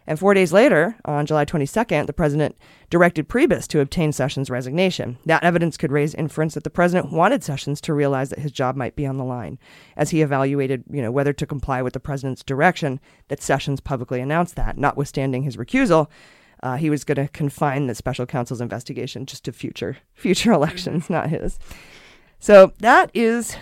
And 0.06 0.20
four 0.20 0.34
days 0.34 0.51
later, 0.51 0.97
on 1.06 1.26
July 1.26 1.45
22nd, 1.45 2.08
the 2.08 2.14
president 2.14 2.58
directed 2.89 3.30
Priebus 3.30 3.68
to 3.68 3.80
obtain 3.80 4.12
Sessions' 4.12 4.49
resignation. 4.49 5.18
That 5.26 5.43
evidence 5.43 5.78
could 5.78 5.91
raise 5.91 6.14
inference 6.14 6.54
that 6.56 6.64
the 6.64 6.70
president 6.70 7.12
wanted 7.12 7.43
Sessions 7.43 7.80
to 7.82 7.93
realize 7.93 8.30
that 8.30 8.39
his 8.39 8.51
job 8.51 8.76
might 8.76 8.95
be 8.95 9.06
on 9.06 9.18
the 9.18 9.24
line, 9.24 9.58
as 9.95 10.10
he 10.10 10.22
evaluated, 10.22 10.84
you 10.89 11.01
know, 11.01 11.12
whether 11.12 11.34
to 11.34 11.45
comply 11.45 11.82
with 11.82 11.93
the 11.93 11.99
president's 11.99 12.43
direction 12.43 12.99
that 13.30 13.41
Sessions 13.41 13.80
publicly 13.80 14.20
announced 14.20 14.56
that, 14.56 14.78
notwithstanding 14.78 15.43
his 15.43 15.58
recusal. 15.58 16.08
Uh, 16.62 16.78
he 16.78 16.89
was 16.89 17.04
going 17.04 17.16
to 17.18 17.28
confine 17.30 17.88
the 17.88 17.95
special 17.95 18.26
counsel's 18.26 18.62
investigation 18.62 19.26
just 19.26 19.43
to 19.43 19.51
future 19.51 19.97
future 20.14 20.51
elections, 20.51 21.10
not 21.10 21.30
his. 21.30 21.60
So 22.39 22.74
that 22.80 23.10
is 23.14 23.56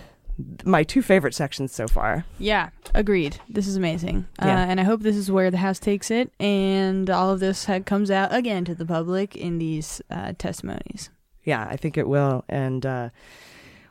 my 0.63 0.83
two 0.83 1.01
favorite 1.01 1.33
sections 1.35 1.73
so 1.73 1.87
far. 1.87 2.25
Yeah, 2.39 2.69
agreed. 2.95 3.39
This 3.49 3.67
is 3.67 3.75
amazing. 3.75 4.27
Yeah. 4.39 4.47
Uh, 4.61 4.65
and 4.65 4.79
I 4.79 4.83
hope 4.83 5.01
this 5.01 5.15
is 5.15 5.29
where 5.31 5.51
the 5.51 5.57
House 5.57 5.79
takes 5.79 6.09
it 6.11 6.31
and 6.39 7.09
all 7.09 7.29
of 7.31 7.39
this 7.39 7.65
ha- 7.65 7.79
comes 7.79 8.09
out 8.09 8.33
again 8.33 8.65
to 8.65 8.75
the 8.75 8.85
public 8.85 9.35
in 9.35 9.57
these 9.59 10.01
uh, 10.09 10.33
testimonies. 10.37 11.09
Yeah, 11.43 11.67
I 11.69 11.75
think 11.77 11.97
it 11.97 12.07
will. 12.07 12.43
And 12.49 12.85
uh, 12.85 13.09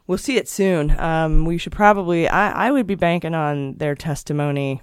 we'll 0.07 0.19
see 0.19 0.37
it 0.37 0.49
soon. 0.49 0.99
Um, 0.99 1.45
we 1.45 1.59
should 1.59 1.73
probably, 1.73 2.29
I, 2.29 2.69
I 2.69 2.71
would 2.71 2.87
be 2.87 2.95
banking 2.95 3.35
on 3.35 3.75
their 3.79 3.95
testimony. 3.95 4.81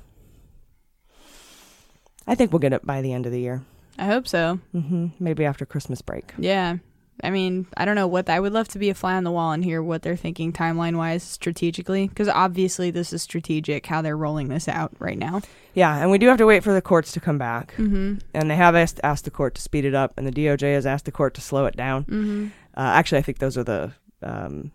I 2.28 2.36
think 2.36 2.52
we'll 2.52 2.60
get 2.60 2.74
it 2.74 2.86
by 2.86 3.02
the 3.02 3.14
end 3.14 3.26
of 3.26 3.32
the 3.32 3.40
year. 3.40 3.64
I 3.98 4.06
hope 4.06 4.28
so. 4.28 4.60
hmm 4.74 5.08
Maybe 5.20 5.46
after 5.46 5.66
Christmas 5.66 6.02
break. 6.02 6.34
Yeah. 6.38 6.78
I 7.24 7.30
mean, 7.32 7.66
I 7.76 7.86
don't 7.86 7.96
know 7.96 8.08
what 8.08 8.30
I 8.30 8.40
would 8.40 8.54
love 8.54 8.68
to 8.70 8.80
be 8.80 8.90
a 8.90 8.94
fly 8.94 9.16
on 9.16 9.24
the 9.24 9.32
wall 9.32 9.52
and 9.52 9.64
hear 9.64 9.82
what 9.82 10.04
they're 10.04 10.16
thinking 10.16 10.54
timeline 10.54 10.98
wise 10.98 11.24
strategically 11.24 12.08
because 12.08 12.28
obviously 12.28 12.92
this 12.92 13.12
is 13.12 13.24
strategic 13.24 13.86
how 13.88 14.02
they're 14.04 14.16
rolling 14.18 14.50
this 14.50 14.68
out 14.68 14.94
right 15.00 15.18
now. 15.18 15.42
Yeah, 15.74 15.98
and 15.98 16.12
we 16.12 16.18
do 16.20 16.28
have 16.28 16.38
to 16.38 16.46
wait 16.46 16.64
for 16.64 16.74
the 16.74 16.82
courts 16.82 17.12
to 17.14 17.20
come 17.20 17.38
back. 17.38 17.74
Mhm. 17.78 18.22
And 18.34 18.50
they 18.52 18.56
have 18.56 18.76
asked, 18.76 19.00
asked 19.04 19.26
the 19.26 19.32
court 19.32 19.56
to 19.56 19.62
speed 19.62 19.86
it 19.86 19.96
up, 19.96 20.14
and 20.18 20.28
the 20.28 20.32
DOJ 20.32 20.74
has 20.76 20.86
asked 20.86 21.06
the 21.06 21.12
court 21.12 21.34
to 21.36 21.42
slow 21.42 21.66
it 21.66 21.76
down. 21.76 22.06
Mhm. 22.06 22.48
Uh, 22.76 22.92
actually, 22.94 23.18
I 23.20 23.22
think 23.24 23.40
those 23.40 23.58
are 23.58 23.64
the 23.64 23.92
um, 24.24 24.72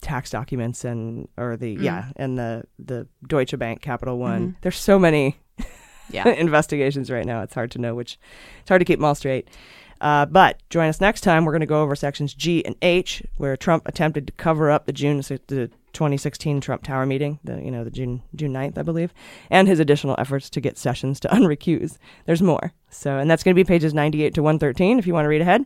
tax 0.00 0.30
documents 0.30 0.84
and 0.84 1.28
or 1.36 1.56
the 1.56 1.76
Mm. 1.76 1.82
yeah 1.82 2.04
and 2.16 2.36
the 2.38 2.64
the 2.78 3.06
Deutsche 3.26 3.58
Bank 3.58 3.80
Capital 3.82 4.18
One. 4.18 4.48
Mhm. 4.48 4.54
There's 4.62 4.76
so 4.78 4.98
many 4.98 5.38
Yeah. 6.10 6.28
investigations 6.38 7.10
right 7.10 7.24
now. 7.24 7.42
It's 7.42 7.54
hard 7.54 7.70
to 7.72 7.78
know 7.80 7.94
which. 7.94 8.18
It's 8.60 8.68
hard 8.68 8.80
to 8.80 8.84
keep 8.84 8.98
them 8.98 9.04
all 9.04 9.14
straight. 9.14 9.48
Uh, 10.00 10.26
but 10.26 10.62
join 10.70 10.88
us 10.88 11.00
next 11.00 11.22
time. 11.22 11.44
We're 11.44 11.52
going 11.52 11.60
to 11.60 11.66
go 11.66 11.82
over 11.82 11.94
sections 11.96 12.34
G 12.34 12.64
and 12.64 12.76
H, 12.82 13.22
where 13.36 13.56
Trump 13.56 13.86
attempted 13.86 14.26
to 14.26 14.32
cover 14.34 14.70
up 14.70 14.86
the 14.86 14.92
June 14.92 15.18
the 15.18 15.70
2016 15.94 16.60
Trump 16.60 16.82
Tower 16.82 17.06
meeting, 17.06 17.38
the 17.44 17.62
you 17.62 17.70
know 17.70 17.84
the 17.84 17.90
June 17.90 18.22
June 18.34 18.52
9th, 18.52 18.76
I 18.76 18.82
believe, 18.82 19.14
and 19.50 19.66
his 19.66 19.80
additional 19.80 20.16
efforts 20.18 20.50
to 20.50 20.60
get 20.60 20.76
Sessions 20.76 21.18
to 21.20 21.28
unrecuse. 21.32 21.98
There's 22.26 22.42
more. 22.42 22.72
So, 22.90 23.18
and 23.18 23.30
that's 23.30 23.42
going 23.42 23.54
to 23.54 23.58
be 23.58 23.66
pages 23.66 23.94
98 23.94 24.34
to 24.34 24.42
113 24.42 24.98
if 24.98 25.06
you 25.06 25.14
want 25.14 25.24
to 25.24 25.28
read 25.28 25.40
ahead. 25.40 25.64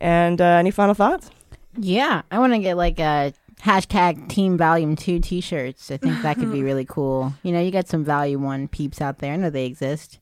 And 0.00 0.40
uh, 0.40 0.44
any 0.44 0.70
final 0.70 0.94
thoughts? 0.94 1.30
Yeah, 1.76 2.22
I 2.30 2.38
want 2.38 2.52
to 2.52 2.58
get 2.58 2.76
like 2.76 3.00
a 3.00 3.32
hashtag 3.62 4.28
Team 4.28 4.56
Volume 4.56 4.94
Two 4.94 5.18
T-shirts. 5.18 5.90
I 5.90 5.96
think 5.96 6.22
that 6.22 6.36
could 6.36 6.52
be 6.52 6.62
really 6.62 6.84
cool. 6.84 7.34
You 7.42 7.52
know, 7.52 7.60
you 7.60 7.70
got 7.70 7.88
some 7.88 8.04
Volume 8.04 8.42
One 8.42 8.68
peeps 8.68 9.00
out 9.00 9.18
there. 9.18 9.32
I 9.32 9.36
know 9.36 9.50
they 9.50 9.66
exist. 9.66 10.18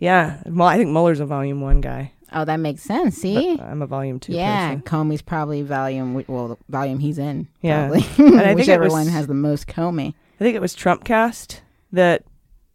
Yeah. 0.00 0.42
Well, 0.46 0.68
I 0.68 0.76
think 0.76 0.90
Mueller's 0.90 1.20
a 1.20 1.26
Volume 1.26 1.60
One 1.60 1.80
guy. 1.80 2.12
Oh, 2.32 2.44
that 2.44 2.56
makes 2.58 2.82
sense. 2.82 3.16
See, 3.16 3.56
But 3.56 3.64
I'm 3.66 3.80
a 3.82 3.86
Volume 3.86 4.20
Two. 4.20 4.32
yeah, 4.32 4.68
person. 4.76 4.82
Comey's 4.82 5.22
probably 5.22 5.62
Volume. 5.62 6.22
well, 6.28 6.48
the 6.48 6.56
volume 6.68 6.98
he's 6.98 7.18
in. 7.18 7.48
Yeah. 7.62 7.88
probably. 7.88 8.04
And 8.26 8.40
I 8.40 8.44
think 8.44 8.50
it 8.50 8.56
whichever 8.56 8.84
was- 8.84 8.92
one 8.92 9.06
has 9.08 9.26
the 9.26 9.34
most 9.34 9.66
Comey. 9.66 10.14
I 10.40 10.44
think 10.44 10.54
it 10.54 10.60
was 10.60 10.76
Trumpcast 10.76 11.60
that 11.92 12.22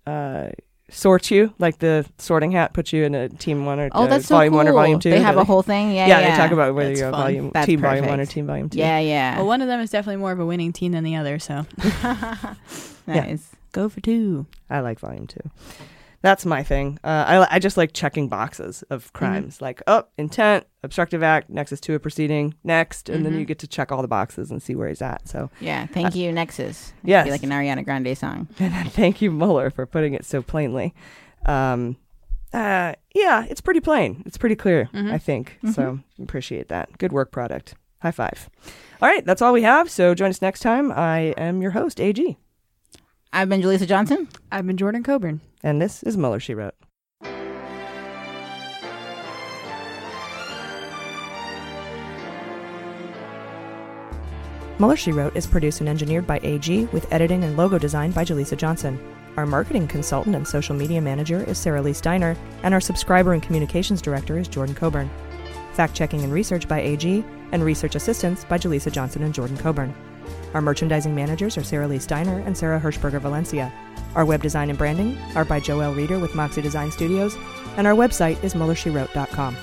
uh, 0.06 0.49
sorts 0.89 1.32
you, 1.32 1.54
like 1.60 1.80
the 1.80 2.06
sorting 2.18 2.51
hat 2.51 2.74
puts 2.74 2.91
you 2.91 3.04
in 3.06 3.16
a 3.16 3.30
team 3.30 3.66
one 3.66 3.80
or 3.80 3.89
Oh, 3.93 4.04
uh, 4.04 4.08
that's 4.08 4.26
so 4.28 4.36
volume 4.36 4.51
cool. 4.51 4.58
one 4.58 4.68
or 4.68 4.74
volume 4.74 4.99
two. 4.99 5.12
They 5.12 5.20
have 5.22 5.36
don't 5.36 5.43
a 5.43 5.45
whole 5.45 5.62
thing. 5.62 5.91
Yeah, 5.93 6.08
yeah, 6.08 6.20
yeah. 6.20 6.32
they 6.32 6.38
talk 6.43 6.51
about 6.51 6.76
whether 6.76 6.89
That's 6.89 6.99
you're 6.99 7.10
a 7.10 7.12
fun. 7.14 7.22
volume 7.22 7.51
That's 7.54 7.66
team 7.68 7.80
volume 7.80 8.08
one 8.08 8.20
or 8.20 8.26
team 8.26 8.47
volume 8.47 8.70
two. 8.70 8.80
Yeah, 8.80 8.99
yeah. 8.99 9.38
Well, 9.38 9.47
one 9.47 9.62
of 9.62 9.68
them 9.68 9.80
is 9.80 9.91
definitely 9.91 10.18
more 10.20 10.32
of 10.34 10.39
a 10.39 10.45
winning 10.45 10.74
team 10.74 10.91
than 10.91 11.04
the 11.06 11.16
other, 11.16 11.39
so 11.39 11.66
nice. 13.08 13.49
go 13.72 13.88
for 13.89 14.01
two. 14.01 14.45
I 14.70 14.80
like 14.82 14.99
volume 14.99 15.28
two. 15.28 15.39
That's 16.24 16.46
my 16.46 16.64
thing. 16.64 16.98
Uh, 17.04 17.26
I 17.28 17.56
I 17.56 17.60
just 17.60 17.78
like 17.78 17.94
checking 17.94 18.30
boxes 18.30 18.84
of 18.90 19.04
Mm-hmm. 19.04 19.18
crimes, 19.18 19.62
like 19.62 19.84
oh 19.86 20.06
intent, 20.18 20.66
obstructive 20.82 21.22
act, 21.22 21.50
nexus 21.50 21.80
to 21.82 21.94
a 21.94 22.00
proceeding, 22.00 22.56
next, 22.64 23.10
and 23.10 23.24
then 23.26 23.34
Mhm. 23.34 23.40
you 23.40 23.46
get 23.46 23.60
to 23.60 23.68
check 23.68 23.92
all 23.92 24.02
the 24.02 24.08
boxes 24.08 24.50
and 24.50 24.62
see 24.64 24.74
where 24.74 24.88
he's 24.88 25.02
at. 25.02 25.28
So 25.28 25.52
Yeah, 25.60 25.86
thank 25.86 26.16
you, 26.16 26.32
Nexus. 26.32 26.94
yes. 27.04 27.26
Be 27.26 27.32
like 27.32 27.44
an 27.44 27.50
Ariana 27.52 27.84
Grande 27.86 28.18
song. 28.18 28.48
Thank 28.58 29.22
you, 29.22 29.30
Mueller, 29.32 29.70
for 29.70 29.86
putting 29.86 30.14
it 30.16 30.26
so 30.26 30.42
plainly. 30.42 30.94
Um, 31.46 31.98
uh, 32.54 32.94
yeah, 33.14 33.46
it's 33.50 33.62
pretty 33.62 33.82
plain. 33.82 34.24
It's 34.26 34.38
pretty 34.38 34.56
clear, 34.56 34.90
Mhm. 34.94 35.12
I 35.12 35.18
think. 35.18 35.60
So 35.74 36.00
appreciate 36.22 36.70
that. 36.70 36.98
Good 37.00 37.12
work, 37.12 37.32
product. 37.32 37.76
High 38.02 38.12
five. 38.12 38.50
All 39.02 39.10
right, 39.10 39.26
that's 39.26 39.42
all 39.42 39.52
we 39.54 39.64
have. 39.64 39.90
So 39.90 40.14
join 40.16 40.30
us 40.30 40.42
next 40.42 40.62
time. 40.62 40.90
I 40.92 41.34
am 41.38 41.62
your 41.62 41.72
host, 41.72 42.00
AG, 42.00 42.38
I've 43.36 43.50
been 43.50 43.62
Jaleesa 43.62 43.88
Johnson. 43.88 44.28
I've 44.52 44.68
been 44.68 44.78
Jordan 44.78 45.02
Coburn. 45.04 45.42
and 45.64 45.82
this 45.82 46.04
is 46.04 46.16
Mueller, 46.16 46.40
She 46.40 46.54
Wrote. 46.54 46.76
Mueller, 54.80 54.96
She 54.96 55.12
Wrote 55.12 55.36
is 55.36 55.48
produced 55.48 55.80
and 55.80 55.90
engineered 55.90 56.28
by 56.28 56.40
AG 56.44 56.86
with 56.92 57.12
editing 57.12 57.44
and 57.44 57.56
logo 57.56 57.78
design 57.78 58.12
by 58.12 58.26
Jaleesa 58.26 58.58
Johnson. 58.58 59.00
Our 59.38 59.46
marketing 59.46 59.88
consultant 59.88 60.36
and 60.36 60.48
social 60.48 60.76
media 60.76 61.02
manager 61.02 61.44
is 61.44 61.58
Sarah 61.58 61.82
Lee 61.82 61.94
Steiner, 61.94 62.36
and 62.64 62.74
our 62.74 62.82
subscriber 62.82 63.34
and 63.34 63.42
communications 63.42 64.02
director 64.02 64.38
is 64.38 64.48
Jordan 64.48 64.76
Coburn. 64.76 65.10
Fact 65.74 65.96
checking 65.96 66.24
and 66.24 66.34
research 66.34 66.68
by 66.68 66.82
AG, 66.82 67.24
and 67.52 67.64
research 67.64 67.96
assistance 67.96 68.46
by 68.46 68.58
Jaleesa 68.58 68.92
Johnson 68.92 69.24
and 69.24 69.34
Jordan 69.34 69.58
Coburn. 69.58 69.94
Our 70.54 70.62
merchandising 70.62 71.16
managers 71.16 71.58
are 71.58 71.64
Sarah 71.64 71.88
Lee 71.88 71.99
Steiner 71.99 72.39
and 72.45 72.56
Sarah 72.58 72.80
Hirschberger 72.80 73.20
Valencia. 73.20 73.74
Our 74.16 74.26
web 74.26 74.41
design 74.41 74.70
and 74.70 74.78
branding 74.78 75.18
are 75.36 75.45
by 75.45 75.60
Joelle 75.60 75.95
Reeder 75.95 76.20
with 76.20 76.36
Moxie 76.36 76.62
Design 76.62 76.91
Studios, 76.91 77.36
and 77.78 77.88
our 77.88 77.95
website 77.95 78.43
is 78.43 78.54
MuellerSheWrote.com. 78.54 79.58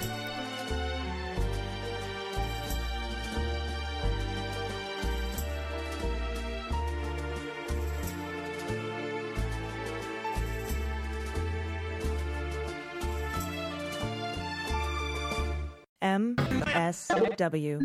MSW 16.03 17.79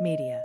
Media. 0.00 0.42